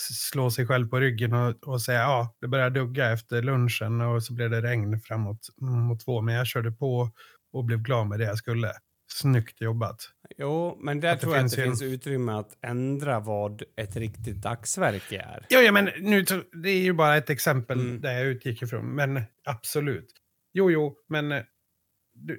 slå 0.00 0.50
sig 0.50 0.66
själv 0.66 0.88
på 0.88 1.00
ryggen 1.00 1.32
och, 1.32 1.68
och 1.68 1.82
säga 1.82 1.98
ja, 1.98 2.36
det 2.40 2.48
börjar 2.48 2.70
dugga 2.70 3.12
efter 3.12 3.42
lunchen 3.42 4.00
och 4.00 4.22
så 4.22 4.34
blev 4.34 4.50
det 4.50 4.62
regn 4.62 5.00
framåt 5.00 5.48
mot 5.60 6.04
två, 6.04 6.20
men 6.20 6.34
jag 6.34 6.46
körde 6.46 6.72
på 6.72 7.10
och 7.52 7.64
blev 7.64 7.78
glad 7.78 8.06
med 8.06 8.18
det 8.18 8.24
jag 8.24 8.38
skulle. 8.38 8.72
Snyggt 9.12 9.60
jobbat. 9.60 10.10
Jo, 10.36 10.78
men 10.80 11.00
där 11.00 11.12
att 11.12 11.20
tror 11.20 11.36
jag 11.36 11.44
att 11.44 11.50
det 11.50 11.62
en... 11.62 11.68
finns 11.68 11.82
utrymme 11.82 12.32
att 12.32 12.58
ändra 12.62 13.20
vad 13.20 13.62
ett 13.76 13.96
riktigt 13.96 14.42
dagsverke 14.42 15.18
är. 15.18 15.46
Jo, 15.50 15.60
ja, 15.60 15.72
men 15.72 15.84
nu, 16.00 16.24
det 16.62 16.70
är 16.70 16.82
ju 16.82 16.92
bara 16.92 17.16
ett 17.16 17.30
exempel 17.30 17.80
mm. 17.80 18.00
där 18.00 18.12
jag 18.12 18.26
utgick 18.26 18.62
ifrån, 18.62 18.86
men 18.94 19.22
absolut. 19.44 20.12
Jo, 20.52 20.70
jo, 20.70 20.96
men 21.08 21.32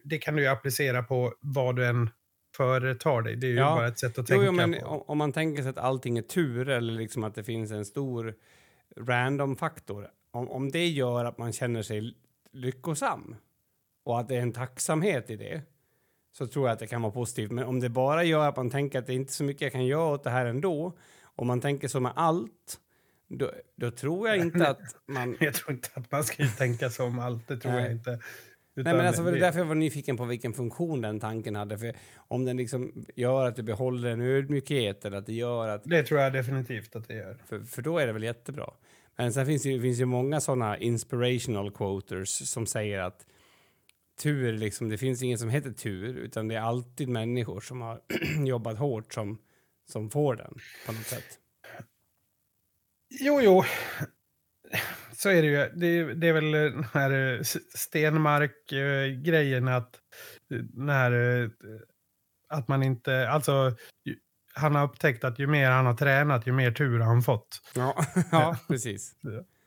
det 0.03 0.17
kan 0.17 0.35
du 0.35 0.41
ju 0.41 0.47
applicera 0.47 1.03
på 1.03 1.33
vad 1.39 1.75
du 1.75 1.85
än 1.85 2.09
företar 2.55 3.21
dig. 3.21 3.35
Det 3.35 3.47
är 3.47 3.51
ju 3.51 3.57
ja. 3.57 3.75
bara 3.75 3.87
ett 3.87 3.99
sätt 3.99 4.19
att 4.19 4.27
tänka 4.27 4.45
jo, 4.45 4.51
men 4.51 4.73
på. 4.73 5.03
Om 5.07 5.17
man 5.17 5.31
tänker 5.31 5.63
sig 5.63 5.69
att 5.69 5.77
allting 5.77 6.17
är 6.17 6.21
tur 6.21 6.69
eller 6.69 6.93
liksom 6.93 7.23
att 7.23 7.35
det 7.35 7.43
finns 7.43 7.71
en 7.71 7.85
stor 7.85 8.35
random-faktor. 8.97 10.07
Om, 10.31 10.49
om 10.49 10.71
det 10.71 10.87
gör 10.87 11.25
att 11.25 11.37
man 11.37 11.53
känner 11.53 11.81
sig 11.81 12.13
lyckosam 12.51 13.35
och 14.03 14.19
att 14.19 14.27
det 14.27 14.35
är 14.35 14.41
en 14.41 14.53
tacksamhet 14.53 15.29
i 15.29 15.35
det 15.35 15.61
så 16.31 16.47
tror 16.47 16.67
jag 16.67 16.73
att 16.73 16.79
det 16.79 16.87
kan 16.87 17.01
vara 17.01 17.11
positivt. 17.11 17.51
Men 17.51 17.63
om 17.63 17.79
det 17.79 17.89
bara 17.89 18.23
gör 18.23 18.49
att 18.49 18.57
man 18.57 18.69
tänker 18.69 18.99
att 18.99 19.07
det 19.07 19.13
är 19.13 19.15
inte 19.15 19.33
så 19.33 19.43
mycket 19.43 19.61
jag 19.61 19.71
kan 19.71 19.85
göra 19.85 20.13
åt 20.13 20.23
det 20.23 20.29
här 20.29 20.45
ändå, 20.45 20.97
om 21.23 21.47
man 21.47 21.61
tänker 21.61 21.87
så 21.87 21.99
med 21.99 22.11
allt, 22.15 22.79
då, 23.27 23.51
då 23.75 23.91
tror 23.91 24.27
jag 24.27 24.37
inte 24.45 24.69
att 24.69 24.95
man... 25.07 25.37
jag 25.39 25.53
tror 25.53 25.71
inte 25.71 25.89
att 25.93 26.11
man 26.11 26.23
ska 26.23 26.47
tänka 26.57 26.89
så 26.89 27.05
om 27.05 27.19
allt, 27.19 27.47
det 27.47 27.57
tror 27.57 27.71
Nej. 27.71 27.83
jag 27.83 27.91
inte. 27.91 28.19
Nej, 28.83 28.93
men 28.93 29.07
alltså, 29.07 29.23
det 29.23 29.37
är 29.37 29.39
därför 29.39 29.59
jag 29.59 29.65
var 29.65 29.75
nyfiken 29.75 30.17
på 30.17 30.25
vilken 30.25 30.53
funktion 30.53 31.01
den 31.01 31.19
tanken 31.19 31.55
hade. 31.55 31.77
För 31.77 31.93
om 32.17 32.45
den 32.45 32.57
liksom 32.57 33.05
gör 33.15 33.45
att 33.45 33.55
du 33.55 33.63
behåller 33.63 34.09
en 34.09 34.21
ödmjukhet 34.21 35.05
eller 35.05 35.17
att 35.17 35.25
det 35.25 35.33
gör 35.33 35.67
att... 35.67 35.83
Det 35.83 36.03
tror 36.03 36.19
jag 36.19 36.33
definitivt 36.33 36.95
att 36.95 37.07
det 37.07 37.13
gör. 37.13 37.37
För, 37.45 37.59
för 37.59 37.81
då 37.81 37.97
är 37.97 38.07
det 38.07 38.13
väl 38.13 38.23
jättebra. 38.23 38.73
Men 39.17 39.33
sen 39.33 39.45
finns 39.45 39.63
det 39.63 39.69
ju, 39.69 39.81
finns 39.81 39.99
ju 39.99 40.05
många 40.05 40.41
sådana 40.41 40.77
inspirational 40.77 41.71
quoters 41.71 42.29
som 42.29 42.65
säger 42.65 42.99
att 42.99 43.25
tur, 44.19 44.53
liksom, 44.53 44.89
det 44.89 44.97
finns 44.97 45.23
inget 45.23 45.39
som 45.39 45.49
heter 45.49 45.71
tur, 45.71 46.17
utan 46.17 46.47
det 46.47 46.55
är 46.55 46.61
alltid 46.61 47.09
människor 47.09 47.61
som 47.61 47.81
har 47.81 48.01
jobbat 48.45 48.77
hårt 48.77 49.13
som, 49.13 49.37
som 49.91 50.09
får 50.09 50.35
den 50.35 50.57
på 50.85 50.91
något 50.91 51.05
sätt. 51.05 51.39
Jo, 53.09 53.41
jo, 53.41 53.63
så 55.21 55.29
är 55.29 55.41
det 55.41 55.47
ju. 55.47 55.69
Det, 55.75 56.13
det 56.13 56.27
är 56.27 56.33
väl 56.33 56.51
den 56.51 56.85
här 56.93 57.11
eh, 57.11 57.41
Stenmark-grejen 57.75 59.67
att 59.67 59.95
när, 60.73 61.41
eh, 61.41 61.49
att 62.49 62.67
man 62.67 62.83
inte, 62.83 63.29
alltså 63.29 63.75
han 64.53 64.75
har 64.75 64.83
upptäckt 64.83 65.23
att 65.23 65.39
ju 65.39 65.47
mer 65.47 65.69
han 65.71 65.85
har 65.85 65.93
tränat, 65.93 66.47
ju 66.47 66.51
mer 66.51 66.71
tur 66.71 66.99
har 66.99 67.07
han 67.07 67.21
fått. 67.21 67.61
Ja, 67.75 68.05
ja 68.31 68.57
precis. 68.67 69.15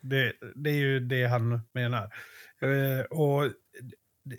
Det, 0.00 0.32
det 0.54 0.70
är 0.70 0.74
ju 0.74 1.00
det 1.00 1.26
han 1.26 1.60
menar. 1.72 2.14
Eh, 2.60 3.04
och 3.10 3.50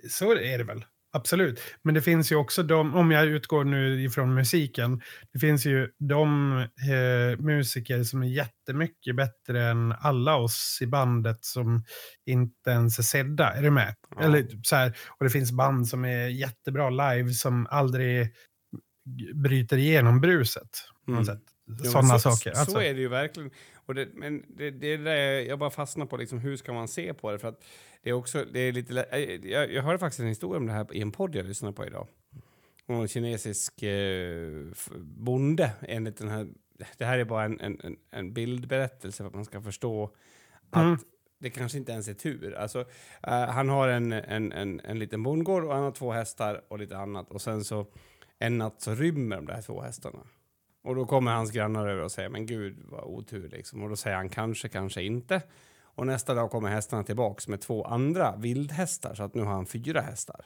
så 0.09 0.31
är 0.31 0.57
det 0.57 0.63
väl. 0.63 0.85
Absolut. 1.13 1.59
Men 1.81 1.93
det 1.93 2.01
finns 2.01 2.31
ju 2.31 2.35
också 2.35 2.63
de, 2.63 2.95
om 2.95 3.11
jag 3.11 3.25
utgår 3.25 3.63
nu 3.63 4.03
ifrån 4.03 4.33
musiken, 4.33 5.01
det 5.33 5.39
finns 5.39 5.65
ju 5.65 5.89
de 5.99 6.57
eh, 6.59 7.39
musiker 7.39 8.03
som 8.03 8.23
är 8.23 8.27
jättemycket 8.27 9.15
bättre 9.15 9.63
än 9.63 9.91
alla 9.91 10.35
oss 10.35 10.79
i 10.81 10.87
bandet 10.87 11.45
som 11.45 11.83
inte 12.25 12.69
ens 12.69 12.99
är 12.99 13.03
sedda. 13.03 13.53
Är 13.53 13.61
du 13.61 13.71
med? 13.71 13.95
Ja. 14.15 14.21
Eller 14.21 14.47
så 14.63 14.75
här, 14.75 14.97
och 15.19 15.23
det 15.23 15.29
finns 15.29 15.51
band 15.51 15.87
som 15.87 16.05
är 16.05 16.27
jättebra 16.27 16.89
live 16.89 17.33
som 17.33 17.67
aldrig 17.69 18.33
bryter 19.33 19.77
igenom 19.77 20.21
bruset. 20.21 20.69
Mm. 21.07 21.25
Sådana 21.83 22.19
så, 22.19 22.31
saker. 22.31 22.49
Alltså, 22.49 22.71
Så 22.71 22.81
är 22.81 22.93
det 22.93 22.99
ju 22.99 23.07
verkligen. 23.07 23.51
Och 23.85 23.95
det, 23.95 24.07
men 24.13 24.45
det, 24.47 24.71
det 24.71 24.87
är 24.87 24.97
det 24.97 25.43
jag 25.43 25.59
bara 25.59 25.69
fastnar 25.69 26.05
på, 26.05 26.17
liksom, 26.17 26.39
hur 26.39 26.57
ska 26.57 26.73
man 26.73 26.87
se 26.87 27.13
på 27.13 27.31
det? 27.31 27.39
För 27.39 27.47
att 27.47 27.63
det 28.03 28.09
är 28.09 28.13
också, 28.13 28.45
det 28.53 28.59
är 28.59 28.71
lite, 28.71 28.93
jag, 29.43 29.71
jag 29.73 29.83
hörde 29.83 29.99
faktiskt 29.99 30.19
en 30.19 30.27
historia 30.27 30.57
om 30.57 30.65
det 30.65 30.73
här 30.73 30.95
i 30.95 31.01
en 31.01 31.11
podd 31.11 31.35
jag 31.35 31.45
lyssnade 31.45 31.73
på 31.73 31.85
idag. 31.85 32.07
Om 32.85 32.95
en 33.01 33.07
kinesisk 33.07 33.83
eh, 33.83 34.51
bonde 34.99 35.71
enligt 35.81 36.17
den 36.17 36.27
här, 36.29 36.47
det 36.97 37.05
här 37.05 37.19
är 37.19 37.25
bara 37.25 37.43
en, 37.43 37.59
en, 37.59 37.97
en- 38.11 38.33
bildberättelse 38.33 39.17
för 39.23 39.27
att 39.27 39.33
man 39.35 39.45
ska 39.45 39.61
förstå 39.61 40.15
att 40.69 40.81
Mm. 40.83 40.97
det 41.39 41.49
kanske 41.49 41.77
inte 41.77 41.91
ens 41.91 42.07
är 42.07 42.13
tur. 42.13 42.53
Alltså, 42.53 42.79
eh, 43.23 43.45
han 43.45 43.69
har 43.69 43.87
en, 43.87 44.11
en, 44.11 44.51
en, 44.51 44.79
en 44.79 44.99
liten 44.99 45.23
bondgård 45.23 45.63
och 45.63 45.73
han 45.73 45.83
har 45.83 45.91
två 45.91 46.11
hästar 46.11 46.61
och 46.67 46.79
lite 46.79 46.97
annat. 46.97 47.31
Och 47.31 47.41
sen 47.41 47.63
så 47.63 47.85
en 48.39 48.57
natt 48.57 48.81
så 48.81 48.95
rymmer 48.95 49.35
de 49.35 49.45
där 49.45 49.61
två 49.61 49.81
hästarna. 49.81 50.19
Och 50.83 50.95
då 50.95 51.05
kommer 51.05 51.31
hans 51.31 51.51
grannar 51.51 51.87
över 51.87 52.03
och 52.03 52.11
säger 52.11 52.29
men 52.29 52.45
gud 52.45 52.77
vad 52.85 53.03
otur 53.03 53.49
liksom. 53.49 53.83
Och 53.83 53.89
då 53.89 53.95
säger 53.95 54.17
han 54.17 54.29
kanske, 54.29 54.69
kanske 54.69 55.03
inte. 55.03 55.41
Och 55.81 56.07
nästa 56.07 56.33
dag 56.33 56.51
kommer 56.51 56.69
hästarna 56.69 57.03
tillbaks 57.03 57.47
med 57.47 57.61
två 57.61 57.83
andra 57.83 58.35
vildhästar 58.35 59.13
så 59.15 59.23
att 59.23 59.35
nu 59.35 59.41
har 59.41 59.53
han 59.53 59.65
fyra 59.65 60.01
hästar. 60.01 60.45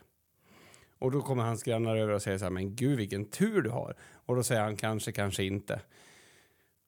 Och 0.99 1.11
då 1.11 1.21
kommer 1.21 1.43
hans 1.43 1.63
grannar 1.63 1.95
över 1.95 2.13
och 2.13 2.21
säger 2.21 2.37
så 2.37 2.45
här 2.45 2.51
men 2.51 2.75
gud 2.75 2.97
vilken 2.97 3.25
tur 3.25 3.61
du 3.61 3.69
har. 3.69 3.95
Och 4.13 4.35
då 4.35 4.43
säger 4.43 4.61
han 4.61 4.75
kanske, 4.75 5.11
kanske 5.11 5.43
inte. 5.43 5.81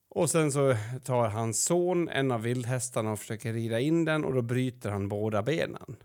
Och 0.08 0.30
sen 0.30 0.52
så 0.52 0.74
tar 1.04 1.28
hans 1.28 1.64
son 1.64 2.08
en 2.08 2.30
av 2.30 2.42
vildhästarna 2.42 3.12
och 3.12 3.18
försöker 3.18 3.52
rida 3.52 3.80
in 3.80 4.04
den 4.04 4.24
och 4.24 4.34
då 4.34 4.42
bryter 4.42 4.90
han 4.90 5.08
båda 5.08 5.42
benen. 5.42 5.96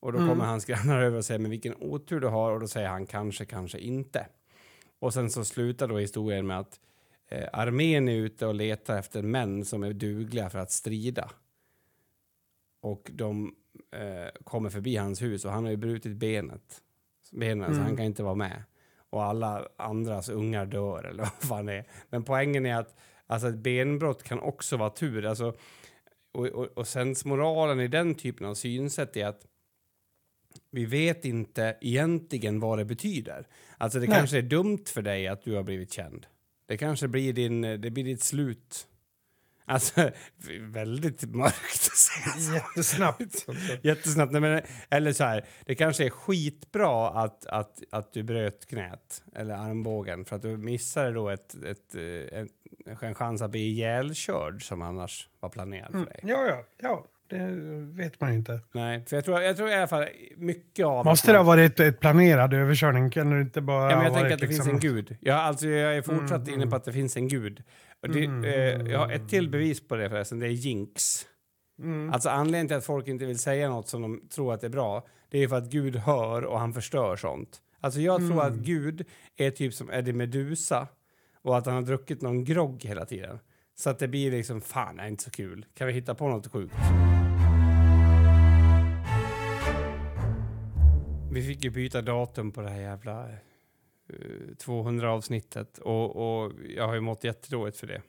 Och 0.00 0.12
då 0.12 0.18
Mm. 0.18 0.30
kommer 0.30 0.44
hans 0.44 0.64
grannar 0.64 1.02
över 1.02 1.18
och 1.18 1.24
säger 1.24 1.40
men 1.40 1.50
vilken 1.50 1.74
otur 1.80 2.20
du 2.20 2.26
har 2.28 2.52
och 2.52 2.60
då 2.60 2.68
säger 2.68 2.88
han 2.88 3.06
kanske, 3.06 3.44
kanske 3.44 3.78
inte. 3.78 4.26
Och 5.06 5.14
sen 5.14 5.30
så 5.30 5.44
slutar 5.44 5.88
då 5.88 5.98
historien 5.98 6.46
med 6.46 6.58
att 6.58 6.80
eh, 7.28 7.48
armén 7.52 8.08
är 8.08 8.12
ute 8.16 8.46
och 8.46 8.54
letar 8.54 8.98
efter 8.98 9.22
män 9.22 9.64
som 9.64 9.82
är 9.82 9.92
dugliga 9.92 10.50
för 10.50 10.58
att 10.58 10.70
strida. 10.70 11.30
Och 12.80 13.10
de 13.14 13.54
eh, 13.92 14.42
kommer 14.44 14.70
förbi 14.70 14.96
hans 14.96 15.22
hus 15.22 15.44
och 15.44 15.50
han 15.50 15.64
har 15.64 15.70
ju 15.70 15.76
brutit 15.76 16.16
benet. 16.16 16.82
Benen, 17.32 17.66
så 17.68 17.72
Mm. 17.72 17.84
han 17.84 17.96
kan 17.96 18.06
inte 18.06 18.22
vara 18.22 18.34
med. 18.34 18.62
Och 19.10 19.24
alla 19.24 19.68
andras 19.76 20.28
ungar 20.28 20.66
dör 20.66 21.04
eller 21.04 21.22
vad 21.22 21.48
fan 21.48 21.66
det 21.66 21.72
är. 21.72 21.84
Men 22.10 22.24
poängen 22.24 22.66
är 22.66 22.76
att 22.76 22.94
alltså, 23.26 23.48
ett 23.48 23.58
benbrott 23.58 24.22
kan 24.22 24.40
också 24.40 24.76
vara 24.76 24.90
tur. 24.90 25.24
Alltså, 25.24 25.56
och, 26.32 26.46
och, 26.46 26.64
och 26.64 26.88
sensmoralen 26.88 27.80
i 27.80 27.88
den 27.88 28.14
typen 28.14 28.46
av 28.46 28.54
synsätt 28.54 29.16
är 29.16 29.26
att 29.26 29.46
vi 30.70 30.84
vet 30.84 31.24
inte 31.24 31.76
egentligen 31.80 32.60
vad 32.60 32.78
det 32.78 32.84
betyder. 32.84 33.46
Alltså 33.78 33.98
det 34.00 34.06
Nej. 34.06 34.16
kanske 34.18 34.38
är 34.38 34.42
dumt 34.42 34.84
för 34.86 35.02
dig 35.02 35.26
att 35.28 35.42
du 35.42 35.54
har 35.54 35.62
blivit 35.62 35.92
känd. 35.92 36.26
Det 36.68 36.76
kanske 36.76 37.08
blir, 37.08 37.32
din, 37.32 37.60
det 37.60 37.90
blir 37.90 38.04
ditt 38.04 38.22
slut. 38.22 38.86
Alltså, 39.68 40.10
väldigt 40.60 41.22
mörkt 41.34 41.88
att 41.92 41.96
säga. 41.96 42.54
Jättesnabbt. 42.54 43.46
Jättesnabbt. 43.82 44.32
Nej, 44.32 44.40
men, 44.40 44.62
eller 44.90 45.12
så 45.12 45.24
här, 45.24 45.44
det 45.66 45.74
kanske 45.74 46.04
är 46.04 46.10
skitbra 46.10 47.08
att, 47.10 47.46
att, 47.46 47.82
att 47.90 48.12
du 48.12 48.22
bröt 48.22 48.66
knät 48.66 49.22
eller 49.34 49.54
armbågen 49.54 50.24
för 50.24 50.36
att 50.36 50.42
du 50.42 50.56
missade 50.56 51.12
då 51.12 51.28
ett, 51.28 51.54
ett, 51.64 51.94
eh, 51.94 52.46
en, 53.00 53.14
chans 53.14 53.42
att 53.42 53.50
bli 53.50 53.60
ihjälkörd 53.60 54.66
som 54.68 54.82
annars 54.82 55.28
var 55.40 55.48
planerad 55.48 55.90
för 55.90 55.98
Mm. 55.98 56.08
dig. 56.08 56.20
Ja, 56.22 56.46
ja, 56.46 56.64
ja. 56.78 57.06
Det 57.28 57.48
vet 58.02 58.20
man 58.20 58.30
ju 58.30 58.36
inte. 58.38 58.60
Nej, 58.72 59.04
för 59.06 59.16
jag 59.16 59.24
tror, 59.24 59.40
jag 59.40 59.56
tror 59.56 59.68
i 59.68 59.74
alla 59.74 59.86
fall 59.86 60.06
mycket 60.36 60.86
av... 60.86 61.04
Måste 61.04 61.32
det 61.32 61.38
ha 61.38 61.44
varit 61.44 61.80
ett 61.80 62.00
planerad 62.00 62.54
överkörning? 62.54 63.10
Kan 63.10 63.30
det 63.30 63.40
inte 63.40 63.60
bara 63.60 63.90
Ja, 63.90 63.96
men 63.96 64.04
jag 64.04 64.14
tänker 64.14 64.34
att 64.34 64.40
det 64.40 64.46
liksom... 64.46 64.64
finns 64.66 64.84
en 64.84 64.90
gud. 64.90 65.16
Jag, 65.20 65.36
alltså, 65.36 65.66
jag 65.68 65.96
är 65.96 66.02
fortsatt 66.02 66.48
Mm, 66.48 66.60
inne 66.60 66.70
på 66.70 66.76
att 66.76 66.84
det 66.84 66.92
finns 66.92 67.16
en 67.16 67.28
gud. 67.28 67.62
Och 68.02 68.08
det, 68.08 68.24
Mm, 68.24 68.44
eh, 68.44 68.92
jag 68.92 68.98
har 68.98 69.12
ett 69.12 69.28
till 69.28 69.48
bevis 69.50 69.88
på 69.88 69.96
det 69.96 70.08
förresten, 70.10 70.38
det 70.38 70.46
är 70.46 70.50
jinx. 70.50 71.26
Mm. 71.82 72.12
Alltså 72.12 72.28
anledningen 72.28 72.68
till 72.68 72.76
att 72.76 72.84
folk 72.84 73.08
inte 73.08 73.26
vill 73.26 73.38
säga 73.38 73.68
något 73.68 73.88
som 73.88 74.02
de 74.02 74.28
tror 74.28 74.54
att 74.54 74.64
är 74.64 74.68
bra, 74.68 75.06
det 75.30 75.38
är 75.42 75.48
för 75.48 75.56
att 75.56 75.70
Gud 75.70 75.96
hör 75.96 76.44
och 76.44 76.58
han 76.60 76.72
förstör 76.72 77.16
sånt. 77.16 77.60
Alltså 77.80 78.00
jag 78.00 78.16
tror 78.18 78.32
Mm. 78.32 78.46
att 78.46 78.54
Gud 78.54 79.04
är 79.36 79.50
typ 79.50 79.74
som 79.74 79.90
Eddie 79.90 80.12
Medusa 80.12 80.88
och 81.42 81.58
att 81.58 81.66
han 81.66 81.74
har 81.74 81.82
druckit 81.82 82.22
någon 82.22 82.44
grogg 82.44 82.84
hela 82.84 83.04
tiden. 83.04 83.38
Så 83.78 83.90
att 83.90 83.98
det 83.98 84.08
blir 84.08 84.30
liksom, 84.30 84.60
fan 84.60 84.96
det 84.96 85.02
är 85.02 85.06
inte 85.06 85.24
så 85.24 85.30
kul. 85.30 85.66
Kan 85.74 85.86
vi 85.86 85.92
hitta 85.92 86.14
på 86.14 86.28
något 86.28 86.46
sjukt? 86.52 86.74
Vi 91.32 91.42
fick 91.42 91.64
ju 91.64 91.70
byta 91.70 92.02
datum 92.02 92.52
på 92.52 92.62
det 92.62 92.70
här 92.70 92.80
jävla 92.80 93.28
eh, 94.08 94.54
200 94.58 95.12
avsnittet 95.12 95.78
och, 95.78 96.16
och 96.16 96.52
jag 96.68 96.86
har 96.86 96.94
ju 96.94 97.00
mått 97.00 97.24
jättedåligt 97.24 97.76
för 97.76 97.86
det 97.86 98.02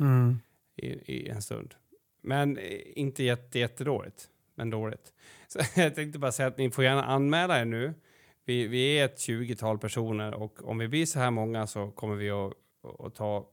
Mm. 0.00 0.38
i, 0.76 0.86
i 0.86 1.28
en 1.28 1.42
stund. 1.42 1.74
Men 2.22 2.56
eh, 2.56 2.80
inte 2.84 3.22
jätte, 3.24 3.58
jättedåligt, 3.58 4.28
men 4.54 4.70
dåligt. 4.70 5.12
Så 5.48 5.58
jag 5.80 5.94
tänkte 5.94 6.18
bara 6.18 6.32
säga 6.32 6.48
att 6.48 6.58
ni 6.58 6.70
får 6.70 6.84
gärna 6.84 7.04
anmäla 7.04 7.60
er 7.60 7.64
nu. 7.64 7.94
Vi, 8.44 8.66
vi 8.66 8.98
är 8.98 9.04
ett 9.04 9.18
20-tal 9.18 9.78
personer 9.78 10.34
och 10.34 10.68
om 10.68 10.78
vi 10.78 10.88
blir 10.88 11.06
så 11.06 11.18
här 11.18 11.30
många 11.30 11.66
så 11.66 11.90
kommer 11.90 12.14
vi 12.14 12.30
att, 12.30 12.52
att 12.98 13.14
ta 13.14 13.48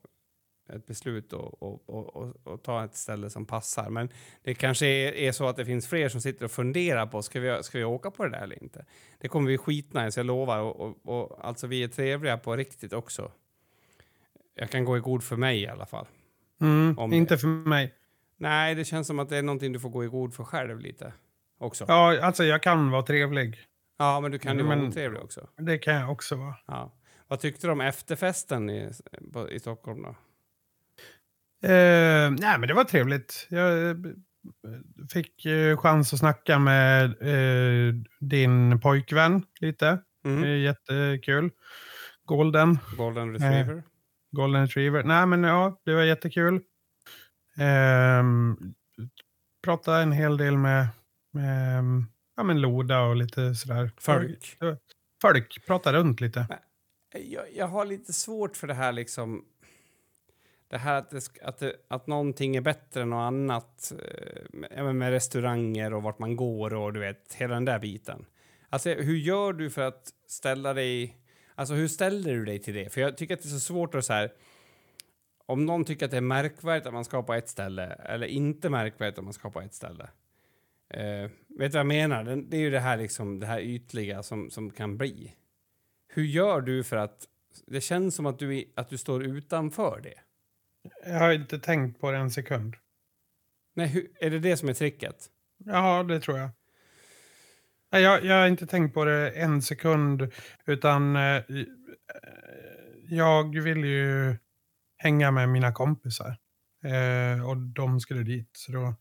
ett 0.70 0.86
beslut 0.86 1.34
och, 1.34 1.64
och, 1.64 1.90
och, 1.90 2.36
och, 2.44 2.64
ta 2.64 2.86
ett 2.86 2.96
ställe 2.96 3.30
som 3.30 3.46
passar. 3.46 3.90
Men 3.90 4.10
det 4.44 4.54
kanske 4.54 4.86
är, 4.86 5.14
är 5.14 5.32
så 5.32 5.48
att 5.48 5.56
det 5.56 5.66
finns 5.66 5.88
fler 5.88 6.10
som 6.10 6.22
sitter 6.22 6.46
och 6.46 6.52
funderar 6.52 7.08
på 7.08 7.22
ska 7.22 7.40
vi, 7.40 7.64
ska 7.64 7.78
vi 7.78 7.84
åka 7.84 8.12
på 8.12 8.24
det 8.24 8.30
där 8.30 8.44
eller 8.44 8.64
inte. 8.64 8.86
Det 9.20 9.28
kommer 9.28 9.46
bli 9.46 9.58
skitnice, 9.58 10.20
jag 10.20 10.26
lovar. 10.26 10.62
Och, 11.10 11.46
alltså 11.46 11.68
vi 11.68 11.84
är 11.84 11.88
trevliga 11.88 12.38
på 12.38 12.56
riktigt 12.56 12.94
också. 12.94 13.32
Jag 14.56 14.70
kan 14.70 14.86
gå 14.86 14.98
i 14.98 15.00
god 15.00 15.24
för 15.24 15.36
mig 15.36 15.62
i 15.62 15.68
alla 15.68 15.86
fall. 15.86 16.08
Mm. 16.62 17.14
Inte 17.14 17.38
för 17.38 17.48
mig. 17.48 17.94
Nej, 18.38 18.76
det 18.76 18.86
känns 18.86 19.08
som 19.08 19.20
att 19.20 19.30
det 19.30 19.38
är 19.38 19.44
någonting 19.44 19.72
du 19.72 19.80
får 19.80 19.90
gå 19.90 20.04
i 20.04 20.08
god 20.08 20.34
för 20.34 20.44
själv 20.44 20.80
lite 20.80 21.14
också. 21.58 21.86
Ja, 21.88 22.22
alltså 22.22 22.44
jag 22.44 22.64
kan 22.64 22.92
vara 22.92 23.04
trevlig. 23.04 23.58
Ja, 23.98 24.20
men 24.20 24.32
du 24.32 24.40
kan 24.40 24.58
ju 24.58 24.64
vara 24.64 24.88
otrevlig 24.88 25.22
också. 25.22 25.48
Det 25.58 25.78
kan 25.78 25.96
jag 25.96 26.12
också 26.12 26.36
vara. 26.36 26.56
Ja. 26.66 26.92
Vad 27.28 27.40
tyckte 27.40 27.68
du 27.68 27.72
om 27.72 27.82
efterfesten 27.82 28.70
i, 28.70 28.92
på, 29.34 29.50
i 29.50 29.60
Stockholm 29.60 30.02
då? 30.02 30.16
Eh, 31.66 32.32
nej, 32.32 32.60
men 32.60 32.68
det 32.68 32.74
var 32.74 32.84
trevligt. 32.84 33.48
Jag 33.50 33.90
eh, 33.90 33.96
fick 35.14 35.46
eh, 35.46 35.78
chans 35.78 36.14
att 36.14 36.20
snacka 36.20 36.60
med 36.60 37.04
eh, 37.06 37.94
din 38.20 38.80
pojkvän 38.80 39.44
lite. 39.60 40.00
Mm. 40.26 40.42
Det 40.42 40.48
är 40.48 40.58
jättekul. 40.58 41.52
Golden. 42.26 42.80
Golden 42.98 43.34
retriever? 43.34 43.84
Golden 44.32 44.62
Retriever. 44.62 45.04
Nej, 45.04 45.26
men 45.26 45.44
ja, 45.44 45.82
det 45.86 45.94
var 45.94 46.04
jättekul. 46.04 46.62
Ehm, 47.58 48.58
pratade 49.64 50.04
en 50.04 50.12
hel 50.12 50.38
del 50.38 50.58
med, 50.58 50.88
med 51.34 51.84
ja, 52.36 52.44
men 52.44 52.62
Loda 52.62 53.02
och 53.02 53.16
lite 53.16 53.56
sådär. 53.56 53.92
Folk. 53.98 54.58
Folk. 55.22 55.66
Pratade 55.68 55.98
runt 55.98 56.22
lite. 56.22 56.48
Jag, 57.14 57.44
jag 57.56 57.68
har 57.68 57.86
lite 57.86 58.14
svårt 58.14 58.58
för 58.58 58.68
det 58.68 58.74
här 58.74 58.92
liksom... 58.92 59.46
Det 60.76 60.80
här 60.80 60.98
att, 60.98 61.10
det, 61.10 61.22
att, 61.42 61.58
det, 61.58 61.76
att 61.88 62.08
någonting 62.08 62.56
är 62.56 62.62
bättre 62.62 63.02
än 63.02 63.10
något 63.10 63.28
annat 63.28 63.94
eh, 64.00 64.84
med, 64.84 64.96
med 64.96 65.10
restauranger 65.12 65.94
och 65.94 66.04
vart 66.04 66.20
man 66.20 66.36
går 66.36 66.74
och 66.74 66.94
du 66.94 67.00
vet, 67.00 67.34
hela 67.34 67.54
den 67.54 67.66
där 67.66 67.80
biten. 67.80 68.26
Alltså, 68.70 68.90
hur 68.90 69.18
gör 69.18 69.54
du 69.54 69.70
för 69.70 69.82
att 69.82 70.14
ställa 70.28 70.74
dig... 70.74 71.18
Alltså, 71.56 71.74
hur 71.74 71.88
ställer 71.88 72.34
du 72.34 72.46
dig 72.46 72.60
till 72.60 72.74
det? 72.74 72.94
För 72.94 73.02
jag 73.02 73.18
tycker 73.18 73.34
att 73.34 73.42
det 73.42 73.48
är 73.48 73.52
så 73.52 73.60
svårt 73.60 73.96
att 73.96 74.06
så 74.06 74.14
här... 74.14 74.34
Om 75.46 75.66
någon 75.66 75.86
tycker 75.86 76.06
att 76.06 76.12
det 76.12 76.18
är 76.18 76.22
märkvärdigt 76.22 76.88
att 76.88 76.94
man 76.94 77.06
ska 77.06 77.24
på 77.24 77.34
ett 77.34 77.50
ställe 77.50 77.86
eller 77.86 78.28
inte 78.28 78.70
märkvärdigt 78.70 79.18
att 79.18 79.24
man 79.24 79.34
ska 79.34 79.50
på 79.50 79.62
ett 79.62 79.74
ställe. 79.74 80.04
Uh, 80.94 81.30
vet 81.30 81.32
du 81.48 81.68
vad 81.68 81.80
jag 81.80 81.86
menar? 81.86 82.24
Det, 82.24 82.42
det 82.42 82.58
är 82.58 82.62
ju 82.62 82.70
det 82.70 82.80
här, 82.80 82.98
liksom, 82.98 83.40
det 83.40 83.46
här 83.46 83.60
ytliga 83.60 84.24
som, 84.24 84.50
som 84.50 84.70
kan 84.70 84.98
bli. 84.98 85.36
Hur 86.08 86.24
gör 86.24 86.62
du 86.62 86.84
för 86.84 86.98
att... 86.98 87.28
Det 87.68 87.82
känns 87.82 88.16
som 88.16 88.26
att 88.26 88.40
du, 88.40 88.74
att 88.76 88.90
du 88.90 88.98
står 88.98 89.24
utanför 89.24 90.00
det. 90.04 90.25
Jag 91.06 91.20
har 91.20 91.32
inte 91.32 91.60
tänkt 91.60 92.02
på 92.02 92.12
det 92.12 92.18
en 92.18 92.32
sekund. 92.32 92.76
Nej, 93.76 93.88
hur, 93.88 94.08
är 94.20 94.30
det 94.30 94.40
det 94.40 94.58
som 94.58 94.70
är 94.70 94.74
tricket? 94.74 95.16
Ja, 95.66 96.04
det 96.04 96.20
tror 96.20 96.38
jag. 96.38 96.50
Nej, 97.92 98.02
jag, 98.02 98.26
jag 98.26 98.40
har 98.40 98.48
inte 98.48 98.68
tänkt 98.68 98.94
på 98.94 99.06
det 99.06 99.30
en 99.30 99.62
sekund, 99.62 100.32
utan 100.66 101.16
eh, 101.16 101.44
jag 103.10 103.62
vill 103.62 103.86
ju 103.86 104.38
hänga 104.98 105.32
med 105.32 105.50
mina 105.50 105.72
kompisar. 105.72 106.38
Eh, 106.84 107.50
och 107.50 107.58
de 107.58 108.00
skulle 108.00 108.24
dit, 108.24 108.50
så 108.54 108.72
då... 108.72 108.96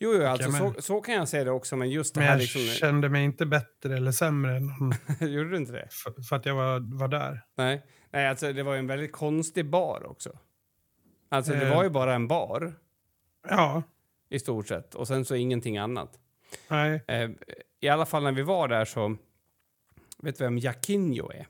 Jo, 0.00 0.14
jo 0.14 0.24
alltså, 0.24 0.52
så, 0.52 0.74
så 0.78 1.00
kan 1.00 1.14
jag 1.14 1.28
säga 1.28 1.44
det 1.44 1.50
också, 1.50 1.76
men 1.76 1.90
just 1.90 2.14
det 2.14 2.20
Men 2.20 2.28
här 2.28 2.34
jag 2.34 2.40
liksom... 2.40 2.60
kände 2.60 3.08
mig 3.08 3.24
inte 3.24 3.46
bättre 3.46 3.96
eller 3.96 4.12
sämre 4.12 4.56
än 4.56 4.66
någon 4.66 4.92
Gjorde 5.20 5.50
du 5.50 5.56
inte 5.56 5.72
det? 5.72 5.88
för, 5.90 6.22
för 6.22 6.36
att 6.36 6.46
jag 6.46 6.54
var, 6.54 6.98
var 6.98 7.08
där. 7.08 7.42
Nej. 7.56 7.82
Nej, 8.10 8.28
alltså 8.28 8.52
det 8.52 8.62
var 8.62 8.76
en 8.76 8.86
väldigt 8.86 9.12
konstig 9.12 9.70
bar 9.70 10.06
också. 10.06 10.38
Alltså 11.28 11.52
det 11.52 11.66
Eh. 11.68 11.74
var 11.76 11.84
ju 11.84 11.90
bara 11.90 12.14
en 12.14 12.28
bar 12.28 12.74
Ja, 13.48 13.82
i 14.28 14.38
stort 14.38 14.68
sett 14.68 14.94
och 14.94 15.08
sen 15.08 15.24
så 15.24 15.34
ingenting 15.34 15.78
annat. 15.78 16.18
nej. 16.68 17.04
Eh, 17.08 17.30
I 17.80 17.88
alla 17.88 18.06
fall 18.06 18.22
när 18.22 18.32
vi 18.32 18.42
var 18.42 18.68
där 18.68 18.84
så... 18.84 19.16
Vet 20.22 20.38
du 20.38 20.44
vem 20.44 20.58
Jaquinho 20.58 21.30
är? 21.32 21.46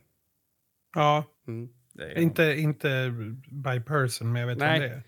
Ja, 0.94 1.24
Mm, 1.46 1.68
är 1.98 2.18
inte, 2.18 2.42
inte 2.44 3.10
by 3.50 3.80
person, 3.80 4.32
men 4.32 4.40
jag 4.40 4.46
vet 4.48 4.58
Nej. 4.58 4.80
vem 4.80 4.88
det 4.90 4.94
är. 4.94 5.02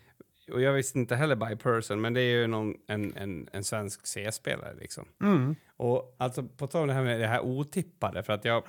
Och 0.54 0.60
jag 0.60 0.72
visste 0.72 0.98
inte 0.98 1.16
heller 1.16 1.36
by 1.36 1.56
person, 1.56 2.00
men 2.00 2.14
det 2.14 2.20
är 2.20 2.40
ju 2.40 2.46
någon, 2.46 2.74
en, 2.86 3.16
en, 3.16 3.48
en 3.52 3.64
svensk 3.64 4.06
C-spelare 4.06 4.74
liksom. 4.74 5.08
Mm. 5.22 5.54
Och 5.76 6.16
alltså 6.18 6.42
på 6.42 6.66
tal 6.66 6.82
om 6.82 6.88
det 6.88 6.94
här 6.94 7.02
med 7.02 7.20
det 7.20 7.26
här 7.26 7.40
otippade, 7.40 8.22
för 8.22 8.32
att 8.32 8.44
jag... 8.44 8.62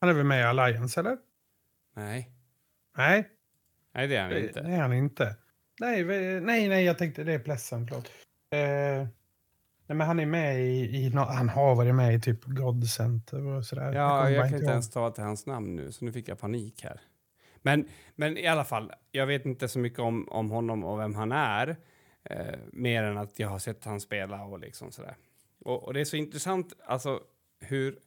Han 0.00 0.08
är 0.10 0.12
väl 0.12 0.24
med 0.24 0.40
i 0.40 0.42
Alliance, 0.44 1.00
eller? 1.00 1.18
Nej, 1.96 2.30
Nej, 2.96 3.28
nej 3.94 4.08
det 4.08 4.16
är 4.16 4.22
han 4.22 4.30
det, 4.30 4.40
inte. 4.46 4.62
det 4.62 4.70
är 4.72 4.80
han 4.80 4.92
inte. 4.92 5.36
Nej, 5.82 6.04
nej, 6.40 6.68
nej, 6.68 6.84
jag 6.84 6.98
tänkte 6.98 7.24
det 7.24 7.32
är 7.32 7.38
Plessen, 7.38 7.86
förlåt. 7.86 8.06
Eh, 8.50 9.08
nej, 9.86 9.96
men 9.96 10.00
han 10.00 10.20
är 10.20 10.26
med 10.26 10.60
i, 10.60 10.96
i 10.96 11.10
han 11.14 11.48
har 11.48 11.74
varit 11.74 11.94
med 11.94 12.14
i 12.14 12.20
typ 12.20 12.44
God 12.44 12.88
Center 12.88 13.46
och 13.46 13.64
sådär. 13.64 13.92
Ja, 13.92 14.30
jag 14.30 14.40
bara 14.40 14.48
kan 14.48 14.54
inte 14.54 14.64
ihåg. 14.64 14.70
ens 14.70 14.90
ta 14.90 15.10
till 15.10 15.24
hans 15.24 15.46
namn 15.46 15.76
nu, 15.76 15.92
så 15.92 16.04
nu 16.04 16.12
fick 16.12 16.28
jag 16.28 16.38
panik 16.38 16.84
här. 16.84 17.00
Men, 17.62 17.88
men 18.14 18.38
i 18.38 18.46
alla 18.46 18.64
fall, 18.64 18.92
jag 19.10 19.26
vet 19.26 19.46
inte 19.46 19.68
så 19.68 19.78
mycket 19.78 19.98
om, 19.98 20.28
om 20.28 20.50
honom 20.50 20.84
och 20.84 21.00
vem 21.00 21.14
han 21.14 21.32
är. 21.32 21.76
Eh, 22.24 22.58
mer 22.72 23.02
än 23.02 23.18
att 23.18 23.38
jag 23.38 23.48
har 23.48 23.58
sett 23.58 23.84
han 23.84 24.00
spela 24.00 24.44
och 24.44 24.58
liksom 24.58 24.92
sådär. 24.92 25.16
Och, 25.64 25.84
och 25.84 25.94
det 25.94 26.00
är 26.00 26.04
så 26.04 26.16
intressant, 26.16 26.72
alltså 26.86 27.20
hur... 27.60 27.98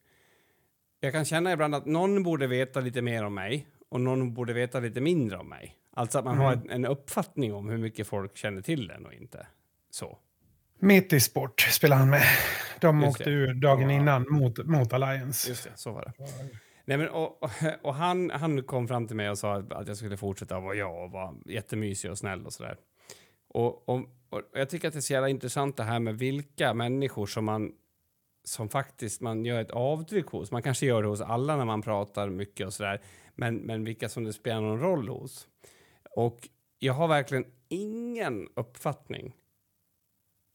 Jag 1.00 1.14
kan 1.14 1.26
känna 1.26 1.54
ibland 1.54 1.76
att 1.76 1.86
någon 1.86 2.24
borde 2.24 2.48
veta 2.48 2.80
lite 2.80 3.02
mer 3.02 3.24
om 3.26 3.36
mig 3.36 3.68
och 3.90 4.02
någon 4.02 4.34
borde 4.34 4.54
veta 4.54 4.80
lite 4.80 5.02
mindre 5.02 5.38
om 5.38 5.50
mig. 5.50 5.76
Alltså 5.98 6.20
att 6.20 6.26
man 6.26 6.38
har 6.38 6.54
Mm. 6.54 6.66
en, 6.70 6.72
en 6.72 6.86
uppfattning 6.86 7.54
om 7.54 7.70
hur 7.70 7.78
mycket 7.78 8.08
folk 8.08 8.38
känner 8.38 8.62
till 8.62 8.88
den 8.88 9.06
och 9.06 9.14
inte. 9.14 9.48
Så. 9.90 10.18
Mitt 10.80 11.14
i 11.14 11.20
sport 11.20 11.62
spelar 11.62 11.98
han 11.98 12.10
med. 12.10 12.24
De 12.82 13.02
Just 13.02 13.10
åkte 13.12 13.24
det. 13.24 13.36
ur 13.36 13.54
dagen 13.54 13.90
Ja. 13.90 13.96
innan 13.96 14.26
mot, 14.30 14.66
mot 14.66 14.94
Alliance. 14.94 15.50
Just 15.50 15.64
det, 15.64 15.72
så 15.76 15.92
var 15.92 16.02
det. 16.06 16.14
Nej, 16.86 16.98
men, 16.98 17.10
och, 17.10 17.44
och, 17.44 17.50
och 17.82 17.96
han, 17.96 18.30
han 18.30 18.64
kom 18.64 18.88
fram 18.88 19.08
till 19.08 19.16
mig 19.16 19.30
och 19.30 19.38
sa 19.38 19.56
att, 19.56 19.74
att 19.74 19.88
jag 19.88 19.98
skulle 19.98 20.18
fortsätta 20.18 20.60
vara 20.60 20.76
jag 20.76 21.04
och 21.04 21.12
vara 21.12 21.34
jättemysig 21.46 22.12
och 22.12 22.18
snäll 22.18 22.46
och 22.46 22.54
sådär. 22.54 22.78
Och, 23.48 23.90
och, 23.90 24.00
och 24.30 24.42
jag 24.54 24.70
tycker 24.70 24.88
att 24.88 24.94
det 24.94 25.00
är 25.00 25.02
så 25.02 25.14
jävla 25.14 25.30
intressant 25.30 25.78
det 25.78 25.84
här 25.84 26.00
med 26.00 26.18
vilka 26.18 26.74
människor 26.74 27.26
som 27.26 27.46
man 27.46 27.72
som 28.44 28.70
faktiskt 28.70 29.22
man 29.22 29.46
gör 29.46 29.62
ett 29.62 29.72
avtryck 29.72 30.26
hos. 30.28 30.52
Man 30.52 30.62
kanske 30.62 30.86
gör 30.86 31.02
det 31.02 31.08
hos 31.08 31.22
alla 31.22 31.56
när 31.56 31.66
man 31.66 31.82
pratar 31.82 32.30
mycket 32.30 32.68
och 32.68 32.74
sådär. 32.74 33.02
Men, 33.36 33.56
men 33.56 33.84
vilka 33.84 34.10
som 34.10 34.24
det 34.24 34.34
spelar 34.34 34.62
någon 34.62 34.80
roll 34.80 35.10
hos. 35.10 35.48
Och 36.16 36.50
jag 36.80 36.94
har 36.94 37.08
verkligen 37.08 37.46
ingen 37.68 38.50
uppfattning, 38.56 39.36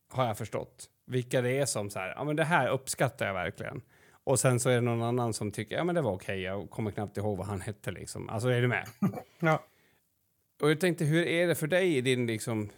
har 0.08 0.26
jag 0.26 0.38
förstått, 0.38 0.90
vilka 1.06 1.40
det 1.40 1.58
är 1.58 1.66
som 1.66 1.90
så 1.90 1.98
här, 1.98 2.08
ja 2.16 2.24
men 2.24 2.36
det 2.36 2.44
här 2.44 2.68
uppskattar 2.68 3.26
jag 3.26 3.34
verkligen. 3.34 3.82
Och 4.24 4.40
sen 4.40 4.60
så 4.60 4.70
är 4.70 4.74
det 4.74 4.80
någon 4.80 5.02
annan 5.02 5.32
som 5.32 5.50
tycker, 5.52 5.76
ja 5.76 5.84
men 5.84 5.94
det 5.94 6.00
var 6.00 6.12
okej, 6.12 6.40
jag 6.40 6.70
kommer 6.70 6.90
knappt 6.90 7.16
ihåg 7.16 7.38
vad 7.38 7.46
han 7.46 7.60
hette 7.60 7.90
liksom. 7.90 8.28
Alltså 8.28 8.48
är 8.48 8.62
du 8.62 8.68
med? 8.68 8.88
Ja. 9.38 9.64
Och 10.62 10.70
jag 10.70 10.80
tänkte, 10.80 11.04
hur 11.04 11.26
är 11.26 11.46
det 11.46 11.54
för 11.54 11.66
dig 11.66 11.96
i 11.96 12.00
din 12.00 12.26
liksom, 12.26 12.70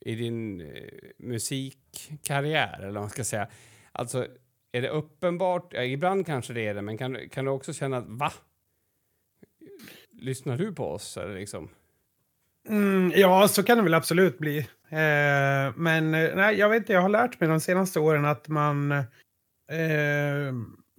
i 0.00 0.14
din 0.14 0.60
eh, 0.60 0.90
musikkarriär 1.18 2.78
eller 2.78 2.92
vad 2.92 3.02
man 3.02 3.10
ska 3.10 3.24
säga? 3.24 3.48
Alltså, 3.92 4.26
är 4.72 4.82
det 4.82 4.88
uppenbart, 4.88 5.72
ja, 5.72 5.82
ibland 5.84 6.26
kanske 6.26 6.52
det 6.52 6.66
är 6.66 6.74
det, 6.74 6.82
men 6.82 6.98
kan, 6.98 7.28
kan 7.28 7.44
du 7.44 7.50
också 7.50 7.72
känna 7.72 7.96
att 7.96 8.06
va? 8.06 8.32
Lyssnar 10.10 10.56
du 10.56 10.74
på 10.74 10.84
oss 10.84 11.16
eller 11.16 11.34
liksom? 11.34 11.70
Mm, 12.68 13.12
ja, 13.16 13.48
så 13.48 13.62
kan 13.62 13.76
det 13.76 13.82
väl 13.84 13.94
absolut 13.94 14.38
bli. 14.38 14.58
Eh, 14.90 15.72
men 15.76 16.14
eh, 16.14 16.34
nej, 16.36 16.56
jag 16.58 16.68
vet 16.68 16.78
inte, 16.78 16.92
jag 16.92 17.02
har 17.02 17.08
lärt 17.08 17.40
mig 17.40 17.48
de 17.48 17.60
senaste 17.60 18.00
åren 18.00 18.24
att 18.24 18.48
man 18.48 18.92
eh, 18.92 20.52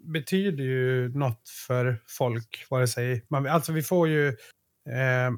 betyder 0.03 0.63
ju 0.63 1.09
något 1.17 1.49
för 1.67 2.01
folk, 2.07 2.65
vare 2.69 2.87
sig 2.87 3.25
man, 3.29 3.47
alltså 3.47 3.71
vi 3.71 3.81
får 3.83 4.07
ju 4.07 4.27
eh, 4.89 5.31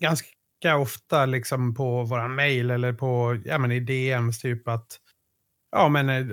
ganska 0.00 0.76
ofta 0.76 1.26
liksom 1.26 1.74
på 1.74 2.02
våra 2.04 2.28
mail 2.28 2.70
eller 2.70 2.92
på, 2.92 3.38
ja 3.44 3.58
men 3.58 3.72
i 3.72 3.80
DMs 3.80 4.40
typ 4.40 4.68
att, 4.68 4.86
ja 5.72 5.88
men 5.88 6.08
eh, 6.08 6.26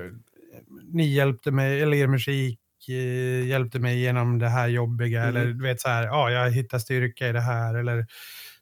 ni 0.93 1.05
hjälpte 1.07 1.51
mig, 1.51 1.81
eller 1.81 1.97
er 1.97 2.07
musik 2.07 2.59
eh, 2.89 3.47
hjälpte 3.47 3.79
mig 3.79 3.99
genom 4.01 4.39
det 4.39 4.49
här 4.49 4.67
jobbiga, 4.67 5.23
Mm. 5.23 5.35
eller 5.35 5.53
du 5.53 5.63
vet 5.63 5.81
så 5.81 5.89
här, 5.89 6.03
ja 6.05 6.31
jag 6.31 6.51
hittar 6.51 6.79
styrka 6.79 7.29
i 7.29 7.31
det 7.31 7.41
här, 7.41 7.75
eller 7.75 8.05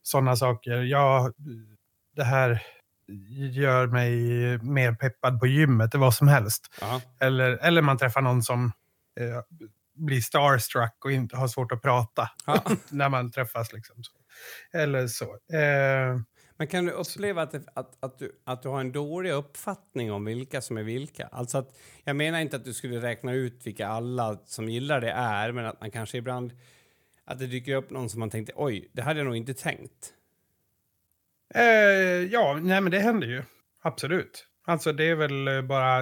sådana 0.07 0.35
saker. 0.35 0.81
Ja, 0.81 1.31
det 2.15 2.23
här 2.23 2.61
gör 3.51 3.87
mig 3.87 4.11
mer 4.57 4.93
peppad 4.93 5.39
på 5.39 5.47
gymmet, 5.47 5.91
det 5.91 5.97
vad 5.97 6.13
som 6.13 6.27
helst. 6.27 6.67
Eller, 7.19 7.51
eller 7.51 7.81
man 7.81 7.97
träffar 7.97 8.21
någon 8.21 8.43
som 8.43 8.71
eh, 9.19 9.41
blir 9.95 10.21
starstruck 10.21 11.05
och 11.05 11.11
inte 11.11 11.37
har 11.37 11.47
svårt 11.47 11.71
att 11.71 11.81
prata 11.81 12.29
när 12.89 13.09
man 13.09 13.31
träffas. 13.31 13.73
Liksom. 13.73 13.95
Eller 14.73 15.07
så. 15.07 15.25
Eh, 15.33 16.19
Men 16.57 16.67
kan 16.67 16.85
du 16.85 16.91
uppleva 16.91 17.41
att, 17.41 17.55
att, 17.55 17.97
att, 17.99 18.19
du, 18.19 18.31
att 18.45 18.61
du 18.63 18.69
har 18.69 18.79
en 18.79 18.91
dålig 18.91 19.31
uppfattning 19.31 20.11
om 20.11 20.25
vilka 20.25 20.61
som 20.61 20.77
är 20.77 20.83
vilka? 20.83 21.27
Alltså 21.31 21.57
att, 21.57 21.69
jag 22.03 22.15
menar 22.15 22.39
inte 22.39 22.55
att 22.55 22.65
du 22.65 22.73
skulle 22.73 23.01
räkna 23.01 23.33
ut 23.33 23.61
vilka 23.67 23.87
alla 23.87 24.37
som 24.45 24.69
gillar 24.69 25.01
det 25.01 25.11
är, 25.11 25.51
men 25.51 25.65
att 25.65 25.81
man 25.81 25.91
kanske 25.91 26.17
ibland 26.17 26.51
att 27.27 27.39
det 27.39 27.47
dyker 27.47 27.75
upp 27.75 27.89
någon 27.89 28.09
som 28.09 28.19
man 28.19 28.29
tänkte 28.29 28.53
oj, 28.55 28.89
det 28.93 29.01
hade 29.01 29.19
jag 29.19 29.25
nog 29.25 29.35
inte 29.35 29.53
tänkt. 29.53 30.13
eh, 31.55 31.61
ja, 32.31 32.59
nej 32.61 32.81
men 32.81 32.91
det 32.91 32.99
händer 32.99 33.27
ju. 33.27 33.43
Absolut. 33.83 34.47
Alltså 34.65 34.93
det 34.93 35.03
är 35.03 35.15
väl 35.15 35.47
eh, 35.47 35.61
bara 35.61 35.97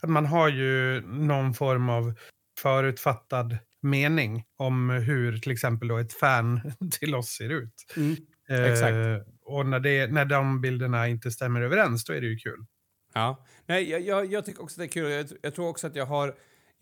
att 0.00 0.10
man 0.10 0.26
har 0.26 0.48
ju 0.48 1.00
någon 1.06 1.54
form 1.54 1.88
av 1.88 2.14
förutfattad 2.58 3.58
mening 3.82 4.44
om 4.56 4.90
hur 4.90 5.38
till 5.38 5.52
exempel 5.52 5.88
då 5.88 5.98
ett 5.98 6.12
fan 6.12 6.60
till 7.00 7.14
oss 7.14 7.28
ser 7.28 7.50
ut. 7.50 7.74
Eh, 8.48 8.64
Exakt. 8.64 9.28
Och 9.42 9.66
när, 9.66 9.80
det, 9.80 10.06
när 10.12 10.24
de 10.24 10.60
bilderna 10.60 11.08
inte 11.08 11.30
stämmer 11.30 11.62
överens, 11.62 12.04
då 12.04 12.12
är 12.12 12.20
det 12.20 12.26
ju 12.26 12.36
kul. 12.36 12.64
Ja, 13.14 13.46
nej, 13.66 13.90
jag, 13.90 14.00
jag, 14.00 14.32
jag 14.32 14.44
tycker 14.44 14.62
också 14.62 14.80
det 14.80 14.84
är 14.84 14.88
kul. 14.88 15.10
Jag, 15.10 15.26
jag 15.42 15.54
tror 15.54 15.68
också 15.68 15.86
att 15.86 15.96
jag 15.96 16.06
har... 16.06 16.34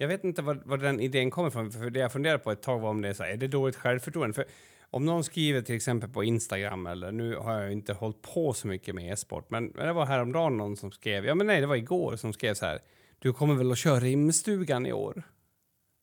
Jag 0.03 0.09
vet 0.09 0.25
inte 0.25 0.43
var, 0.43 0.63
var 0.65 0.79
den 0.79 1.01
idén 1.01 1.31
kommer 1.31 1.49
ifrån, 1.49 1.73
för 1.73 1.91
det 1.91 2.01
jag 2.01 2.13
funderar 2.13 2.39
på 2.39 2.53
ett 2.53 2.63
tag 2.63 2.79
var 2.79 2.91
om 2.91 3.03
det 3.03 3.09
är 3.09 3.13
så 3.13 3.23
här, 3.23 3.31
är 3.31 3.37
det 3.37 3.49
dåligt 3.49 3.77
självförtroende? 3.77 4.35
För 4.35 4.45
om 4.91 5.05
någon 5.05 5.25
skriver 5.25 5.63
till 5.63 5.75
exempel 5.75 6.11
på 6.11 6.25
Instagram, 6.25 6.87
eller 6.87 7.13
nu 7.13 7.37
har 7.37 7.61
jag 7.61 7.73
inte 7.73 7.93
hållit 7.93 8.23
på 8.23 8.53
så 8.53 8.69
mycket 8.69 8.95
med 8.95 9.13
e-sport, 9.13 9.51
men, 9.51 9.65
men 9.65 9.87
det 9.87 9.93
var 9.93 10.07
häromdagen 10.07 10.57
någon 10.57 10.77
som 10.77 10.93
skrev, 10.93 11.25
ja 11.25 11.35
men 11.35 11.47
nej, 11.47 11.61
det 11.61 11.67
var 11.67 11.77
igår 11.77 12.17
som 12.17 12.33
skrev 12.33 12.55
så 12.55 12.67
här, 12.67 12.79
du 13.19 13.33
kommer 13.33 13.55
väl 13.55 13.73
att 13.73 13.79
köra 13.79 14.01
rimstugan 14.01 14.87
i 14.87 14.93
år? 14.93 15.23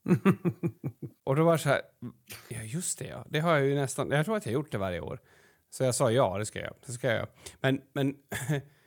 Och 1.24 1.36
då 1.36 1.44
var 1.44 1.52
det 1.52 1.60
så 1.60 1.70
här, 1.70 1.82
ja 2.48 2.62
just 2.62 3.00
det 3.00 3.08
ja, 3.08 3.26
det 3.30 3.40
har 3.40 3.58
jag 3.58 3.66
ju 3.66 3.76
nästan, 3.76 4.12
jag 4.12 4.26
tror 4.26 4.38
att 4.38 4.46
jag 4.46 4.52
har 4.54 4.60
gjort 4.60 4.72
det 4.72 4.78
varje 4.78 5.00
år. 5.00 5.20
Så 5.70 5.84
jag 5.84 5.96
sa 5.96 6.12
ja, 6.12 6.38
det 6.38 6.46
ska 6.46 6.60
jag, 6.60 6.74
det 6.86 6.92
ska 6.92 7.08
jag 7.08 7.16
göra. 7.16 7.28
Men, 7.62 7.82
men 7.94 8.16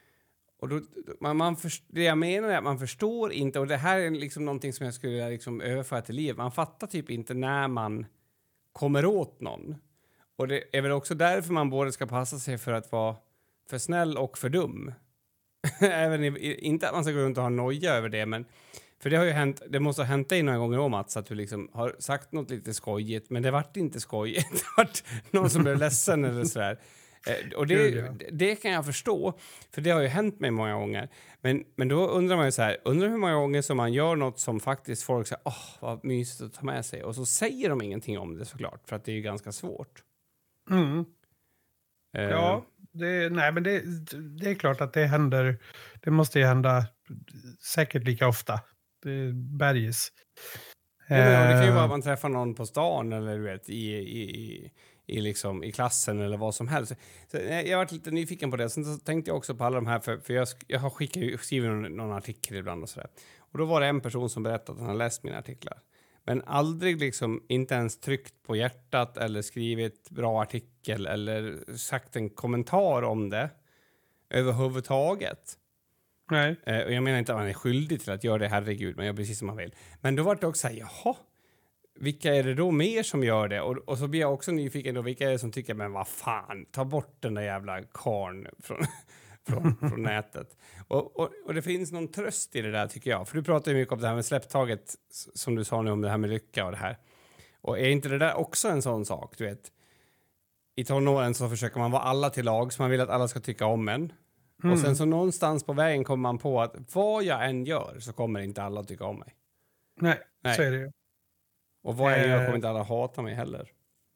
och 0.62 0.68
då, 0.68 0.80
man, 1.20 1.36
man 1.36 1.56
först, 1.56 1.84
det 1.88 2.02
jag 2.02 2.18
menar 2.18 2.48
är 2.48 2.58
att 2.58 2.64
man 2.64 2.78
förstår 2.78 3.32
inte, 3.32 3.60
och 3.60 3.66
det 3.66 3.76
här 3.76 3.98
är 3.98 4.10
liksom 4.10 4.44
någonting 4.44 4.72
som 4.72 4.86
jag 4.86 4.94
skulle 4.94 5.30
liksom 5.30 5.60
överföra 5.60 6.02
till 6.02 6.14
livet, 6.14 6.36
man 6.36 6.52
fattar 6.52 6.86
typ 6.86 7.10
inte 7.10 7.34
när 7.34 7.68
man 7.68 8.06
kommer 8.72 9.06
åt 9.06 9.40
någon. 9.40 9.76
Och 10.36 10.48
det 10.48 10.76
är 10.76 10.82
väl 10.82 10.92
också 10.92 11.14
därför 11.14 11.52
man 11.52 11.70
både 11.70 11.92
ska 11.92 12.06
passa 12.06 12.38
sig 12.38 12.58
för 12.58 12.72
att 12.72 12.92
vara 12.92 13.16
för 13.70 13.78
snäll 13.78 14.16
och 14.16 14.38
för 14.38 14.48
dum. 14.48 14.92
Även 15.80 16.24
i, 16.24 16.26
i, 16.26 16.54
inte 16.54 16.88
att 16.88 16.94
man 16.94 17.04
ska 17.04 17.12
gå 17.12 17.20
runt 17.20 17.36
och 17.36 17.42
ha 17.42 17.50
noja 17.50 17.94
över 17.94 18.08
det, 18.08 18.26
men 18.26 18.44
för 19.02 19.10
det 19.10 19.16
har 19.16 19.24
ju 19.24 19.30
hänt, 19.30 19.62
det 19.68 19.80
måste 19.80 20.02
ha 20.02 20.06
hänt 20.06 20.28
dig 20.28 20.42
några 20.42 20.58
gånger 20.58 20.78
om 20.78 20.90
Mats, 20.90 21.16
att 21.16 21.26
du 21.26 21.34
liksom 21.34 21.70
har 21.72 21.96
sagt 21.98 22.32
något 22.32 22.50
lite 22.50 22.74
skojigt, 22.74 23.30
men 23.30 23.42
det 23.42 23.50
vart 23.50 23.76
inte 23.76 24.00
skojigt. 24.00 24.50
Det 24.52 24.64
vart 24.76 25.04
någon 25.30 25.50
som 25.50 25.62
blev 25.62 25.78
ledsen 25.78 26.24
eller 26.24 26.44
sådär. 26.44 26.78
Eh, 27.28 27.52
och 27.56 27.66
det, 27.66 28.08
det- 28.32 28.56
kan 28.56 28.70
jag 28.70 28.86
förstå, 28.86 29.38
för 29.74 29.80
det 29.80 29.90
har 29.90 30.00
ju 30.00 30.06
hänt 30.08 30.40
mig 30.40 30.50
många 30.50 30.74
gånger. 30.74 31.08
Men, 31.40 31.64
men 31.76 31.88
då 31.88 32.06
undrar 32.08 32.36
man 32.36 32.44
ju 32.46 32.52
så 32.52 32.62
här, 32.62 32.76
undrar 32.84 33.08
hur 33.08 33.16
många 33.16 33.34
gånger 33.34 33.62
som 33.62 33.76
man 33.76 33.92
gör 33.92 34.16
något 34.16 34.38
som 34.38 34.60
faktiskt 34.60 35.02
folk 35.02 35.26
säger, 35.26 35.42
åh, 35.44 35.64
vad 35.80 36.04
mysigt 36.04 36.40
att 36.42 36.54
ta 36.54 36.62
med 36.66 36.84
sig. 36.86 37.04
Och 37.04 37.14
så 37.14 37.26
säger 37.26 37.68
de 37.68 37.82
ingenting 37.82 38.18
om 38.18 38.38
det 38.38 38.44
såklart, 38.44 38.88
för 38.88 38.96
att 38.96 39.04
det 39.04 39.12
är 39.12 39.16
ju 39.16 39.22
ganska 39.22 39.52
svårt. 39.52 40.02
Mm. 40.70 41.04
Eh, 42.16 42.22
Ja, 42.22 42.66
det, 42.92 43.28
nej, 43.32 43.52
men 43.52 43.62
det, 43.62 43.82
det 44.40 44.50
är 44.50 44.54
klart 44.54 44.80
att 44.80 44.92
det 44.92 45.06
händer. 45.06 45.58
Det 46.02 46.10
måste 46.10 46.38
ju 46.38 46.44
hända 46.44 46.86
säkert 47.74 48.04
lika 48.04 48.28
ofta. 48.28 48.60
Det 49.02 49.32
bergis. 49.34 50.12
Ja, 51.08 51.16
det 51.16 51.52
kan 51.52 51.62
ju 51.62 51.68
Eh, 51.68 51.74
vara 51.74 51.84
att 51.84 51.90
man 51.90 52.02
träffar 52.02 52.28
någon 52.28 52.54
på 52.54 52.66
stan 52.66 53.12
eller 53.12 53.38
du 53.38 53.44
vet, 53.44 53.68
i, 53.68 53.92
i, 53.94 54.22
i, 54.22 54.72
i, 55.12 55.20
liksom, 55.20 55.64
i 55.64 55.72
klassen 55.72 56.20
eller 56.20 56.36
vad 56.36 56.54
som 56.54 56.68
helst. 56.68 56.92
Så 57.30 57.36
jag 57.36 57.66
jag 57.66 57.78
varit 57.78 57.92
lite 57.92 58.10
nyfiken 58.10 58.50
på 58.50 58.56
det. 58.56 58.70
Sen 58.70 58.84
så 58.84 58.98
tänkte 58.98 59.30
jag 59.30 59.36
också 59.36 59.54
på 59.54 59.64
alla 59.64 59.76
de 59.76 59.86
här, 59.86 60.00
för, 60.00 60.18
för 60.18 60.34
jag, 60.34 60.48
jag 60.66 60.80
har 60.80 60.90
skickat, 60.90 61.40
skrivit 61.40 61.70
någon, 61.70 61.96
någon 61.96 62.12
artikel 62.12 62.56
ibland 62.56 62.82
och 62.82 62.88
sådär. 62.88 63.08
Och 63.38 63.58
då 63.58 63.64
var 63.64 63.80
det 63.80 63.86
en 63.86 64.00
person 64.00 64.30
som 64.30 64.42
berättade 64.42 64.72
att 64.72 64.78
han 64.78 64.86
hade 64.86 64.98
läst 64.98 65.22
mina 65.22 65.38
artiklar. 65.38 65.78
Men 66.24 66.42
aldrig 66.42 67.00
liksom, 67.00 67.42
inte 67.48 67.74
ens 67.74 68.00
tryckt 68.00 68.42
på 68.42 68.56
hjärtat 68.56 69.16
eller 69.16 69.42
skrivit 69.42 70.10
bra 70.10 70.42
artikel 70.42 71.06
eller 71.06 71.58
sagt 71.76 72.16
en 72.16 72.30
kommentar 72.30 73.02
om 73.02 73.30
det 73.30 73.50
överhuvudtaget. 74.30 75.58
Nej. 76.30 76.56
Eh, 76.66 76.80
och 76.80 76.92
jag 76.92 77.02
menar 77.02 77.18
inte 77.18 77.32
att 77.32 77.38
man 77.38 77.48
är 77.48 77.52
skyldig 77.52 78.00
till 78.00 78.12
att 78.12 78.24
göra 78.24 78.38
det, 78.38 78.48
herregud, 78.48 78.96
man 78.96 79.06
gör 79.06 79.12
precis 79.12 79.38
som 79.38 79.46
man 79.46 79.56
vill. 79.56 79.74
Men 80.00 80.16
då 80.16 80.22
var 80.22 80.34
det 80.34 80.46
också 80.46 80.60
så 80.60 80.68
här, 80.68 80.74
jaha, 80.74 81.16
vilka 82.00 82.34
är 82.34 82.42
det 82.42 82.54
då 82.54 82.70
mer 82.70 83.02
som 83.02 83.24
gör 83.24 83.48
det? 83.48 83.60
Och, 83.60 83.76
och 83.76 83.98
så 83.98 84.08
blir 84.08 84.20
jag 84.20 84.34
också 84.34 84.52
nyfiken 84.52 84.94
då, 84.94 85.02
vilka 85.02 85.26
är 85.26 85.30
det 85.30 85.38
som 85.38 85.52
tycker, 85.52 85.74
men 85.74 85.92
vad 85.92 86.08
fan, 86.08 86.66
ta 86.70 86.84
bort 86.84 87.16
den 87.20 87.34
där 87.34 87.42
jävla 87.42 87.82
karn 87.82 88.46
från, 88.58 88.78
från, 89.46 89.76
från 89.76 90.02
nätet. 90.02 90.56
Och, 90.88 91.20
och, 91.20 91.30
och 91.46 91.54
det 91.54 91.62
finns 91.62 91.92
någon 91.92 92.08
tröst 92.08 92.56
i 92.56 92.62
det 92.62 92.70
där 92.70 92.86
tycker 92.86 93.10
jag, 93.10 93.28
för 93.28 93.36
du 93.36 93.42
pratar 93.42 93.72
ju 93.72 93.78
mycket 93.78 93.92
om 93.92 94.00
det 94.00 94.08
här 94.08 94.14
med 94.14 94.24
släpptaget, 94.24 94.94
som 95.34 95.54
du 95.54 95.64
sa 95.64 95.82
nu 95.82 95.90
om 95.90 96.00
det 96.00 96.08
här 96.08 96.18
med 96.18 96.30
lycka 96.30 96.64
och 96.64 96.70
det 96.70 96.76
här. 96.76 96.98
Och 97.60 97.78
är 97.78 97.88
inte 97.88 98.08
det 98.08 98.18
där 98.18 98.34
också 98.34 98.68
en 98.68 98.82
sån 98.82 99.04
sak, 99.04 99.34
du 99.38 99.44
vet? 99.44 99.72
I 100.76 100.84
tonåren 100.84 101.34
så 101.34 101.48
försöker 101.48 101.78
man 101.78 101.90
vara 101.90 102.02
alla 102.02 102.30
till 102.30 102.44
lag, 102.44 102.72
så 102.72 102.82
man 102.82 102.90
vill 102.90 103.00
att 103.00 103.08
alla 103.08 103.28
ska 103.28 103.40
tycka 103.40 103.66
om 103.66 103.88
en. 103.88 104.12
Och 104.64 104.78
sen 104.78 104.96
så 104.96 105.04
någonstans 105.04 105.64
på 105.64 105.72
vägen 105.72 106.04
kommer 106.04 106.22
man 106.22 106.38
på 106.38 106.60
att 106.60 106.94
vad 106.94 107.24
jag 107.24 107.48
än 107.48 107.64
gör 107.64 107.96
så 108.00 108.12
kommer 108.12 108.40
inte 108.40 108.62
alla 108.62 108.84
tycka 108.84 109.04
om 109.04 109.18
mig. 109.18 109.34
Nej, 110.00 110.18
Nej. 110.44 110.54
så 110.54 110.62
är 110.62 110.70
det 110.70 110.76
ju. 110.76 110.90
Och 111.82 111.96
vad 111.96 112.12
jag 112.12 112.26
gör 112.28 112.38
Eh. 112.38 112.44
kommer 112.44 112.56
inte 112.56 112.68
alla 112.68 112.82
hata 112.82 113.22
mig 113.22 113.34
heller. 113.34 113.68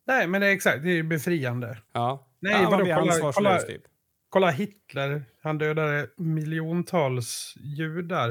Nej, 0.07 0.27
men 0.27 0.41
det 0.41 0.47
är 0.47 0.53
exakt. 0.53 0.83
Det 0.83 0.91
är 0.91 1.03
befriande. 1.03 1.79
Ja. 1.93 2.29
Nej, 2.41 2.53
ja, 2.53 2.63
man 2.63 2.71
vadå, 2.71 2.85
kolla- 2.95 3.33
kolla- 3.33 3.59
typ. 3.61 3.83
Kolla 4.29 4.51
Hitler. 4.51 5.25
Han 5.43 5.59
dödade 5.59 6.09
miljontals 6.17 7.55
judar. 7.57 8.31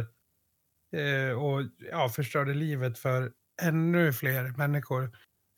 Eh, 0.95 1.37
och 1.43 1.61
ja, 1.91 2.09
förstörde 2.09 2.53
livet 2.53 2.99
för 2.99 3.31
ännu 3.61 4.13
fler 4.13 4.57
människor. 4.57 5.03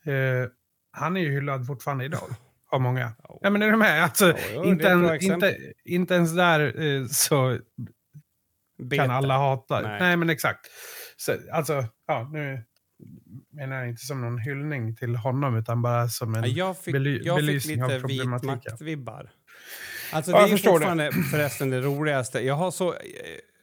Eh, 0.05 0.49
han 0.91 1.17
är 1.17 1.21
ju 1.21 1.31
hyllad 1.31 1.67
fortfarande 1.67 2.05
idag. 2.05 2.29
Av 2.71 2.81
många. 2.81 3.11
Ja. 3.23 3.39
Ja, 3.41 3.49
men 3.49 3.61
är 3.61 3.71
du 3.71 3.77
med? 3.77 4.03
Alltså, 4.03 4.25
är 4.25 4.65
inte, 4.65 4.89
en, 4.89 5.21
inte, 5.23 5.57
inte 5.85 6.13
ens 6.13 6.35
där 6.35 6.81
eh, 6.85 7.05
så 7.05 7.59
Bete. 8.83 8.95
kan 8.97 9.11
alla 9.11 9.37
hata. 9.37 9.81
Nej. 9.81 9.99
Nej, 9.99 10.17
men 10.17 10.29
exakt. 10.29 10.59
Så, 11.17 11.33
alltså, 11.53 11.85
ja, 12.07 12.29
nu 12.33 12.63
menar 13.51 13.85
inte 13.85 14.05
som 14.05 14.21
någon 14.21 14.37
hyllning 14.39 14.95
till 14.95 15.15
honom, 15.15 15.55
utan 15.57 15.81
bara 15.81 16.07
som 16.07 16.35
en... 16.35 16.41
Ja, 16.43 16.47
jag 16.47 16.77
fick, 16.77 16.95
bely- 16.95 17.21
jag 17.23 17.37
fick 17.39 17.45
belysning 17.47 17.83
av 17.83 17.89
lite 17.89 18.07
vit 18.07 18.19
problematiken. 18.21 18.73
makt-vibbar. 18.73 19.29
Alltså, 20.11 20.31
Ja, 20.31 20.37
det 20.37 20.41
jag 20.43 20.49
är 20.49 20.51
förstår 20.51 20.71
det. 20.71 20.75
fortfarande 20.77 21.11
förresten 21.11 21.69
det 21.69 21.81
roligaste. 21.81 22.39
Jag 22.39 22.55
har 22.55 22.71
så... 22.71 22.93
eh, 22.93 22.97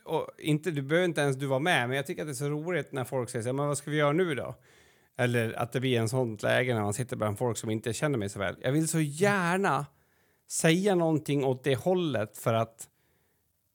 Och 0.05 0.28
inte, 0.39 0.70
du 0.70 0.82
behöver 0.82 1.05
inte 1.09 1.20
ens 1.20 1.37
du 1.37 1.47
vara 1.47 1.59
med, 1.59 1.89
men 1.89 1.97
jag 1.97 2.07
tycker 2.07 2.22
att 2.22 2.28
det 2.28 2.32
är 2.32 2.35
så 2.35 2.49
roligt 2.49 2.93
när 2.93 3.05
folk 3.05 3.30
säger 3.30 3.43
så 3.43 3.49
här, 3.49 3.53
men 3.55 3.66
vad 3.66 3.78
ska 3.78 3.91
vi 3.91 3.97
göra 3.97 4.12
nu 4.12 4.35
då? 4.35 4.55
Eller 5.18 5.53
att 5.53 5.72
det 5.72 5.80
blir 5.80 5.99
en 6.01 6.09
sånt 6.09 6.43
läge 6.43 6.74
när 6.74 6.82
man 6.82 6.95
sitter 6.95 7.16
bland 7.16 7.39
folk 7.39 7.57
som 7.59 7.70
inte 7.70 7.93
känner 7.93 8.18
mig 8.18 8.28
så 8.28 8.39
väl. 8.39 8.57
Jag 8.61 8.72
vill 8.72 8.89
så 8.89 9.01
gärna 9.01 9.87
säga 10.51 10.95
någonting 10.95 11.45
åt 11.45 11.64
det 11.64 11.74
hållet 11.74 12.39
för 12.39 12.55
att... 12.55 12.89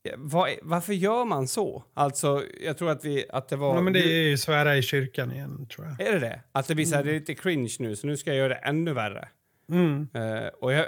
eh, 0.03 0.13
Vad, 0.17 0.49
varför 0.61 0.93
gör 0.93 1.25
man 1.25 1.47
så? 1.47 1.83
Alltså, 1.93 2.43
jag 2.61 2.77
tror 2.77 2.89
att, 2.89 3.05
vi, 3.05 3.25
att 3.29 3.49
det 3.49 3.55
var... 3.55 3.75
Ja, 3.75 3.81
men 3.81 3.93
det 3.93 3.99
är 3.99 4.21
ju 4.29 4.37
svära 4.37 4.77
i 4.77 4.81
kyrkan 4.81 5.31
igen, 5.31 5.67
tror 5.67 5.87
jag. 5.87 6.07
Är 6.07 6.13
det 6.13 6.19
det? 6.19 6.41
Att 6.51 6.67
det 6.67 6.75
blir 6.75 6.85
så 6.85 6.95
här, 6.95 7.03
det 7.03 7.11
är 7.11 7.19
lite 7.19 7.35
cringe 7.35 7.75
nu, 7.79 7.95
så 7.95 8.07
nu 8.07 8.17
ska 8.17 8.29
jag 8.29 8.37
göra 8.37 8.49
det 8.49 8.55
ännu 8.55 8.93
värre. 8.93 9.29
Mm. 9.71 10.07
Eh, 10.13 10.47
och, 10.47 10.73
jag, 10.73 10.85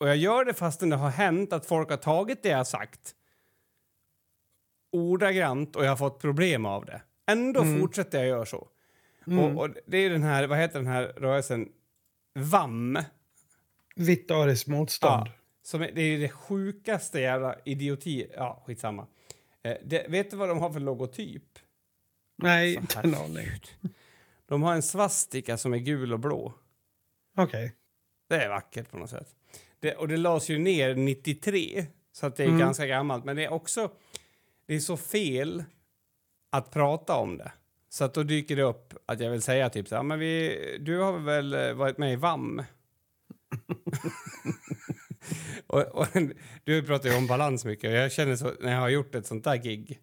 och 0.00 0.08
jag 0.08 0.16
gör 0.16 0.44
det 0.44 0.54
fastän 0.54 0.90
det 0.90 0.96
har 0.96 1.10
hänt 1.10 1.52
att 1.52 1.66
folk 1.66 1.90
har 1.90 1.96
tagit 1.96 2.42
det 2.42 2.48
jag 2.48 2.66
sagt 2.66 3.14
ordagrant 4.92 5.76
och 5.76 5.84
jag 5.84 5.88
har 5.90 5.96
fått 5.96 6.20
problem 6.20 6.66
av 6.66 6.84
det. 6.86 7.02
Ändå 7.30 7.60
Mm. 7.62 7.80
fortsätter 7.80 8.18
jag 8.18 8.26
göra 8.26 8.46
så. 8.46 8.68
Mm. 9.26 9.38
Och, 9.38 9.62
och 9.64 9.70
det 9.86 9.98
är 9.98 10.10
den 10.10 10.22
här, 10.22 10.46
vad 10.46 10.58
heter 10.58 10.78
den 10.78 10.86
här 10.88 11.02
rörelsen? 11.02 11.68
VAM. 12.34 12.98
Vitt 13.96 14.30
ariskt 14.30 14.68
motstånd. 14.68 15.26
Ja, 15.26 15.32
som 15.68 15.82
är, 15.82 15.92
det 15.92 16.02
är 16.02 16.18
det 16.18 16.28
sjukaste 16.28 17.20
jävla 17.20 17.56
idioti... 17.64 18.26
Ja, 18.36 18.62
skitsamma. 18.66 19.06
Eh, 19.62 19.76
det, 19.84 20.06
vet 20.08 20.30
du 20.30 20.36
vad 20.36 20.48
de 20.48 20.58
har 20.58 20.72
för 20.72 20.80
logotyp? 20.80 21.58
Nej, 22.36 22.74
inte 22.74 23.00
en 23.00 23.14
aning. 23.14 23.46
De 24.46 24.62
har 24.62 24.74
en 24.74 24.82
svastika 24.82 25.56
som 25.56 25.74
är 25.74 25.78
gul 25.78 26.12
och 26.12 26.20
blå. 26.20 26.54
Okej. 27.36 27.74
Det 28.28 28.36
är 28.44 28.48
vackert 28.48 28.90
på 28.90 28.98
något 28.98 29.10
sätt. 29.10 29.36
Det, 29.80 29.94
och 29.94 30.08
det 30.08 30.16
lades 30.16 30.48
ju 30.48 30.58
ner 30.58 30.94
93, 30.94 31.86
så 32.12 32.26
att 32.26 32.36
det 32.36 32.42
är 32.42 32.48
Mm. 32.48 32.58
ganska 32.58 32.86
gammalt. 32.86 33.24
Men 33.24 33.36
det 33.36 33.44
är 33.44 33.52
också 33.52 33.90
det 34.66 34.74
är 34.74 34.80
så 34.80 34.96
fel 34.96 35.64
att 36.50 36.70
prata 36.70 37.14
om 37.16 37.38
det. 37.38 37.52
Så 37.88 38.04
att 38.04 38.14
då 38.14 38.22
dyker 38.22 38.56
det 38.56 38.62
upp 38.62 38.94
att 39.06 39.20
jag 39.20 39.30
vill 39.30 39.42
säga 39.42 39.70
typ 39.70 39.88
så 39.88 39.96
här, 39.96 40.02
men 40.02 40.18
vi, 40.18 40.76
du 40.80 40.98
har 40.98 41.18
väl 41.18 41.54
eh, 41.54 41.72
varit 41.72 41.98
med 41.98 42.12
i 42.12 42.16
VAM? 42.16 42.62
och, 45.66 45.80
och, 45.80 46.06
du 46.64 46.82
pratar 46.82 47.08
ju 47.08 47.16
om 47.16 47.26
balans 47.26 47.64
mycket 47.64 47.90
och 47.90 47.96
jag 47.96 48.12
känner 48.12 48.36
så 48.36 48.52
när 48.60 48.72
jag 48.72 48.80
har 48.80 48.88
gjort 48.88 49.14
ett 49.14 49.26
sånt 49.26 49.44
där 49.44 49.56
gig, 49.56 50.00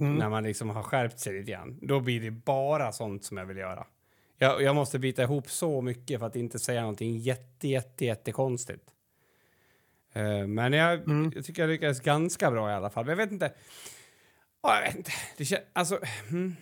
Mm. 0.00 0.14
när 0.14 0.28
man 0.28 0.42
liksom 0.44 0.70
har 0.70 0.82
skärpt 0.82 1.18
sig 1.20 1.38
lite 1.38 1.50
grann, 1.50 1.78
då 1.82 2.00
blir 2.00 2.20
det 2.20 2.30
bara 2.30 2.92
sånt 2.92 3.24
som 3.24 3.36
jag 3.36 3.46
vill 3.46 3.56
göra. 3.56 3.86
Jag, 4.38 4.62
jag 4.62 4.74
måste 4.74 4.98
bita 4.98 5.22
ihop 5.22 5.50
så 5.50 5.80
mycket 5.80 6.18
för 6.18 6.26
att 6.26 6.36
inte 6.36 6.58
säga 6.58 6.80
någonting 6.80 7.18
jätte, 7.18 7.68
jätte, 7.68 8.04
jättekonstigt. 8.04 8.90
Uh, 10.16 10.46
men 10.46 10.72
jag, 10.72 10.94
Mm. 10.94 11.32
jag 11.34 11.44
tycker 11.44 11.62
jag 11.62 11.68
lyckades 11.68 12.00
ganska 12.00 12.50
bra 12.50 12.70
i 12.70 12.74
alla 12.74 12.90
fall. 12.90 13.04
Men 13.04 13.10
jag 13.10 13.16
vet 13.16 13.32
inte. 13.32 13.52
Ja, 14.62 14.76
jag 14.76 14.82
vet 14.82 14.96
inte. 14.96 15.12
Det 15.36 15.44
kän, 15.44 15.58
alltså, 15.72 16.00
hmm. 16.28 16.56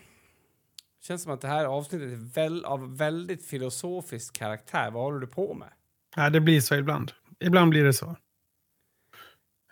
känns 1.01 1.23
som 1.23 1.33
att 1.33 1.41
det 1.41 1.49
här 1.49 1.65
avsnittet 1.65 2.13
är 2.13 2.35
väl, 2.35 2.65
av 2.65 2.97
väldigt 2.97 3.47
filosofisk 3.47 4.37
karaktär. 4.37 4.91
Vad 4.91 5.03
håller 5.03 5.21
du 5.21 5.27
på 5.27 5.55
med? 5.55 5.69
Ja, 6.17 6.31
det 6.31 6.41
blir 6.41 6.61
så 6.61 6.75
ibland. 6.75 7.13
Ibland 7.41 7.71
blir 7.71 7.85
det 7.85 7.93
så. 7.93 8.17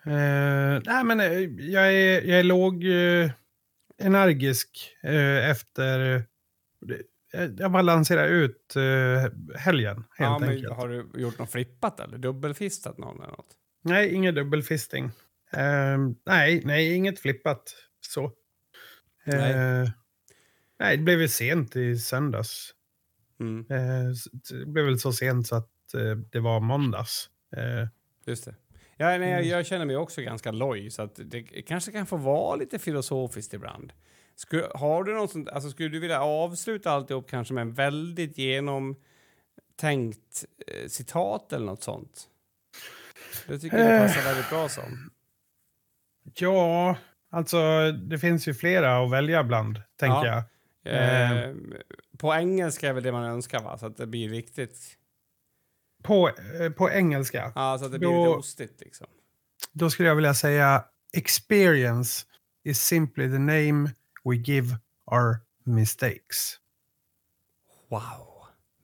Eh, 0.05 0.81
nej, 0.85 1.03
men 1.03 1.19
eh, 1.19 1.39
jag 1.73 1.93
är, 1.93 2.21
jag 2.21 2.39
är 2.39 2.43
låg 2.43 2.83
eh, 2.85 3.31
energisk 3.97 4.95
eh, 5.03 5.49
efter... 5.49 6.15
eh, 7.33 7.43
Jag 7.57 7.71
balanserar 7.71 8.27
ut 8.27 8.75
eh, 8.75 9.31
helgen, 9.59 9.95
helt 9.95 10.07
ja, 10.17 10.39
men 10.39 10.49
enkelt. 10.49 10.73
har 10.73 10.87
du 10.89 11.21
gjort 11.21 11.39
något 11.39 11.51
flippat 11.51 11.99
eller 11.99 12.17
dubbelfistat 12.17 12.97
någon 12.97 13.17
eller 13.21 13.31
något? 13.31 13.57
Nej, 13.83 14.13
ingen 14.13 14.35
dubbelfisting. 14.35 15.11
Nej, 16.25 16.61
nej, 16.65 16.93
inget 16.95 17.19
flippat 17.19 17.75
så. 18.01 18.31
Nej. 19.25 19.91
nej. 20.79 20.97
det 20.97 21.03
blev 21.03 21.19
väl 21.19 21.29
sent 21.29 21.75
i 21.75 21.97
söndags. 21.97 22.73
Mm, 23.39 23.65
det 23.67 24.65
blev 24.65 24.85
väl 24.85 24.99
så 24.99 25.13
sent 25.13 25.47
så 25.47 25.55
att 25.55 25.69
det 26.31 26.39
var 26.39 26.59
måndags. 26.59 27.29
Eh, 27.57 27.87
just 28.25 28.45
det. 28.45 28.55
Ja, 28.97 29.05
nej, 29.05 29.19
jag, 29.29 29.39
Mm. 29.39 29.49
jag 29.49 29.65
känner 29.65 29.85
mig 29.85 29.95
också 29.97 30.21
ganska 30.21 30.51
loj, 30.51 30.89
så 30.91 31.01
att 31.01 31.19
det 31.25 31.43
kanske 31.43 31.91
kan 31.91 32.05
få 32.05 32.17
vara 32.17 32.55
lite 32.55 32.79
filosofiskt 32.79 33.53
ibland. 33.53 33.93
Skulle, 34.35 34.67
har 34.75 35.03
du 35.03 35.13
något 35.13 35.31
sånt, 35.31 35.49
alltså 35.49 35.69
skulle 35.69 35.89
du 35.89 35.99
vilja 35.99 36.21
avsluta 36.21 36.91
alltihop 36.91 37.29
kanske 37.29 37.53
med 37.53 37.61
en 37.61 37.73
väldigt 37.73 38.37
genomtänkt 38.37 40.45
eh, 40.67 40.87
citat 40.87 41.53
eller 41.53 41.65
något 41.65 41.83
sånt? 41.83 42.27
Det 43.47 43.59
tycker 43.59 43.77
jag 43.77 43.95
Eh. 43.95 44.01
passar 44.07 44.21
väldigt 44.23 44.49
bra 44.49 44.69
som. 44.69 45.09
ja, 46.35 46.95
alltså 47.29 47.91
det 47.91 48.19
finns 48.19 48.47
ju 48.47 48.53
flera 48.53 49.03
att 49.05 49.11
välja 49.11 49.43
bland, 49.43 49.81
tänker 49.99 50.25
Ja. 50.25 50.43
jag. 50.83 50.85
Eh, 50.85 51.55
på 52.17 52.33
engelska 52.33 52.89
är 52.89 52.93
väl 52.93 53.03
det 53.03 53.11
man 53.11 53.23
önskar, 53.23 53.63
va? 53.63 53.77
Så 53.77 53.85
att 53.85 53.97
det 53.97 54.07
blir 54.07 54.29
riktigt... 54.29 54.97
På, 56.03 56.29
eh, 56.29 56.69
på 56.71 56.89
engelska, 56.89 57.51
Ja, 57.55 57.77
så 57.79 57.85
att 57.85 57.91
det 57.91 57.99
blir 57.99 58.09
Då- 58.09 58.25
lite 58.25 58.37
ostigt 58.37 58.81
liksom. 58.81 59.07
då 59.71 59.89
skulle 59.89 60.07
jag 60.09 60.15
vilja 60.15 60.33
säga 60.33 60.85
experience 61.13 62.25
is 62.63 62.81
simply 62.81 63.31
the 63.31 63.37
name 63.39 63.91
we 64.23 64.35
give 64.35 64.77
our 65.05 65.37
mistakes. 65.63 66.59
Wow. 67.89 68.01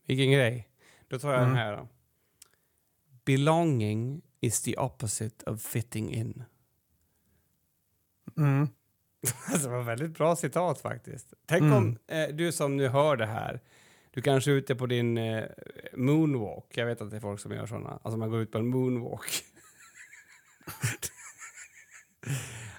Vilken 0.07 0.32
grej. 0.32 0.70
Då 1.07 1.20
tar 1.20 1.30
jag 1.34 1.41
Mm. 1.41 1.49
den 1.49 1.57
här 1.57 1.78
då. 1.78 1.88
Belonging 3.26 4.22
is 4.41 4.61
the 4.61 4.78
opposite 4.78 5.49
of 5.49 5.61
fitting 5.61 6.13
in. 6.13 6.43
Mm. 8.38 8.67
Alltså, 9.51 9.67
det 9.70 9.74
var 9.76 9.84
väldigt 9.84 10.17
bra 10.17 10.36
citat 10.36 10.82
faktiskt. 10.82 11.34
Tänk 11.45 11.61
Mm. 11.61 11.74
om 11.78 11.97
eh, 12.07 12.28
du 12.28 12.51
som 12.51 12.78
nu 12.78 12.88
hör 12.88 13.17
det 13.17 13.26
här, 13.26 13.59
du 14.20 14.24
kanske 14.24 14.51
är 14.51 14.55
ute 14.55 14.76
på 14.76 14.86
din 14.86 15.17
eh, 15.17 15.43
moonwalk. 15.93 16.78
Jag 16.78 16.86
vet 16.86 17.01
att 17.01 17.11
det 17.11 17.15
är 17.15 17.22
folk 17.22 17.39
som 17.39 17.51
gör 17.51 17.65
såna. 17.65 17.99
Alltså 18.03 18.17
man 18.17 18.30
går 18.30 18.41
ut 18.41 18.51
på 18.51 18.57
en 18.57 18.67
moonwalk. 18.67 19.24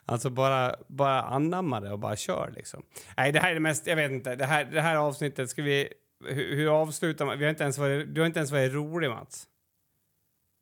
alltså 0.04 0.30
bara, 0.30 0.76
bara 0.88 1.22
anamma 1.22 1.80
det 1.80 1.92
och 1.92 1.98
bara 1.98 2.16
kör 2.16 2.52
liksom. 2.56 2.82
Nej, 3.16 3.32
det 3.32 3.40
här 3.40 3.50
är 3.50 3.54
det 3.54 3.60
mest, 3.60 3.86
jag 3.86 3.96
vet 3.96 4.10
inte, 4.10 4.36
det 4.36 4.44
här, 4.44 4.64
det 4.64 4.80
här 4.80 4.96
avsnittet 4.96 5.50
ska 5.50 5.62
vi 5.62 5.88
hur, 6.24 6.56
hur 6.56 6.80
avslutar 6.80 7.26
man? 7.26 7.38
Vi 7.38 7.44
har 7.44 7.50
inte 7.50 7.62
ens 7.62 7.78
varit, 7.78 8.14
du 8.14 8.20
har 8.20 8.26
inte 8.26 8.38
ens 8.38 8.52
varit 8.52 8.72
rolig, 8.72 9.10
Mats. 9.10 9.46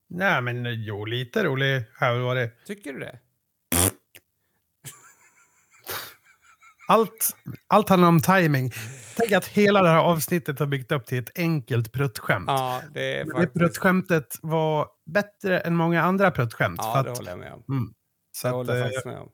Nej, 0.08 0.42
men 0.42 0.84
jo, 0.84 1.04
lite 1.04 1.44
rolig 1.44 1.84
har 1.94 2.06
jag 2.06 2.24
varit. 2.24 2.66
Tycker 2.66 2.92
du 2.92 2.98
det? 2.98 3.18
Allt, 6.88 7.36
allt 7.66 7.88
handlar 7.88 8.08
om 8.08 8.20
timing. 8.20 8.70
Tänk 9.16 9.32
att 9.32 9.46
hela 9.46 9.82
det 9.82 9.88
här 9.88 9.98
avsnittet 9.98 10.58
har 10.58 10.66
byggt 10.66 10.92
upp 10.92 11.06
till 11.06 11.18
ett 11.18 11.38
enkelt 11.38 11.92
pruttskämt. 11.92 12.44
Ja, 12.48 12.82
det 12.94 13.14
är 13.14 13.24
Men 13.24 13.26
Det 13.28 13.32
faktiskt... 13.40 13.54
pruttskämtet 13.58 14.36
var 14.42 14.86
bättre 15.06 15.60
än 15.60 15.76
många 15.76 16.02
andra 16.02 16.30
pruttskämt. 16.30 16.78
Ja, 16.82 17.02
det 17.02 17.10
att, 17.10 17.18
håller 17.18 17.30
jag 17.30 17.38
med 17.38 17.52
om. 17.52 17.64
mm, 17.68 17.92
så 18.32 18.46
Det 18.46 18.50
att, 18.50 18.54
håller 18.56 18.74
jag 18.74 18.78
eh, 18.80 18.84
faktiskt 18.84 19.06
med 19.06 19.18
om. 19.18 19.28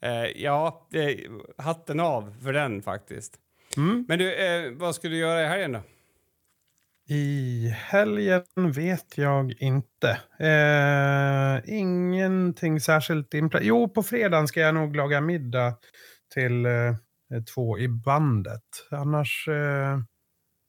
Eh, 0.00 0.42
ja, 0.42 0.88
hatten 1.58 2.00
av 2.00 2.34
för 2.42 2.52
den 2.52 2.82
faktiskt. 2.82 3.34
mm. 3.76 4.04
Men 4.08 4.18
du, 4.18 4.34
eh, 4.34 4.72
vad 4.72 4.94
ska 4.94 5.08
du 5.08 5.16
göra 5.16 5.42
i 5.42 5.46
helgen 5.46 5.72
då? 5.72 5.80
I 7.10 7.68
helgen 7.76 8.42
vet 8.74 9.18
jag 9.18 9.52
inte. 9.58 10.18
Eh, 10.38 11.74
ingenting 11.78 12.80
särskilt 12.80 13.34
inpla- 13.34 13.60
Jo, 13.62 13.88
på 13.88 14.02
fredagen 14.02 14.48
ska 14.48 14.60
jag 14.60 14.74
nog 14.74 14.96
laga 14.96 15.20
middag 15.20 15.74
till 16.34 16.66
eh, 16.66 16.94
två 17.54 17.78
i 17.78 17.88
bandet. 17.88 18.62
Annars, 18.90 19.48
eh, 19.48 19.98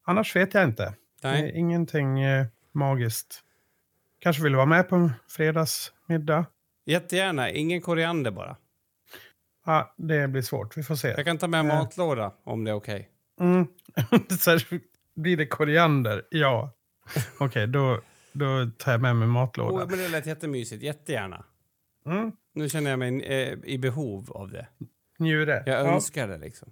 annars 0.05 0.35
vet 0.35 0.53
jag 0.53 0.63
inte. 0.63 0.93
Nej. 1.23 1.43
Eh, 1.49 1.59
ingenting 1.59 2.21
eh, 2.21 2.45
magiskt. 2.71 3.43
Kanske 4.19 4.43
vill 4.43 4.51
du 4.51 4.55
vara 4.55 4.65
med 4.65 4.89
på 4.89 4.95
en 4.95 5.11
fredagsmiddag? 5.29 6.45
Jättegärna. 6.85 7.49
Ingen 7.51 7.81
koriander 7.81 8.31
bara. 8.31 8.57
Ja, 9.65 9.93
det 9.97 10.27
blir 10.27 10.41
svårt. 10.41 10.77
Vi 10.77 10.83
får 10.83 10.95
se. 10.95 11.07
Jag 11.07 11.25
kan 11.25 11.37
ta 11.37 11.47
med 11.47 11.59
Eh. 11.59 11.65
matlåda 11.65 12.33
om 12.43 12.63
det 12.63 12.71
är 12.71 12.75
okej. 12.75 13.09
Mm. 13.39 13.67
Så 14.39 14.51
här, 14.51 14.63
blir 15.15 15.37
det 15.37 15.45
koriander? 15.47 16.25
Ja. 16.29 16.71
Okej, 17.39 17.67
då, 17.67 18.01
då 18.33 18.71
tar 18.77 18.91
jag 18.91 19.01
med 19.01 19.15
mig 19.15 19.27
matlåda. 19.27 19.83
Oh, 19.83 19.89
men 19.89 19.97
det 19.99 20.09
lät 20.09 20.25
jättemysigt. 20.25 20.83
Jättegärna. 20.83 21.45
Mm. 22.05 22.31
Nu 22.53 22.69
känner 22.69 22.89
jag 22.89 22.99
mig 22.99 23.23
eh, 23.23 23.57
i 23.63 23.77
behov 23.77 24.31
av 24.31 24.51
det. 24.51 24.67
Njure. 25.19 25.63
Jag 25.65 25.85
Ja. 25.85 25.93
önskar 25.93 26.27
det 26.27 26.37
liksom. 26.37 26.69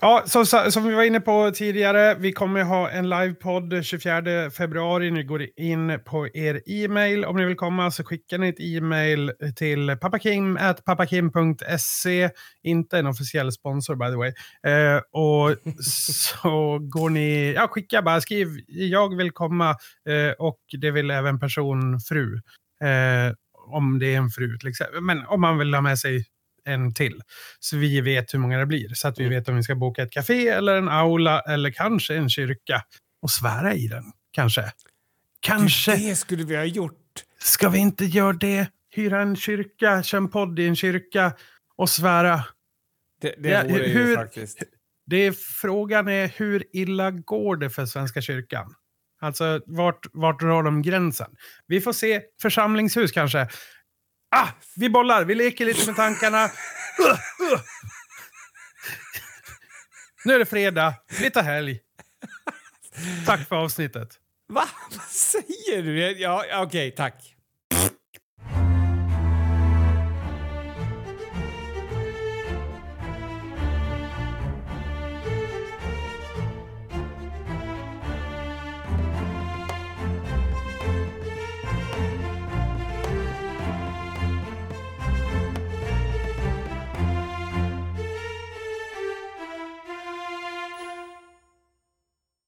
Ja, 0.00 0.22
som, 0.26 0.46
som 0.46 0.84
vi 0.88 0.94
var 0.94 1.02
inne 1.02 1.20
på 1.20 1.50
tidigare, 1.54 2.14
vi 2.14 2.32
kommer 2.32 2.62
ha 2.62 2.90
en 2.90 3.08
livepodd 3.08 3.84
24 3.84 4.50
februari. 4.50 5.10
Ni 5.10 5.22
går 5.24 5.46
in 5.56 5.98
på 6.04 6.28
er 6.34 6.60
e-mail. 6.66 7.24
Om 7.24 7.36
ni 7.36 7.44
vill 7.44 7.56
komma 7.56 7.90
så 7.90 8.04
skickar 8.04 8.38
ni 8.38 8.48
ett 8.48 8.60
e-mail 8.60 9.32
till 9.56 9.96
papakim.papakim.se. 10.00 12.30
Inte 12.62 12.98
en 12.98 13.06
officiell 13.06 13.52
sponsor 13.52 13.94
by 13.96 14.06
the 14.06 14.16
way. 14.16 14.32
Eh, 14.74 15.00
och 15.12 15.56
så 15.84 16.78
går 16.82 17.10
ni, 17.10 17.52
ja 17.52 17.68
skicka 17.68 18.02
bara, 18.02 18.20
skriv 18.20 18.48
jag 18.68 19.16
vill 19.16 19.30
komma 19.30 19.70
eh, 20.08 20.30
och 20.38 20.58
det 20.80 20.90
vill 20.90 21.10
även 21.10 21.40
person 21.40 22.00
fru. 22.00 22.34
Eh, 22.84 23.32
om 23.66 23.98
det 23.98 24.14
är 24.14 24.18
en 24.18 24.28
fru 24.30 24.58
till 24.58 24.68
exempel. 24.68 25.00
Men 25.00 25.26
om 25.26 25.40
man 25.40 25.58
vill 25.58 25.74
ha 25.74 25.80
med 25.80 25.98
sig 25.98 26.24
en 26.64 26.94
till. 26.94 27.20
Så 27.60 27.76
vi 27.76 28.00
vet 28.00 28.34
hur 28.34 28.38
många 28.38 28.58
det 28.58 28.66
blir. 28.66 28.94
Så 28.94 29.08
att 29.08 29.18
vi 29.18 29.24
Mm. 29.24 29.38
vet 29.38 29.48
om 29.48 29.56
vi 29.56 29.62
ska 29.62 29.74
boka 29.74 30.02
ett 30.02 30.12
café 30.12 30.48
eller 30.48 30.76
en 30.76 30.88
aula 30.88 31.40
eller 31.40 31.70
kanske 31.70 32.16
en 32.16 32.28
kyrka. 32.30 32.82
Och 33.22 33.30
svära 33.30 33.74
i 33.74 33.86
den. 33.88 34.04
Kanske. 34.30 34.72
Kanske. 35.40 35.96
Det 35.96 36.16
skulle 36.16 36.44
vi 36.44 36.56
ha 36.56 36.64
gjort. 36.64 37.00
Ska 37.38 37.68
vi 37.68 37.78
inte 37.78 38.04
göra 38.04 38.32
det? 38.32 38.66
Hyra 38.94 39.20
en 39.22 39.36
kyrka, 39.36 40.02
köra 40.02 40.18
en 40.18 40.28
podd 40.28 40.58
i 40.58 40.66
en 40.66 40.76
kyrka 40.76 41.32
och 41.76 41.90
svära. 41.90 42.44
Det, 43.20 43.34
det 43.38 43.48
Ja, 43.48 43.62
vore 43.62 43.86
ju 43.86 43.92
hur- 43.92 44.16
faktiskt... 44.16 44.62
Det 45.06 45.16
är, 45.16 45.32
frågan 45.32 46.08
är 46.08 46.32
hur 46.36 46.64
illa 46.76 47.10
går 47.10 47.56
det 47.56 47.70
för 47.70 47.86
Svenska 47.86 48.20
kyrkan? 48.22 48.74
Alltså, 49.20 49.60
vart, 49.66 50.06
vart 50.12 50.40
drar 50.40 50.62
de 50.62 50.82
gränsen? 50.82 51.30
Vi 51.66 51.80
får 51.80 51.92
se. 51.92 52.20
Församlingshus 52.42 53.12
kanske. 53.12 53.48
Ah, 54.36 54.48
vi 54.76 54.90
bollar. 54.90 55.24
Vi 55.24 55.34
leker 55.34 55.64
lite 55.64 55.86
med 55.86 55.96
tankarna. 55.96 56.44
Uh, 56.44 57.50
uh. 57.52 57.60
Nu 60.24 60.34
är 60.34 60.38
det 60.38 60.46
fredag. 60.46 60.94
Vi 61.20 61.30
tar 61.30 61.42
helg. 61.42 61.80
Tack 63.26 63.48
för 63.48 63.56
avsnittet. 63.56 64.08
Va? 64.48 64.68
Vad 64.90 65.08
säger 65.08 65.82
du? 65.82 66.20
Ja, 66.20 66.38
Okej, 66.38 66.62
okej, 66.62 66.90
tack. 66.90 67.34